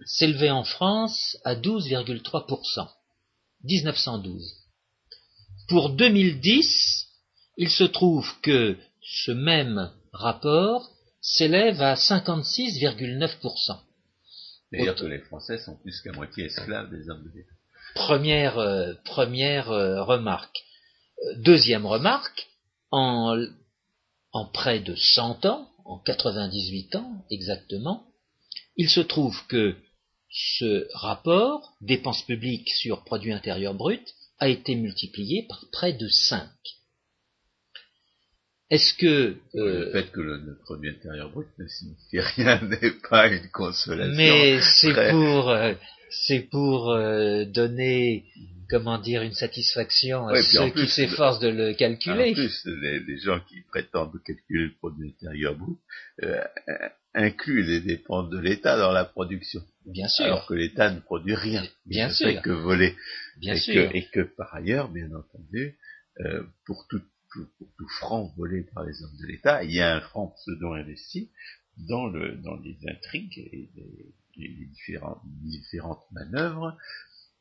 s'élevait 0.05 0.51
en 0.51 0.65
France 0.65 1.37
à 1.45 1.55
12,3%. 1.55 2.89
1912. 3.63 4.64
Pour 5.67 5.89
2010, 5.89 7.07
il 7.57 7.69
se 7.69 7.83
trouve 7.83 8.27
que 8.41 8.77
ce 9.01 9.31
même 9.31 9.91
rapport 10.13 10.91
s'élève 11.21 11.81
à 11.81 11.95
56,9%. 11.95 13.79
D'ailleurs 14.71 14.95
que 14.95 15.05
les 15.05 15.19
Français 15.19 15.57
sont 15.57 15.75
plus 15.77 15.99
qu'à 16.01 16.11
moitié 16.11 16.45
esclaves 16.45 16.89
des 16.91 17.09
hommes 17.09 17.23
de 17.23 17.31
l'État. 17.35 17.51
Première, 17.95 18.59
euh, 18.59 18.93
première 19.05 19.71
euh, 19.71 20.03
remarque. 20.03 20.63
Deuxième 21.37 21.85
remarque, 21.85 22.47
en, 22.91 23.37
en 24.33 24.45
près 24.45 24.79
de 24.79 24.95
100 24.95 25.45
ans, 25.45 25.69
en 25.85 25.99
98 25.99 26.95
ans 26.95 27.25
exactement, 27.31 28.03
il 28.75 28.89
se 28.89 28.99
trouve 28.99 29.45
que 29.47 29.75
ce 30.29 30.87
rapport, 30.93 31.73
dépenses 31.81 32.23
publiques 32.23 32.69
sur 32.69 33.03
produit 33.05 33.31
intérieur 33.31 33.73
brut, 33.73 34.03
a 34.39 34.49
été 34.49 34.75
multiplié 34.75 35.45
par 35.47 35.65
près 35.71 35.93
de 35.93 36.07
5. 36.07 36.47
Est-ce 38.69 38.93
que... 38.95 39.37
Euh, 39.55 39.85
le 39.85 39.91
fait 39.91 40.11
que 40.11 40.21
le, 40.21 40.57
produit 40.63 40.89
intérieur 40.89 41.29
brut 41.29 41.47
ne 41.59 41.67
signifie 41.67 42.19
rien 42.19 42.59
n'est 42.81 42.91
pas 43.09 43.27
une 43.27 43.49
consolation. 43.49 44.15
Mais 44.15 44.59
c'est 44.61 45.11
pour, 45.11 45.49
euh, 45.49 45.73
c'est 46.09 46.41
pour 46.49 46.91
euh, 46.91 47.45
donner 47.45 48.25
comment 48.69 48.99
dire, 48.99 49.21
une 49.21 49.33
satisfaction 49.33 50.27
à 50.27 50.41
ceux 50.41 50.69
qui 50.71 50.87
s'efforcent 50.87 51.39
de 51.39 51.49
le 51.49 51.73
calculer. 51.73 52.31
En 52.31 52.33
plus, 52.33 52.65
les, 52.65 53.17
gens 53.19 53.39
qui 53.41 53.61
prétendent 53.61 54.21
calculer 54.23 54.65
le 54.65 54.73
produit 54.75 55.09
intérieur 55.09 55.55
brut 55.55 55.77
euh, 56.23 56.43
incluent 57.13 57.63
les 57.63 57.81
dépenses 57.81 58.29
de 58.29 58.39
l'État 58.39 58.77
dans 58.77 58.91
la 58.91 59.05
production. 59.05 59.61
Bien 59.85 60.07
sûr. 60.07 60.25
Alors 60.25 60.47
que 60.47 60.53
l'État 60.53 60.91
ne 60.91 60.99
produit 60.99 61.35
rien. 61.35 61.63
Bien 61.85 62.09
sûr. 62.09 62.27
Fait 62.27 62.41
que 62.41 62.51
voler. 62.51 62.95
Bien 63.37 63.53
et 63.53 63.59
sûr. 63.59 63.89
Que, 63.89 63.97
et 63.97 64.07
que 64.11 64.21
par 64.21 64.53
ailleurs, 64.55 64.89
bien 64.89 65.09
entendu, 65.11 65.77
euh, 66.21 66.43
pour, 66.65 66.87
tout, 66.89 67.01
tout, 67.31 67.89
franc 67.99 68.33
volé 68.37 68.65
par 68.73 68.83
les 68.83 69.03
hommes 69.03 69.17
de 69.21 69.27
l'État, 69.27 69.63
il 69.63 69.71
y 69.71 69.81
a 69.81 69.95
un 69.95 70.01
franc 70.01 70.33
pseudo-investi 70.37 71.29
dans, 71.77 72.07
le, 72.07 72.35
dans 72.37 72.55
les 72.57 72.77
intrigues 72.87 73.37
et 73.37 73.69
les, 73.75 74.15
les 74.37 74.65
différentes, 74.65 75.21
différentes 75.43 76.05
manœuvres 76.11 76.77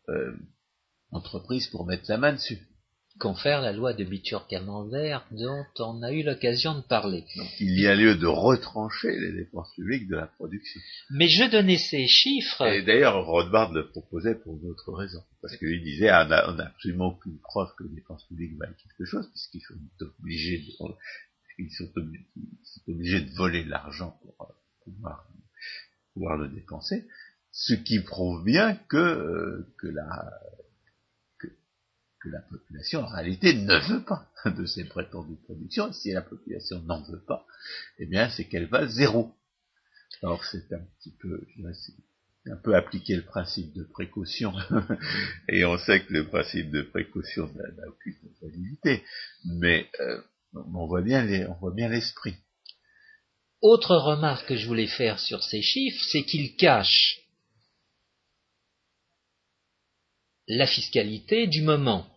euh, 0.09 0.37
entreprise 1.15 1.69
pour 1.69 1.87
mettre 1.87 2.05
la 2.09 2.19
main 2.19 2.33
dessus. 2.33 2.59
Confère 3.21 3.61
la 3.61 3.73
loi 3.73 3.95
de 3.95 4.03
Bitur-Camembert 4.03 5.25
dont 5.31 5.65
on 5.79 6.03
a 6.03 6.11
eu 6.11 6.25
l'occasion 6.25 6.75
de 6.75 6.81
parler. 6.81 7.25
Donc 7.37 7.49
il 7.61 7.79
y 7.79 7.87
a 7.87 7.95
lieu 7.95 8.17
de 8.17 8.27
retrancher 8.27 9.17
les 9.21 9.33
dépenses 9.33 9.73
publiques 9.77 10.09
de 10.09 10.17
la 10.17 10.27
production. 10.27 10.81
Mais 11.11 11.29
je 11.29 11.49
donnais 11.49 11.79
ces 11.79 12.09
chiffres. 12.09 12.67
Et 12.67 12.83
d'ailleurs, 12.83 13.25
Rothbard 13.25 13.73
le 13.73 13.89
proposait 13.89 14.35
pour 14.35 14.57
une 14.57 14.69
autre 14.69 14.93
raison. 14.93 15.23
Parce 15.43 15.57
qu'il 15.57 15.81
disait, 15.85 16.09
ah, 16.09 16.27
on 16.49 16.55
n'a 16.55 16.67
absolument 16.67 17.07
aucune 17.07 17.39
preuve 17.39 17.69
que 17.79 17.85
les 17.85 17.95
dépenses 17.95 18.25
publiques 18.25 18.59
valent 18.59 18.75
quelque 18.83 19.05
chose, 19.05 19.31
puisqu'ils 19.31 19.61
sont 19.61 19.75
obligés 20.19 20.59
de, 20.59 20.95
ils 21.59 21.71
sont 21.71 21.93
obligés, 22.89 23.21
de 23.21 23.35
voler 23.37 23.63
l'argent 23.63 24.19
pour 24.23 24.49
euh, 24.49 24.53
pouvoir, 24.83 25.29
pouvoir 26.15 26.37
le 26.37 26.49
dépenser. 26.49 27.07
Ce 27.53 27.75
qui 27.75 28.01
prouve 28.01 28.43
bien 28.43 28.75
que, 28.89 28.97
euh, 28.97 29.73
que 29.79 29.87
la, 29.87 30.33
que 32.25 32.31
la 32.31 32.41
population 32.41 33.01
en 33.01 33.09
réalité 33.09 33.53
ne 33.53 33.79
veut 33.89 34.03
pas 34.03 34.31
de 34.47 34.65
ces 34.65 34.85
prétendues 34.85 35.37
productions, 35.45 35.91
et 35.91 35.93
si 35.93 36.13
la 36.13 36.23
population 36.23 36.81
n'en 36.83 37.03
veut 37.03 37.23
pas, 37.27 37.47
eh 37.99 38.07
bien 38.07 38.31
c'est 38.31 38.47
qu'elle 38.47 38.67
va 38.67 38.87
zéro. 38.87 39.35
Alors 40.23 40.43
c'est 40.45 40.73
un 40.73 40.83
petit 40.99 41.15
peu, 41.21 41.47
c'est 41.75 42.51
un 42.51 42.57
peu 42.57 42.75
appliquer 42.75 43.17
le 43.17 43.25
principe 43.25 43.75
de 43.75 43.85
précaution, 43.85 44.55
et 45.49 45.65
on 45.67 45.77
sait 45.77 46.05
que 46.05 46.15
le 46.15 46.27
principe 46.27 46.71
de 46.71 46.83
précaution 46.83 47.51
n'a 47.55 47.89
aucune 47.89 48.17
validité, 48.41 49.05
mais 49.45 49.91
euh, 50.01 50.23
on 50.55 50.87
voit 50.87 51.03
bien 51.03 51.27
on 51.51 51.55
voit 51.55 51.75
bien 51.75 51.89
l'esprit. 51.89 52.37
Autre 53.61 53.97
remarque 53.97 54.49
que 54.49 54.57
je 54.57 54.67
voulais 54.67 54.87
faire 54.87 55.19
sur 55.19 55.43
ces 55.43 55.63
chiffres, 55.63 56.03
c'est 56.11 56.25
qu'ils 56.25 56.57
cachent 56.57 57.21
la 60.47 60.67
fiscalité 60.67 61.47
du 61.47 61.63
moment 61.63 62.14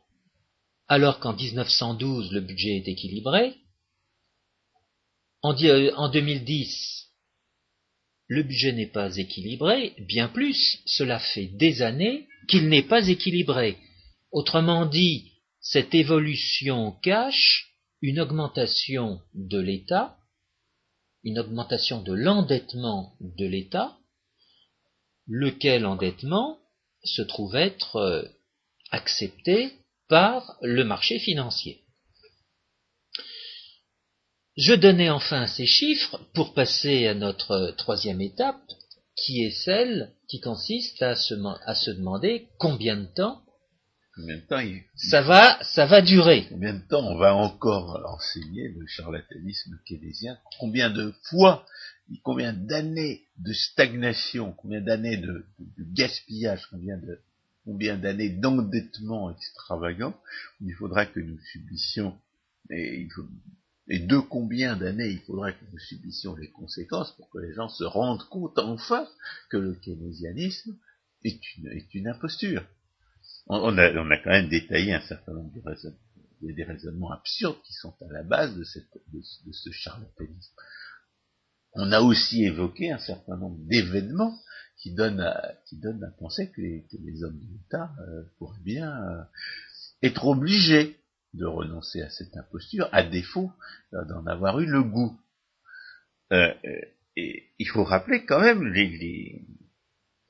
alors 0.88 1.19
qu'en 1.19 1.33
1912 1.33 2.31
le 2.31 2.41
budget 2.41 2.77
est 2.77 2.88
équilibré. 2.88 3.55
En, 5.41 5.53
2010, 5.53 7.07
le 8.27 8.43
budget 8.43 8.73
n'est 8.73 8.91
pas 8.91 9.15
équilibré, 9.15 9.93
bien 9.99 10.27
plus, 10.27 10.81
cela 10.85 11.19
fait 11.19 11.45
des 11.45 11.81
années 11.81 12.27
qu'il 12.49 12.67
n'est 12.67 12.88
pas 12.88 13.07
équilibré. 13.07 13.77
Autrement 14.31 14.85
dit, 14.85 15.31
cette 15.61 15.95
évolution 15.95 16.93
cache 17.03 17.71
une 18.01 18.19
augmentation 18.19 19.21
de 19.33 19.59
l'État 19.59 20.17
une 21.27 21.39
augmentation 21.39 22.01
de 22.01 22.13
l'endettement 22.13 23.17
de 23.19 23.45
l'État, 23.45 23.97
lequel 25.27 25.85
endettement 25.85 26.57
se 27.03 27.21
trouve 27.21 27.55
être 27.57 27.97
euh, 27.97 28.23
accepté 28.91 29.73
par 30.07 30.57
le 30.61 30.83
marché 30.83 31.19
financier. 31.19 31.83
Je 34.55 34.73
donnais 34.73 35.09
enfin 35.09 35.45
ces 35.45 35.67
chiffres 35.67 36.19
pour 36.33 36.53
passer 36.53 37.07
à 37.07 37.13
notre 37.13 37.75
troisième 37.77 38.21
étape, 38.21 38.61
qui 39.15 39.43
est 39.43 39.51
celle 39.51 40.13
qui 40.27 40.39
consiste 40.39 41.01
à 41.01 41.15
se, 41.15 41.35
à 41.65 41.75
se 41.75 41.91
demander 41.91 42.47
combien 42.57 42.97
de 42.97 43.05
temps 43.05 43.43
Combien 44.15 44.37
de 44.37 44.41
temps 44.41 44.59
il... 44.59 44.81
ça 44.95 45.21
va, 45.21 45.59
ça 45.61 45.85
va 45.85 46.01
durer. 46.01 46.47
Combien 46.49 46.73
de 46.73 46.87
temps 46.87 47.05
on 47.05 47.17
va 47.17 47.35
encore 47.35 48.01
enseigner 48.07 48.69
le 48.69 48.85
charlatanisme 48.87 49.79
keynésien? 49.85 50.39
Combien 50.59 50.89
de 50.89 51.13
fois, 51.29 51.65
combien 52.23 52.51
d'années 52.51 53.25
de 53.37 53.53
stagnation, 53.53 54.53
combien 54.53 54.81
d'années 54.81 55.17
de, 55.17 55.45
gaspillage, 55.93 56.65
combien 56.71 56.97
de 56.97 57.19
combien 57.68 57.97
d'années 57.97 58.30
d'endettement 58.30 59.30
extravagant 59.30 60.18
il 60.61 60.74
faudra 60.74 61.05
que 61.05 61.20
nous 61.20 61.38
subissions 61.51 62.18
et, 62.70 63.09
de 63.89 64.18
combien 64.20 64.78
d'années 64.78 65.09
il 65.09 65.20
faudra 65.20 65.51
que 65.51 65.65
nous 65.70 65.78
subissions 65.78 66.34
les 66.38 66.49
conséquences 66.49 67.11
pour 67.18 67.30
que 67.30 67.39
les 67.39 67.53
gens 67.53 67.68
se 67.68 67.84
rendent 67.84 68.24
compte 68.30 68.57
enfin 68.57 69.05
que 69.49 69.57
le 69.57 69.74
keynésianisme 69.76 70.78
est 71.26 71.93
une, 71.93 72.07
imposture 72.07 72.63
on 73.47 73.78
a, 73.78 74.18
quand 74.18 74.30
même 74.30 74.47
détaillé 74.47 74.93
un 74.93 75.01
certain 75.01 75.34
nombre 75.34 75.51
de 75.53 75.61
raisonnements, 75.61 76.72
raisonnements 76.72 77.11
absurdes 77.11 77.61
qui 77.65 77.74
sont 77.74 77.93
à 78.01 78.13
la 78.13 78.24
base 78.24 78.55
de, 78.55 78.63
ce 78.63 79.72
charlatanisme. 79.72 80.53
On 81.74 81.91
a 81.91 81.99
aussi 81.99 82.45
évoqué 82.45 82.91
un 82.91 82.99
certain 82.99 83.36
nombre 83.36 83.59
d'événements 83.65 84.38
qui 84.78 84.93
donnent 84.93 85.21
à, 85.21 85.53
qui 85.65 85.78
donnent 85.78 86.03
à 86.03 86.11
penser 86.11 86.51
que 86.51 86.61
les, 86.61 86.86
que 86.89 86.97
les 86.97 87.23
hommes 87.23 87.39
de 87.39 87.53
l'État 87.53 87.91
euh, 87.99 88.23
pourraient 88.38 88.63
bien 88.63 88.91
euh, 88.91 89.23
être 90.03 90.25
obligés 90.25 90.97
de 91.34 91.45
renoncer 91.45 92.01
à 92.01 92.09
cette 92.09 92.36
imposture, 92.38 92.89
à 92.91 93.03
défaut 93.03 93.51
d'en 93.91 94.25
avoir 94.25 94.59
eu 94.59 94.65
le 94.65 94.84
goût. 94.84 95.19
Euh, 96.32 96.53
et 97.15 97.49
il 97.57 97.67
faut 97.67 97.84
rappeler 97.84 98.25
quand 98.25 98.39
même 98.39 98.63
les, 98.63 98.88
les, 98.88 99.45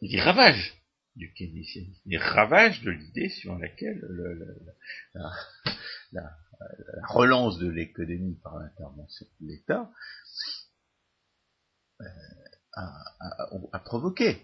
les 0.02 0.22
ravages 0.22 0.78
du 1.16 1.34
keynésianisme, 1.34 2.02
les 2.06 2.18
ravages 2.18 2.82
de 2.84 2.92
l'idée 2.92 3.30
sur 3.30 3.58
laquelle 3.58 4.02
la, 6.12 6.38
relance 7.10 7.58
de 7.60 7.70
l'économie 7.70 8.40
par 8.44 8.60
l'intervention 8.60 9.28
de 9.42 9.48
l'État 9.48 9.92
euh, 12.02 12.06
a, 12.78 13.80
provoqué. 13.80 14.42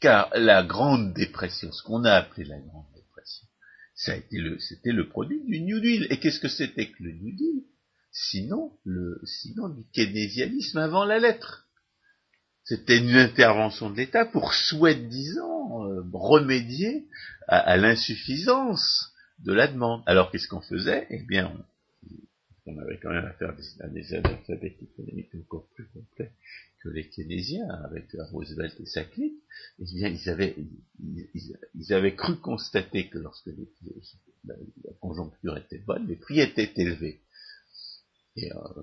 Car 0.00 0.30
la 0.34 0.62
Grande 0.62 1.12
Dépression, 1.14 1.70
ce 1.72 1.82
qu'on 1.82 2.04
a 2.04 2.12
appelé 2.12 2.44
la 2.44 2.58
Grande 2.58 2.86
Dépression, 2.94 3.46
ça 3.94 4.14
le, 4.32 4.58
c'était 4.58 4.92
le 4.92 5.08
produit 5.08 5.44
du 5.44 5.60
New 5.60 5.80
Deal. 5.80 6.06
Et 6.10 6.18
qu'est-ce 6.18 6.40
que 6.40 6.48
c'était 6.48 6.90
que 6.90 7.02
le 7.02 7.12
New 7.12 7.36
Deal? 7.36 7.62
Sinon, 8.10 8.72
le, 8.84 9.20
sinon 9.24 9.68
du 9.68 9.84
keynésianisme 9.92 10.78
avant 10.78 11.04
la 11.04 11.18
lettre. 11.18 11.68
C'était 12.64 12.98
une 12.98 13.16
intervention 13.16 13.90
de 13.90 13.96
l'État 13.96 14.24
pour 14.24 14.54
soi-disant 14.54 15.86
euh, 15.86 16.02
remédier 16.12 17.06
à, 17.48 17.76
l'insuffisance 17.76 19.12
de 19.40 19.52
la 19.52 19.66
demande. 19.66 20.02
Alors 20.06 20.30
qu'est-ce 20.30 20.46
qu'on 20.46 20.60
faisait? 20.60 21.06
Eh 21.10 21.22
bien, 21.22 21.52
on, 22.66 22.78
avait 22.78 22.98
quand 23.02 23.10
même 23.10 23.24
à 23.24 23.32
faire 23.32 23.54
des, 23.56 24.00
des 24.00 24.14
analphabètes 24.14 24.80
économiques 24.80 25.34
encore 25.34 25.66
plus 25.74 25.88
complets 25.88 26.32
que 26.82 26.88
les 26.88 27.08
keynésiens 27.08 27.68
avec 27.68 28.08
Roosevelt 28.30 28.78
et 28.80 28.86
sa. 28.86 29.02
Eh 29.02 29.84
bien, 29.94 30.08
ils 30.08 30.28
avaient, 30.28 30.56
ils, 31.00 31.92
avaient 31.92 32.14
cru 32.14 32.36
constater 32.36 33.08
que 33.08 33.18
lorsque 33.18 33.50
la, 34.44 34.54
conjoncture 35.00 35.56
était 35.56 35.78
bonne, 35.78 36.06
les 36.06 36.16
prix 36.16 36.40
étaient 36.40 36.72
élevés. 36.76 37.20
Et 38.36 38.52
euh, 38.52 38.82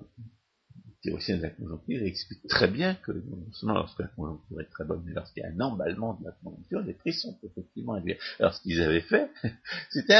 théoricien 1.02 1.36
de 1.38 1.42
la 1.42 1.50
conjoncture 1.50 2.02
explique 2.02 2.46
très 2.48 2.68
bien 2.68 2.94
que 2.94 3.12
non 3.12 3.52
seulement 3.52 3.74
lorsque 3.74 4.00
la 4.00 4.08
conjoncture 4.08 4.60
est 4.60 4.70
très 4.70 4.84
bonne, 4.84 5.02
mais 5.04 5.12
lorsqu'il 5.12 5.42
y 5.42 5.46
a 5.46 5.50
un 5.50 5.60
emballement 5.60 6.14
de 6.14 6.24
la 6.24 6.32
conjoncture, 6.42 6.80
les 6.80 6.94
prix 6.94 7.12
sont 7.12 7.38
effectivement 7.42 7.96
élevés. 7.96 8.18
Alors 8.38 8.54
ce 8.54 8.62
qu'ils 8.62 8.80
avaient 8.80 9.00
fait, 9.00 9.30
c'était 9.90 10.14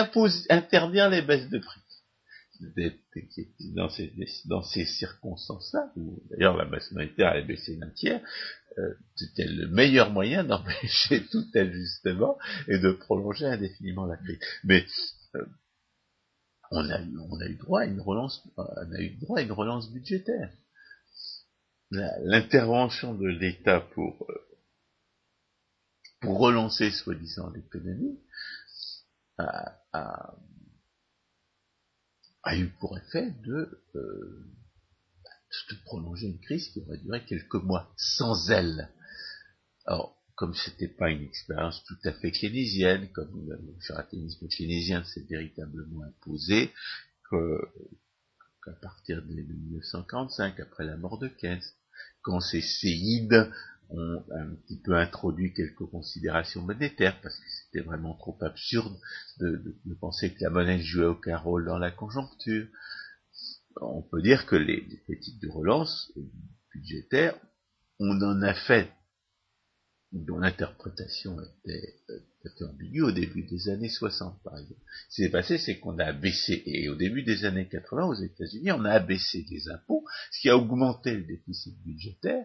interdire 0.50 1.08
les 1.08 1.22
baisses 1.22 1.48
de 1.48 1.58
prix. 1.58 1.80
Dans 3.74 3.88
ces, 3.88 4.12
dans 4.46 4.62
ces 4.62 4.84
circonstances-là, 4.84 5.92
où 5.96 6.22
d'ailleurs 6.30 6.56
la 6.56 6.64
base 6.64 6.90
monétaire 6.92 7.28
avait 7.28 7.44
baissé 7.44 7.76
d'un 7.76 7.90
tiers, 7.90 8.20
euh, 8.78 8.94
c'était 9.16 9.46
le 9.46 9.68
meilleur 9.68 10.10
moyen 10.10 10.44
d'empêcher 10.44 11.26
tout 11.30 11.46
ajustement 11.54 12.38
et 12.68 12.78
de 12.78 12.92
prolonger 12.92 13.46
indéfiniment 13.46 14.06
la 14.06 14.16
crise. 14.16 14.38
Mais 14.64 14.86
euh, 15.36 15.46
on 16.70 16.88
a, 16.88 17.00
on 17.30 17.40
a 17.40 17.46
eu 17.46 17.56
droit 17.56 17.80
à 17.80 17.84
une 17.86 18.00
relance, 18.00 18.46
on 18.56 18.92
a 18.92 19.00
eu 19.00 19.16
droit 19.16 19.38
à 19.38 19.42
une 19.42 19.52
relance 19.52 19.90
budgétaire 19.92 20.50
l'intervention 21.90 23.14
de 23.14 23.26
l'État 23.26 23.80
pour, 23.80 24.26
euh, 24.30 24.48
pour 26.20 26.38
relancer 26.38 26.90
soi-disant 26.90 27.50
l'économie 27.50 28.20
a, 29.38 29.76
a, 29.92 30.34
a, 32.42 32.56
eu 32.56 32.68
pour 32.80 32.96
effet 32.98 33.32
de, 33.44 33.82
euh, 33.94 34.46
prolonger 35.84 36.28
une 36.28 36.40
crise 36.40 36.68
qui 36.68 36.80
aurait 36.80 36.98
duré 36.98 37.24
quelques 37.24 37.54
mois 37.54 37.92
sans 37.96 38.50
elle. 38.50 38.88
Alors, 39.86 40.16
comme 40.36 40.54
c'était 40.54 40.88
pas 40.88 41.10
une 41.10 41.22
expérience 41.22 41.84
tout 41.84 41.98
à 42.04 42.12
fait 42.12 42.30
keynésienne, 42.30 43.10
comme 43.12 43.46
le 43.46 43.58
charlatanisme 43.80 44.48
keynésien 44.48 45.04
s'est 45.04 45.26
véritablement 45.28 46.02
imposé, 46.04 46.72
qu'à 47.30 48.72
partir 48.80 49.22
de 49.22 49.34
1945, 49.34 50.60
après 50.60 50.84
la 50.84 50.96
mort 50.96 51.18
de 51.18 51.28
Keynes, 51.28 51.62
quand 52.22 52.40
ces 52.40 52.60
séides 52.60 53.50
ont 53.90 54.24
un 54.32 54.54
petit 54.54 54.80
peu 54.80 54.96
introduit 54.96 55.52
quelques 55.52 55.86
considérations 55.90 56.62
monétaires, 56.62 57.20
parce 57.20 57.36
que 57.36 57.44
c'était 57.70 57.84
vraiment 57.84 58.14
trop 58.14 58.36
absurde 58.40 58.96
de, 59.38 59.76
penser 60.00 60.32
que 60.32 60.42
la 60.42 60.50
monnaie 60.50 60.80
jouait 60.80 61.06
aucun 61.06 61.36
rôle 61.36 61.66
dans 61.66 61.78
la 61.78 61.90
conjoncture. 61.90 62.66
On 63.80 64.02
peut 64.02 64.22
dire 64.22 64.46
que 64.46 64.56
les, 64.56 64.80
les 64.88 64.96
politiques 65.06 65.40
de 65.40 65.48
relance 65.48 66.12
budgétaire, 66.72 67.36
on 67.98 68.20
en 68.22 68.42
a 68.42 68.54
fait 68.54 68.90
dont 70.12 70.38
l'interprétation 70.38 71.36
était, 71.40 71.94
était, 72.44 72.64
ambiguë 72.64 73.02
au 73.02 73.12
début 73.12 73.44
des 73.44 73.68
années 73.68 73.88
60, 73.88 74.42
par 74.42 74.58
exemple. 74.58 74.80
Ce 75.08 75.16
qui 75.16 75.22
s'est 75.22 75.30
passé, 75.30 75.58
c'est 75.58 75.78
qu'on 75.78 75.98
a 75.98 76.06
abaissé, 76.06 76.62
et 76.66 76.88
au 76.88 76.96
début 76.96 77.22
des 77.22 77.44
années 77.44 77.68
80, 77.68 78.06
aux 78.06 78.14
États-Unis, 78.14 78.72
on 78.72 78.84
a 78.84 78.90
abaissé 78.90 79.46
les 79.48 79.68
impôts, 79.68 80.04
ce 80.32 80.40
qui 80.40 80.48
a 80.48 80.56
augmenté 80.56 81.14
le 81.14 81.22
déficit 81.22 81.80
budgétaire, 81.84 82.44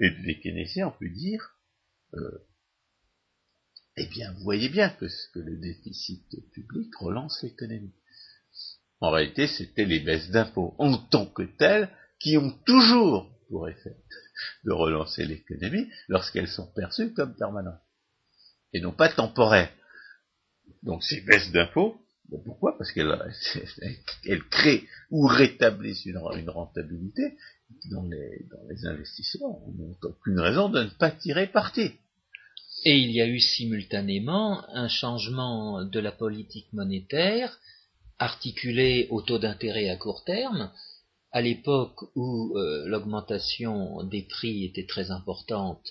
et 0.00 0.10
les 0.10 0.40
Keynésiens 0.40 0.88
ont 0.88 0.98
pu 0.98 1.10
dire, 1.10 1.56
euh, 2.14 2.38
eh 3.96 4.06
bien, 4.06 4.32
vous 4.32 4.42
voyez 4.42 4.68
bien 4.68 4.90
que, 4.90 5.06
que 5.32 5.38
le 5.38 5.56
déficit 5.56 6.24
public 6.52 6.94
relance 6.96 7.42
l'économie. 7.42 7.94
En 9.00 9.10
réalité, 9.10 9.46
c'était 9.46 9.84
les 9.84 10.00
baisses 10.00 10.30
d'impôts 10.30 10.74
en 10.78 10.96
tant 10.98 11.26
que 11.26 11.42
telles 11.42 11.88
qui 12.18 12.36
ont 12.36 12.50
toujours 12.64 13.30
pour 13.48 13.68
effet 13.68 13.96
de 14.64 14.72
relancer 14.72 15.24
l'économie 15.24 15.88
lorsqu'elles 16.08 16.48
sont 16.48 16.66
perçues 16.72 17.12
comme 17.12 17.36
permanentes 17.36 17.80
et 18.72 18.80
non 18.80 18.92
pas 18.92 19.08
temporaires. 19.08 19.72
Donc 20.82 21.02
ces 21.04 21.20
baisses 21.20 21.52
d'impôts, 21.52 21.96
ben 22.28 22.40
pourquoi? 22.44 22.76
Parce 22.76 22.90
qu'elles 22.92 23.14
créent 24.50 24.84
ou 25.10 25.26
rétablissent 25.26 26.06
une, 26.06 26.18
rentabilité 26.48 27.36
dont 27.90 28.08
les, 28.08 28.46
dans 28.50 28.66
les 28.68 28.86
investissements 28.86 29.62
n'ont 29.76 29.96
aucune 30.02 30.40
raison 30.40 30.68
de 30.68 30.84
ne 30.84 30.90
pas 30.90 31.10
tirer 31.10 31.46
parti. 31.46 31.92
Et 32.84 32.98
il 32.98 33.10
y 33.12 33.20
a 33.20 33.26
eu 33.26 33.40
simultanément 33.40 34.68
un 34.70 34.88
changement 34.88 35.84
de 35.84 36.00
la 36.00 36.12
politique 36.12 36.72
monétaire 36.72 37.58
articulé 38.18 39.06
au 39.10 39.22
taux 39.22 39.38
d'intérêt 39.38 39.88
à 39.88 39.96
court 39.96 40.24
terme 40.24 40.70
à 41.34 41.42
l'époque 41.42 42.00
où 42.14 42.56
euh, 42.56 42.86
l'augmentation 42.86 44.04
des 44.04 44.22
prix 44.22 44.64
était 44.64 44.86
très 44.86 45.10
importante, 45.10 45.84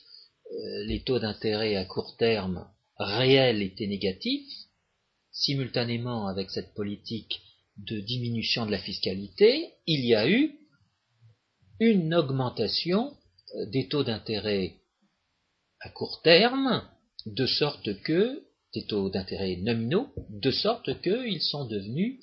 euh, 0.51 0.85
les 0.85 1.01
taux 1.01 1.19
d'intérêt 1.19 1.75
à 1.75 1.83
court 1.83 2.15
terme 2.15 2.65
réels 2.97 3.61
étaient 3.61 3.87
négatifs, 3.87 4.49
simultanément 5.33 6.27
avec 6.27 6.49
cette 6.49 6.73
politique 6.73 7.41
de 7.75 7.99
diminution 7.99 8.65
de 8.65 8.71
la 8.71 8.77
fiscalité, 8.77 9.73
il 9.85 10.05
y 10.05 10.15
a 10.15 10.29
eu 10.29 10.57
une 11.81 12.13
augmentation 12.15 13.13
euh, 13.55 13.65
des 13.65 13.89
taux 13.89 14.05
d'intérêt 14.05 14.77
à 15.83 15.89
court 15.89 16.21
terme, 16.23 16.83
de 17.25 17.45
sorte 17.45 18.01
que, 18.01 18.41
des 18.73 18.85
taux 18.85 19.09
d'intérêt 19.09 19.57
nominaux, 19.57 20.09
de 20.29 20.51
sorte 20.51 21.01
qu'ils 21.01 21.41
sont 21.41 21.65
devenus 21.65 22.19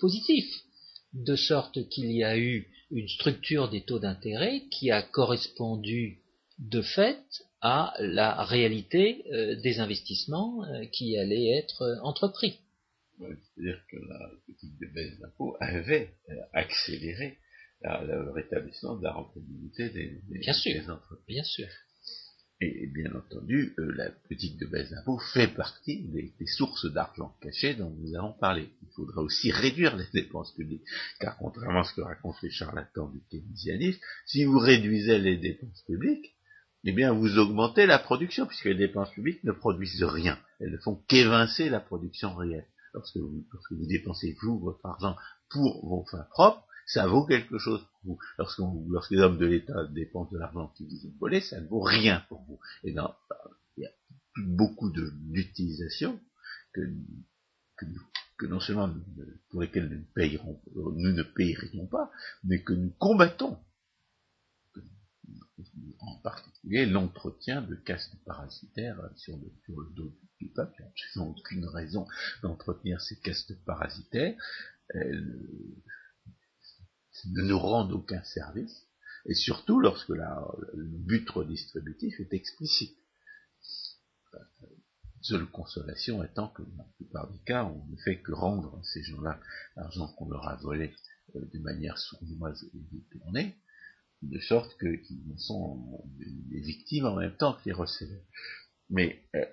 positifs. 0.00 0.52
de 1.12 1.36
sorte 1.36 1.88
qu'il 1.90 2.10
y 2.10 2.24
a 2.24 2.36
eu 2.36 2.66
une 2.90 3.08
structure 3.08 3.68
des 3.70 3.82
taux 3.82 3.98
d'intérêt 3.98 4.62
qui 4.70 4.90
a 4.90 5.02
correspondu 5.02 6.18
de 6.58 6.82
fait 6.82 7.24
à 7.60 7.94
la 7.98 8.44
réalité 8.44 9.24
euh, 9.32 9.56
des 9.56 9.80
investissements 9.80 10.64
euh, 10.64 10.84
qui 10.92 11.16
allaient 11.16 11.56
être 11.56 11.82
euh, 11.82 12.00
entrepris. 12.02 12.60
C'est-à-dire 13.18 13.80
que 13.90 13.96
la 13.96 14.30
politique 14.44 14.78
de 14.80 14.86
baisse 14.92 15.18
d'impôts 15.20 15.56
avait 15.60 16.10
accéléré 16.52 17.38
le 17.82 18.32
rétablissement 18.32 18.96
de 18.96 19.04
la 19.04 19.12
rentabilité 19.12 19.88
des, 19.90 20.20
bien 20.28 20.52
sûr, 20.52 20.90
entreprises. 20.90 21.26
Bien 21.28 21.44
sûr. 21.44 21.68
Et 22.60 22.86
bien 22.86 23.12
entendu, 23.14 23.74
la 23.76 24.10
politique 24.10 24.58
de 24.58 24.66
baisse 24.66 24.90
d'impôts 24.90 25.18
fait 25.18 25.48
partie 25.48 26.04
des, 26.04 26.32
sources 26.46 26.86
d'argent 26.86 27.34
caché 27.40 27.74
dont 27.74 27.90
nous 27.90 28.14
avons 28.14 28.32
parlé. 28.32 28.70
Il 28.82 28.88
faudra 28.94 29.22
aussi 29.22 29.50
réduire 29.50 29.96
les 29.96 30.06
dépenses 30.12 30.54
publiques, 30.54 30.84
car 31.18 31.36
contrairement 31.36 31.80
à 31.80 31.84
ce 31.84 31.94
que 31.94 32.00
racontent 32.00 32.38
les 32.42 32.50
charlatans 32.50 33.10
du 33.10 33.20
keynesianisme, 33.28 34.00
si 34.26 34.44
vous 34.44 34.58
réduisez 34.58 35.18
les 35.18 35.36
dépenses 35.36 35.82
publiques, 35.82 36.34
eh 36.84 36.92
bien 36.92 37.12
vous 37.12 37.38
augmentez 37.38 37.86
la 37.86 37.98
production, 37.98 38.46
puisque 38.46 38.66
les 38.66 38.74
dépenses 38.74 39.10
publiques 39.10 39.42
ne 39.42 39.52
produisent 39.52 40.04
rien. 40.04 40.38
Elles 40.60 40.70
ne 40.70 40.78
font 40.78 41.02
qu'évincer 41.08 41.68
la 41.68 41.80
production 41.80 42.34
réelle. 42.36 42.66
Lorsque 42.92 43.16
vous, 43.16 43.86
dépensez, 43.88 44.36
vous, 44.40 44.60
votre 44.60 44.86
argent 44.86 45.16
pour 45.50 45.84
vos 45.84 46.04
fins 46.04 46.26
propres, 46.30 46.64
ça 46.86 47.06
vaut 47.06 47.26
quelque 47.26 47.58
chose 47.58 47.80
pour 48.02 48.14
vous. 48.14 48.18
Lorsque, 48.38 49.10
les 49.10 49.18
hommes 49.18 49.38
de 49.38 49.46
l'État 49.46 49.86
dépensent 49.86 50.30
de 50.32 50.38
l'argent 50.38 50.68
qu'ils 50.76 50.86
vous 50.86 51.06
ont 51.06 51.14
volé, 51.20 51.40
ça 51.40 51.60
ne 51.60 51.66
vaut 51.66 51.82
rien 51.82 52.24
pour 52.28 52.42
vous. 52.42 52.60
Et 52.82 52.92
dans, 52.92 53.14
il 53.76 53.84
y 53.84 53.86
a 53.86 53.92
beaucoup 54.36 54.90
d'utilisation 54.90 56.20
que, 56.72 56.80
que, 58.36 58.46
non 58.46 58.60
seulement 58.60 58.92
pour 59.50 59.62
lesquelles 59.62 59.88
nous 59.88 60.04
payerons, 60.14 60.60
nous 60.74 61.12
ne 61.12 61.22
payerions 61.22 61.86
pas, 61.86 62.10
mais 62.42 62.62
que 62.62 62.72
nous 62.72 62.90
combattons 62.98 63.58
en 66.00 66.16
particulier 66.18 66.86
l'entretien 66.86 67.62
de 67.62 67.74
castes 67.76 68.16
parasitaires 68.24 68.98
sur 69.16 69.36
le, 69.36 69.50
dos 69.94 70.12
du 70.38 70.48
peuple. 70.48 70.84
Il 71.14 71.22
n'y 71.22 71.28
aucune 71.28 71.64
raison 71.66 72.06
d'entretenir 72.42 73.00
ces 73.00 73.18
castes 73.20 73.54
parasitaires. 73.64 74.36
Elles 74.90 75.24
ne 77.26 77.42
nous 77.42 77.58
rendent 77.58 77.92
aucun 77.92 78.22
service, 78.24 78.86
et 79.26 79.34
surtout 79.34 79.80
lorsque 79.80 80.10
le 80.10 80.84
but 80.84 81.28
redistributif 81.30 82.20
est 82.20 82.32
explicite. 82.32 82.96
Seule 85.22 85.46
consolation 85.46 86.22
étant 86.22 86.48
que 86.48 86.62
dans 86.62 86.84
la 86.84 86.92
plupart 86.96 87.32
des 87.32 87.38
cas, 87.46 87.64
on 87.64 87.86
ne 87.86 87.96
fait 87.96 88.20
que 88.20 88.32
rendre 88.32 88.78
à 88.78 88.82
ces 88.82 89.02
gens-là 89.04 89.40
l'argent 89.74 90.08
qu'on 90.08 90.28
leur 90.28 90.46
a 90.46 90.56
volé 90.56 90.92
euh, 91.34 91.40
de 91.52 91.58
manière 91.60 91.96
sournoise 91.96 92.62
et 92.74 92.78
détournée, 92.92 93.56
de 94.20 94.38
sorte 94.40 94.78
qu'ils 94.78 95.38
sont 95.38 96.04
des 96.50 96.60
victimes 96.60 97.06
en 97.06 97.16
même 97.16 97.36
temps 97.36 97.54
que 97.54 97.72
les. 97.72 98.20
Mais 98.90 99.22
euh, 99.34 99.46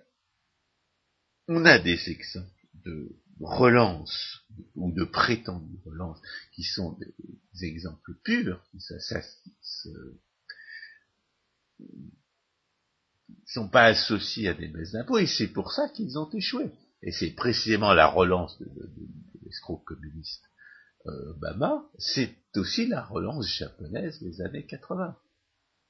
on 1.47 1.63
a 1.63 1.79
des 1.79 2.09
exemples 2.09 2.67
de 2.85 3.15
relance 3.41 4.45
ou 4.75 4.91
de 4.91 5.03
prétendue 5.03 5.79
relance 5.85 6.19
qui 6.53 6.63
sont 6.63 6.97
des, 6.99 7.65
exemples 7.65 8.15
purs, 8.23 8.63
qui 8.71 8.77
ne 8.77 8.99
sont 13.45 13.69
pas 13.69 13.85
associés 13.85 14.47
à 14.49 14.53
des 14.53 14.67
baisses 14.67 14.93
d'impôts, 14.93 15.19
et 15.19 15.27
c'est 15.27 15.47
pour 15.47 15.71
ça 15.71 15.89
qu'ils 15.89 16.17
ont 16.17 16.29
échoué. 16.31 16.71
Et 17.03 17.11
c'est 17.11 17.31
précisément 17.31 17.93
la 17.93 18.07
relance 18.07 18.59
de, 18.59 18.65
de 18.65 18.91
l'escroc 19.43 19.83
communiste 19.85 20.43
euh, 21.07 21.31
Obama, 21.31 21.83
c'est 21.97 22.35
aussi 22.55 22.85
la 22.87 23.03
relance 23.03 23.47
japonaise 23.47 24.19
des 24.21 24.41
années 24.41 24.65
80. 24.65 25.17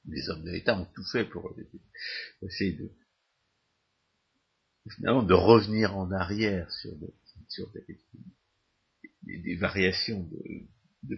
Les 0.05 0.29
hommes 0.29 0.43
de 0.43 0.51
l'État 0.51 0.77
ont 0.77 0.87
tout 0.95 1.03
fait 1.03 1.25
pour 1.25 1.53
essayer 2.41 2.73
de 2.73 2.91
finalement 4.89 5.21
de 5.21 5.33
revenir 5.33 5.95
en 5.95 6.11
arrière 6.11 6.71
sur, 6.71 6.95
des, 6.95 7.13
variations 9.57 10.27
de, 11.03 11.17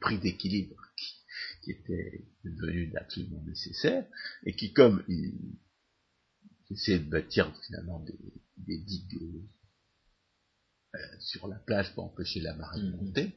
prix 0.00 0.18
d'équilibre 0.18 0.76
qui, 1.62 1.70
étaient 1.70 2.26
devenues 2.44 2.92
absolument 2.96 3.42
nécessaires 3.44 4.06
et 4.44 4.54
qui, 4.54 4.72
comme 4.72 5.02
ils 5.08 5.58
essayaient 6.70 6.98
de 6.98 7.08
bâtir 7.08 7.52
finalement 7.66 8.00
des, 8.00 8.18
des 8.58 8.78
digues 8.78 9.48
euh, 10.94 10.98
sur 11.18 11.48
la 11.48 11.56
plage 11.56 11.92
pour 11.94 12.04
empêcher 12.04 12.40
la 12.40 12.54
marée 12.54 12.80
de 12.80 12.86
mm-hmm. 12.86 13.04
monter, 13.04 13.32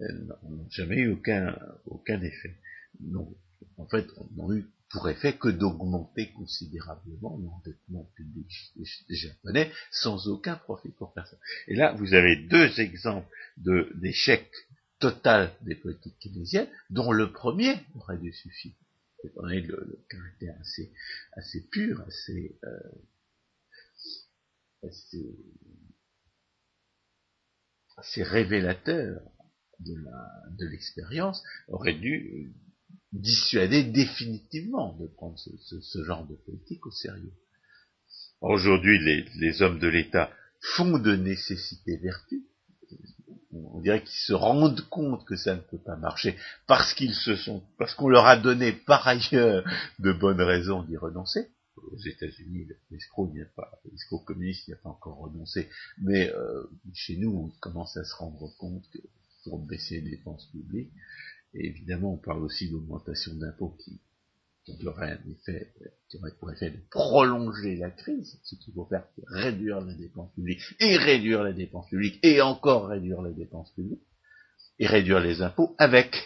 euh, 0.00 0.26
n'ont 0.44 0.70
jamais 0.70 0.96
eu 0.96 1.12
aucun, 1.12 1.58
aucun 1.84 2.22
effet. 2.22 2.56
Donc, 3.00 3.36
en 3.76 3.86
fait, 3.86 4.06
n'ont 4.36 4.52
eu 4.52 4.64
pour 4.92 5.08
effet 5.08 5.36
que 5.36 5.48
d'augmenter 5.48 6.32
considérablement 6.32 7.38
l'endettement 7.38 8.04
public 8.14 8.48
Japonais 9.08 9.72
sans 9.90 10.28
aucun 10.28 10.56
profit 10.56 10.90
pour 10.90 11.14
personne. 11.14 11.38
Et 11.66 11.74
là, 11.74 11.92
vous 11.94 12.14
avez 12.14 12.36
deux 12.46 12.80
exemples 12.80 13.28
d'échec 13.56 14.50
total 14.98 15.52
des 15.62 15.74
politiques 15.74 16.18
keynésiennes, 16.18 16.68
dont 16.90 17.10
le 17.10 17.32
premier 17.32 17.74
aurait 17.94 18.18
dû 18.18 18.32
suffire. 18.32 18.74
Étant 19.24 19.42
donné 19.42 19.60
le, 19.62 20.04
caractère 20.10 20.56
assez, 20.60 21.68
pur, 21.70 22.00
assez, 22.02 22.58
euh, 22.64 22.78
assez 24.82 25.36
assez 27.96 28.22
révélateur 28.22 29.20
de 29.80 30.66
l'expérience, 30.66 31.42
aurait 31.68 31.94
dû 31.94 32.52
dissuader 33.12 33.84
définitivement 33.84 34.96
de 34.96 35.06
prendre 35.06 35.38
ce, 35.38 36.04
genre 36.04 36.26
de 36.26 36.34
politique 36.34 36.86
au 36.86 36.90
sérieux. 36.90 37.32
Aujourd'hui, 38.40 38.98
les, 39.38 39.62
hommes 39.62 39.78
de 39.78 39.88
l'État 39.88 40.30
font 40.60 40.98
de 40.98 41.14
nécessité 41.14 41.96
vertu. 41.98 42.42
On 43.52 43.80
dirait 43.80 44.02
qu'ils 44.02 44.26
se 44.26 44.32
rendent 44.32 44.80
compte 44.88 45.26
que 45.26 45.36
ça 45.36 45.54
ne 45.54 45.60
peut 45.60 45.78
pas 45.78 45.96
marcher 45.96 46.36
parce 46.66 46.94
qu'ils 46.94 47.14
se 47.14 47.36
sont, 47.36 47.62
parce 47.78 47.94
qu'on 47.94 48.08
leur 48.08 48.26
a 48.26 48.36
donné 48.36 48.72
par 48.72 49.06
ailleurs 49.06 49.62
de 49.98 50.12
bonnes 50.12 50.40
raisons 50.40 50.82
d'y 50.82 50.96
renoncer 50.96 51.50
aux 51.76 51.98
États-Unis, 51.98 52.68
l'escroc 52.90 53.28
n'y 53.28 53.42
l'escroc 53.90 54.20
communiste 54.20 54.68
n'y 54.68 54.74
a 54.74 54.78
pas 54.78 54.90
encore 54.90 55.18
renoncé, 55.18 55.68
mais 55.98 56.30
euh, 56.30 56.64
chez 56.94 57.16
nous, 57.16 57.30
on 57.30 57.60
commence 57.60 57.96
à 57.96 58.04
se 58.04 58.14
rendre 58.14 58.54
compte 58.58 58.88
que 58.90 58.98
pour 59.44 59.58
baisser 59.58 60.00
les 60.00 60.10
dépenses 60.10 60.46
publiques, 60.52 60.92
et 61.54 61.66
évidemment, 61.66 62.14
on 62.14 62.18
parle 62.18 62.42
aussi 62.42 62.70
d'augmentation 62.70 63.34
d'impôts 63.34 63.76
qui, 63.84 64.00
qui 64.64 64.86
aurait 64.86 65.12
un 65.12 65.30
effet, 65.30 65.74
qui 66.08 66.18
aurait 66.18 66.34
pour 66.38 66.50
effet 66.50 66.70
de 66.70 66.78
prolonger 66.90 67.76
la 67.76 67.90
crise, 67.90 68.38
ce 68.42 68.54
qu'il 68.56 68.72
faut 68.74 68.86
faire, 68.86 69.06
c'est 69.16 69.24
réduire 69.28 69.80
les 69.80 69.96
dépenses 69.96 70.32
publiques, 70.34 70.62
et 70.80 70.96
réduire 70.96 71.44
les 71.44 71.54
dépenses 71.54 71.88
publiques, 71.88 72.18
et 72.22 72.40
encore 72.40 72.88
réduire 72.88 73.22
les 73.22 73.34
dépenses 73.34 73.72
publiques, 73.74 74.06
et 74.78 74.86
réduire 74.86 75.20
les 75.20 75.42
impôts 75.42 75.74
avec. 75.78 76.16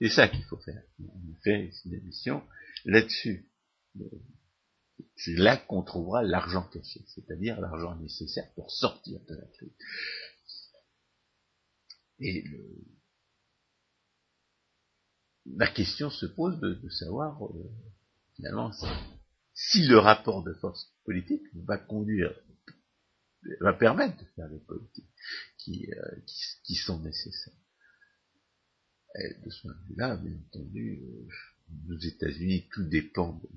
C'est 0.00 0.10
ça 0.10 0.28
qu'il 0.28 0.44
faut 0.44 0.58
faire. 0.58 0.82
On 1.00 1.34
fait 1.42 1.70
une 1.84 1.94
émission 1.94 2.42
là-dessus 2.84 3.48
c'est 5.16 5.34
là 5.34 5.56
qu'on 5.56 5.82
trouvera 5.82 6.22
l'argent 6.22 6.68
caché, 6.72 7.02
c'est-à-dire 7.06 7.60
l'argent 7.60 7.96
nécessaire 7.96 8.50
pour 8.54 8.70
sortir 8.70 9.20
de 9.28 9.34
la 9.34 9.46
crise. 9.46 9.72
Et 12.18 12.44
la 15.54 15.68
question 15.68 16.10
se 16.10 16.26
pose 16.26 16.58
de, 16.60 16.88
savoir 16.88 17.44
euh, 17.44 17.70
finalement 18.34 18.72
si, 19.54 19.86
le 19.86 19.98
rapport 19.98 20.42
de 20.42 20.52
force 20.54 20.92
politique 21.04 21.44
va 21.54 21.78
conduire, 21.78 22.34
va 23.60 23.72
permettre 23.72 24.18
de 24.18 24.28
faire 24.34 24.48
des 24.48 24.58
politiques 24.58 25.08
qui, 25.58 25.88
euh, 25.92 26.16
qui, 26.64 26.74
sont 26.74 27.00
nécessaires. 27.00 27.54
Et 29.18 29.34
de 29.44 29.50
ce 29.50 29.62
point 29.62 29.72
de 29.72 29.88
vue-là, 29.88 30.16
bien 30.16 30.36
entendu, 30.48 31.00
euh, 31.02 31.94
aux 31.94 31.98
États-Unis, 31.98 32.68
tout 32.72 32.84
dépend 32.84 33.32
de 33.32 33.48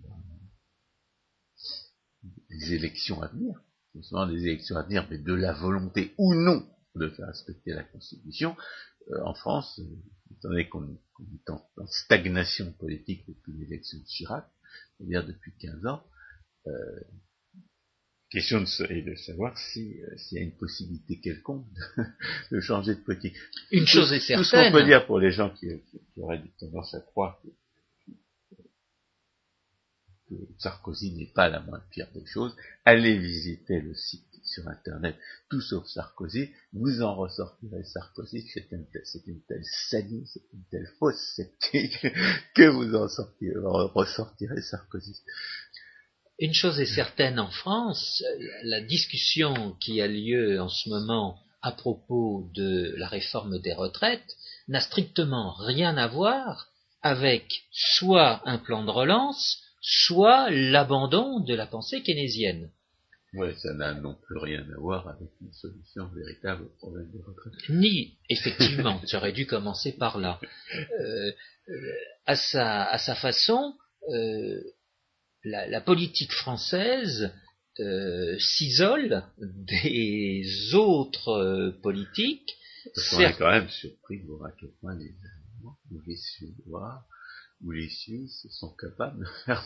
des 2.50 2.74
élections 2.74 3.22
à 3.22 3.28
venir, 3.28 3.62
non 3.96 4.04
seulement 4.04 4.28
des 4.28 4.42
élections 4.42 4.76
à 4.76 4.84
venir, 4.84 5.08
mais 5.10 5.18
de 5.18 5.34
la 5.34 5.54
volonté 5.54 6.14
ou 6.18 6.34
non 6.34 6.68
de 6.96 7.10
faire 7.10 7.28
respecter 7.28 7.72
la 7.72 7.84
Constitution, 7.84 8.56
euh, 9.12 9.22
en 9.24 9.34
France, 9.34 9.80
euh, 9.80 10.32
étant 10.32 10.50
donné 10.50 10.68
qu'on 10.70 10.88
est 10.88 11.50
en, 11.50 11.88
stagnation 11.88 12.72
politique 12.74 13.26
depuis 13.28 13.54
l'élection 13.54 13.98
de 13.98 14.06
Chirac, 14.06 14.46
c'est-à-dire 14.98 15.26
depuis 15.26 15.54
15 15.60 15.86
ans, 15.86 16.04
euh, 16.68 16.72
question 18.30 18.62
de, 18.62 18.92
est 18.92 19.02
de 19.02 19.16
savoir 19.16 19.58
s'il 19.58 19.98
y 20.32 20.38
a 20.38 20.42
une 20.42 20.56
possibilité 20.56 21.20
quelconque 21.20 21.66
de, 22.52 22.60
changer 22.62 22.96
de 22.96 23.02
politique. 23.02 23.36
Une 23.72 23.88
chose 23.88 24.14
est 24.14 24.20
certaine. 24.20 24.38
Tout 24.38 24.50
ce 24.50 24.56
qu'on 24.56 24.72
peut 24.72 24.86
dire 24.86 25.06
pour 25.06 25.20
les 25.20 25.32
gens 25.32 25.50
qui, 25.50 25.68
qui 25.90 26.22
auraient 26.22 26.42
tendance 26.60 26.94
à 26.94 27.02
croire 27.02 27.42
que 27.42 27.50
que 30.30 30.36
Sarkozy 30.60 31.12
n'est 31.14 31.32
pas 31.34 31.50
la 31.50 31.60
moins 31.60 31.82
pire 31.92 32.08
des 32.14 32.26
choses, 32.26 32.56
allez 32.86 33.18
visiter 33.18 33.82
le 33.82 33.96
site 33.96 34.29
sur 34.50 34.68
Internet, 34.68 35.16
tout 35.50 35.62
sauf 35.62 35.88
Sarkozy, 35.88 36.50
vous 36.74 37.02
en 37.02 37.16
ressortirez 37.16 37.84
Sarkozy, 37.84 38.48
c'est 38.54 38.72
une, 38.72 38.86
telle 39.48 39.64
sadie, 39.64 40.24
c'est 40.26 40.44
une 40.54 40.64
telle 40.72 40.90
fausse 41.00 41.34
sceptique, 41.36 42.00
que 42.56 42.68
vous 42.68 42.96
en 42.96 43.08
ressortirez 43.94 44.62
Sarkozy. 44.62 45.22
Une 46.40 46.54
chose 46.54 46.80
est 46.80 46.86
certaine 46.86 47.40
en 47.40 47.52
France, 47.52 48.24
la 48.64 48.82
discussion 48.82 49.76
qui 49.80 50.02
a 50.02 50.08
lieu 50.08 50.60
en 50.62 50.70
ce 50.70 50.90
moment 50.90 51.40
à 51.62 51.72
propos 51.72 52.50
de 52.54 52.94
la 52.98 53.08
réforme 53.08 53.60
des 53.60 53.74
retraites 53.74 54.38
n'a 54.68 54.80
strictement 54.80 55.54
rien 55.54 55.98
à 55.98 56.08
voir 56.08 56.70
avec 57.02 57.64
soit 57.72 58.42
un 58.46 58.58
plan 58.58 58.84
de 58.84 58.92
relance, 58.92 59.62
soit 59.82 60.50
l'abandon 60.50 61.40
de 61.40 61.54
la 61.54 61.68
pensée 61.68 62.02
keynésienne. 62.04 62.70
Oui, 63.34 63.50
ça 63.60 63.74
n'a 63.74 63.94
non 63.94 64.16
plus 64.16 64.38
rien 64.38 64.66
à 64.76 64.80
voir 64.80 65.08
avec 65.08 65.30
une 65.42 65.54
solution 65.54 66.08
véritable 66.08 66.64
au 66.64 66.70
problème 66.78 67.12
des 67.12 67.22
retraites. 67.22 67.70
Ni, 67.70 68.18
effectivement, 68.28 69.00
j'aurais 69.08 69.34
dû 69.34 69.46
commencer 69.46 69.92
par 69.92 70.18
là. 70.18 70.40
Euh, 71.00 71.32
à, 72.26 72.36
sa, 72.36 72.86
à 72.86 72.98
sa 72.98 73.16
façon, 73.16 73.76
euh, 74.10 74.62
la, 75.44 75.82
politique 75.82 76.32
française 76.32 77.32
euh, 77.80 78.38
s'isole 78.40 79.24
des 79.38 80.74
autres 80.74 81.30
euh, 81.30 81.72
politiques. 81.84 82.58
On 83.14 83.20
est 83.20 83.38
quand 83.38 83.52
même 83.52 83.70
surpris 83.70 84.22
de 84.22 84.28
voir 84.28 84.48
à 84.48 84.52
quel 84.60 84.72
point 84.82 84.96
les 84.96 85.06
Allemands 85.06 85.78
ou 85.92 86.02
les 86.08 86.18
Suédois 86.18 87.06
ou 87.64 87.72
les 87.72 87.90
Suisses 87.90 88.48
sont 88.60 88.76
capables 88.76 89.20
de 89.20 89.26
faire 89.46 89.66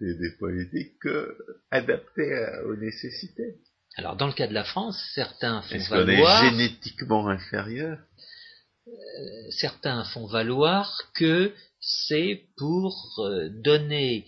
des, 0.00 0.36
politiques 0.38 1.06
euh, 1.06 1.36
adaptées 1.70 2.46
aux 2.66 2.76
nécessités. 2.76 3.56
Alors 3.96 4.16
dans 4.16 4.26
le 4.26 4.32
cas 4.32 4.46
de 4.46 4.54
la 4.54 4.64
France, 4.64 4.98
certains 5.14 5.62
font 5.62 5.74
Est-ce 5.74 5.90
valoir... 5.90 6.40
qu'on 6.40 6.46
est 6.46 6.50
génétiquement 6.50 7.28
inférieur? 7.28 7.98
Certains 9.50 10.02
font 10.04 10.26
valoir 10.26 11.12
que 11.14 11.52
c'est 11.78 12.46
pour 12.56 13.20
donner 13.62 14.26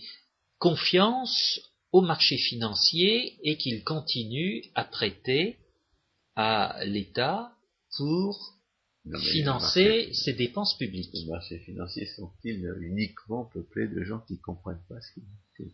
confiance 0.59 1.59
au 1.91 2.01
marché 2.01 2.37
financier 2.37 3.37
et 3.43 3.57
qu'il 3.57 3.83
continue 3.83 4.63
à 4.75 4.83
prêter 4.83 5.57
à 6.35 6.77
l'État 6.83 7.51
pour 7.97 8.54
financer 9.31 10.11
ses 10.13 10.33
dépenses 10.33 10.77
publiques. 10.77 11.11
Les 11.13 11.25
marchés 11.27 11.59
financiers 11.59 12.07
sont-ils 12.07 12.65
uniquement 12.81 13.45
peuplés 13.45 13.87
de 13.87 14.03
gens 14.03 14.19
qui 14.19 14.33
ne 14.33 14.39
comprennent 14.39 14.83
pas 14.89 14.99
ce 15.01 15.13
qu'ils 15.13 15.71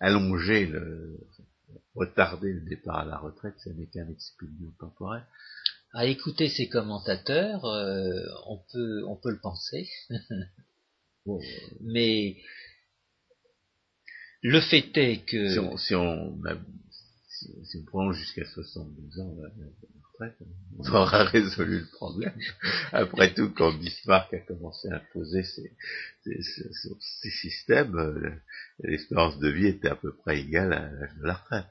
allonger 0.00 0.66
le 0.66 1.18
retarder 1.94 2.52
le 2.52 2.60
départ 2.60 2.98
à 2.98 3.04
la 3.04 3.18
retraite, 3.18 3.54
ce 3.58 3.70
n'est 3.70 3.86
qu'un 3.86 4.08
expédient 4.08 4.70
temporaire. 4.78 5.26
À 5.92 6.06
écouter 6.06 6.48
ces 6.48 6.68
commentateurs, 6.68 7.64
euh, 7.64 8.24
on 8.46 8.58
peut 8.72 9.04
on 9.06 9.16
peut 9.16 9.30
le 9.30 9.40
penser. 9.40 9.88
Mais 11.80 12.36
le 14.42 14.60
fait 14.60 14.96
est 14.96 15.24
que... 15.24 15.48
Si 15.48 15.58
on, 15.58 15.76
si 15.76 15.94
on, 15.94 16.38
si, 17.64 17.84
prend 17.84 18.12
jusqu'à 18.12 18.44
72 18.44 19.20
ans 19.20 19.36
la, 19.40 19.48
retraite, 20.12 20.38
on 20.78 20.88
aura 20.94 21.24
résolu 21.24 21.80
le 21.80 21.86
problème. 21.86 22.38
Après 22.92 23.34
tout, 23.34 23.50
quand 23.50 23.72
Bismarck 23.72 24.32
a 24.34 24.38
commencé 24.40 24.88
à 24.88 24.96
imposer 24.96 25.42
ces, 25.44 25.72
systèmes, 27.30 27.96
euh, 27.96 28.30
l'espérance 28.80 29.38
de 29.38 29.48
vie 29.48 29.66
était 29.66 29.88
à 29.88 29.96
peu 29.96 30.14
près 30.16 30.40
égale 30.40 30.72
à 30.72 30.90
l'âge 30.90 31.16
de 31.18 31.24
la 31.24 31.34
retraite. 31.34 31.66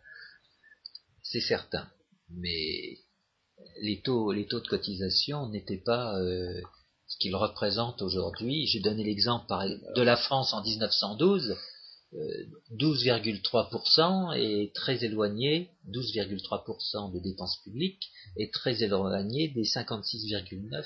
C'est 1.23 1.41
certain. 1.41 1.89
Mais 2.29 2.97
les 3.81 4.01
taux, 4.01 4.31
les 4.31 4.47
taux 4.47 4.59
de 4.59 4.67
cotisation 4.67 5.49
n'étaient 5.49 5.81
pas 5.83 6.19
euh, 6.19 6.61
ce 7.07 7.17
qu'il 7.17 7.35
représente 7.35 8.01
aujourd'hui. 8.01 8.67
J'ai 8.67 8.79
donné 8.79 9.03
l'exemple 9.03 9.53
de 9.95 10.01
la 10.01 10.17
France 10.17 10.53
en 10.53 10.61
1912, 10.61 11.55
12,3% 12.13 14.37
est 14.37 14.73
très 14.73 15.03
éloigné, 15.03 15.71
12,3% 15.89 17.13
de 17.13 17.19
dépenses 17.19 17.57
publiques 17.63 18.09
est 18.37 18.53
très 18.53 18.83
éloigné 18.83 19.49
des 19.49 19.63
56,9% 19.63 20.85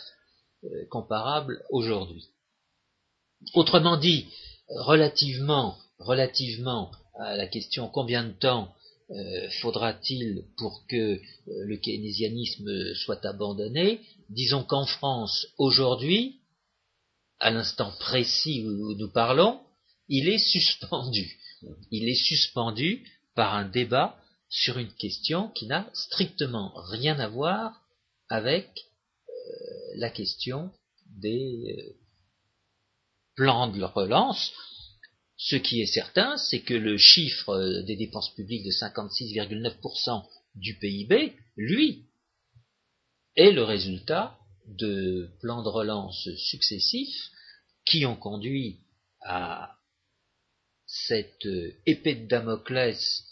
euh, 0.63 0.86
comparables 0.89 1.63
aujourd'hui. 1.69 2.28
Autrement 3.53 3.97
dit, 3.97 4.26
relativement, 4.69 5.78
relativement 5.99 6.91
à 7.19 7.36
la 7.36 7.47
question 7.47 7.88
combien 7.88 8.24
de 8.24 8.34
temps 8.34 8.74
euh, 9.11 9.49
faudra-t-il 9.61 10.45
pour 10.57 10.86
que 10.88 10.95
euh, 10.95 11.19
le 11.45 11.78
keynésianisme 11.78 12.95
soit 12.95 13.26
abandonné 13.26 14.01
Disons 14.30 14.63
qu'en 14.63 14.86
France, 14.86 15.47
aujourd'hui, 15.57 16.39
à 17.39 17.51
l'instant 17.51 17.91
précis 17.99 18.65
où 18.65 18.95
nous 18.95 19.11
parlons, 19.11 19.59
il 20.12 20.28
est 20.28 20.38
suspendu. 20.38 21.39
Il 21.89 22.07
est 22.07 22.24
suspendu 22.24 23.07
par 23.34 23.55
un 23.55 23.66
débat 23.66 24.18
sur 24.49 24.78
une 24.78 24.93
question 24.93 25.47
qui 25.49 25.66
n'a 25.66 25.89
strictement 25.93 26.74
rien 26.89 27.18
à 27.20 27.28
voir 27.28 27.82
avec 28.28 28.68
euh, 29.30 29.34
la 29.95 30.09
question 30.09 30.72
des 31.05 31.95
plans 33.36 33.68
de 33.68 33.84
relance 33.84 34.51
ce 35.43 35.55
qui 35.55 35.82
est 35.82 35.88
certain, 35.88 36.38
c'est 36.38 36.62
que 36.62 36.76
le 36.76 36.99
chiffre 36.99 37.49
euh, 37.49 37.82
des 37.82 37.95
dépenses 37.95 38.32
publiques 38.36 38.64
de 38.64 38.70
56,9% 38.70 40.24
du 40.53 40.78
PIB, 40.78 41.34
lui, 41.57 42.05
est 43.36 43.51
le 43.51 43.64
résultat 43.64 44.38
de 44.68 45.32
plans 45.41 45.64
de 45.64 45.70
relance 45.70 46.30
successifs 46.38 47.32
qui 47.86 48.05
ont 48.05 48.16
conduit 48.16 48.82
à 49.22 49.78
cette 51.08 51.46
euh, 51.46 51.74
épée 51.86 52.16
de 52.16 52.28
Damoclès 52.28 53.24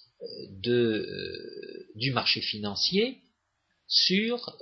euh, 0.67 1.87
du 1.95 2.11
marché 2.11 2.41
financier 2.41 3.19
sur 3.87 4.57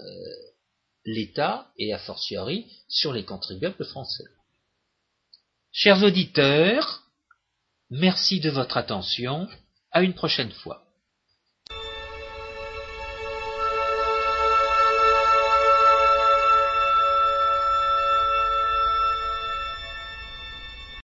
l'État 1.04 1.72
et 1.78 1.94
a 1.94 2.00
fortiori 2.00 2.66
sur 2.88 3.12
les 3.12 3.26
contribuables 3.26 3.86
français. 3.86 4.24
Chers 5.72 6.04
auditeurs, 6.04 7.08
Merci 7.90 8.42
de 8.42 8.50
votre 8.50 8.76
attention. 8.76 9.48
À 9.92 10.04
une 10.04 10.14
prochaine 10.14 10.52
fois. 10.52 10.87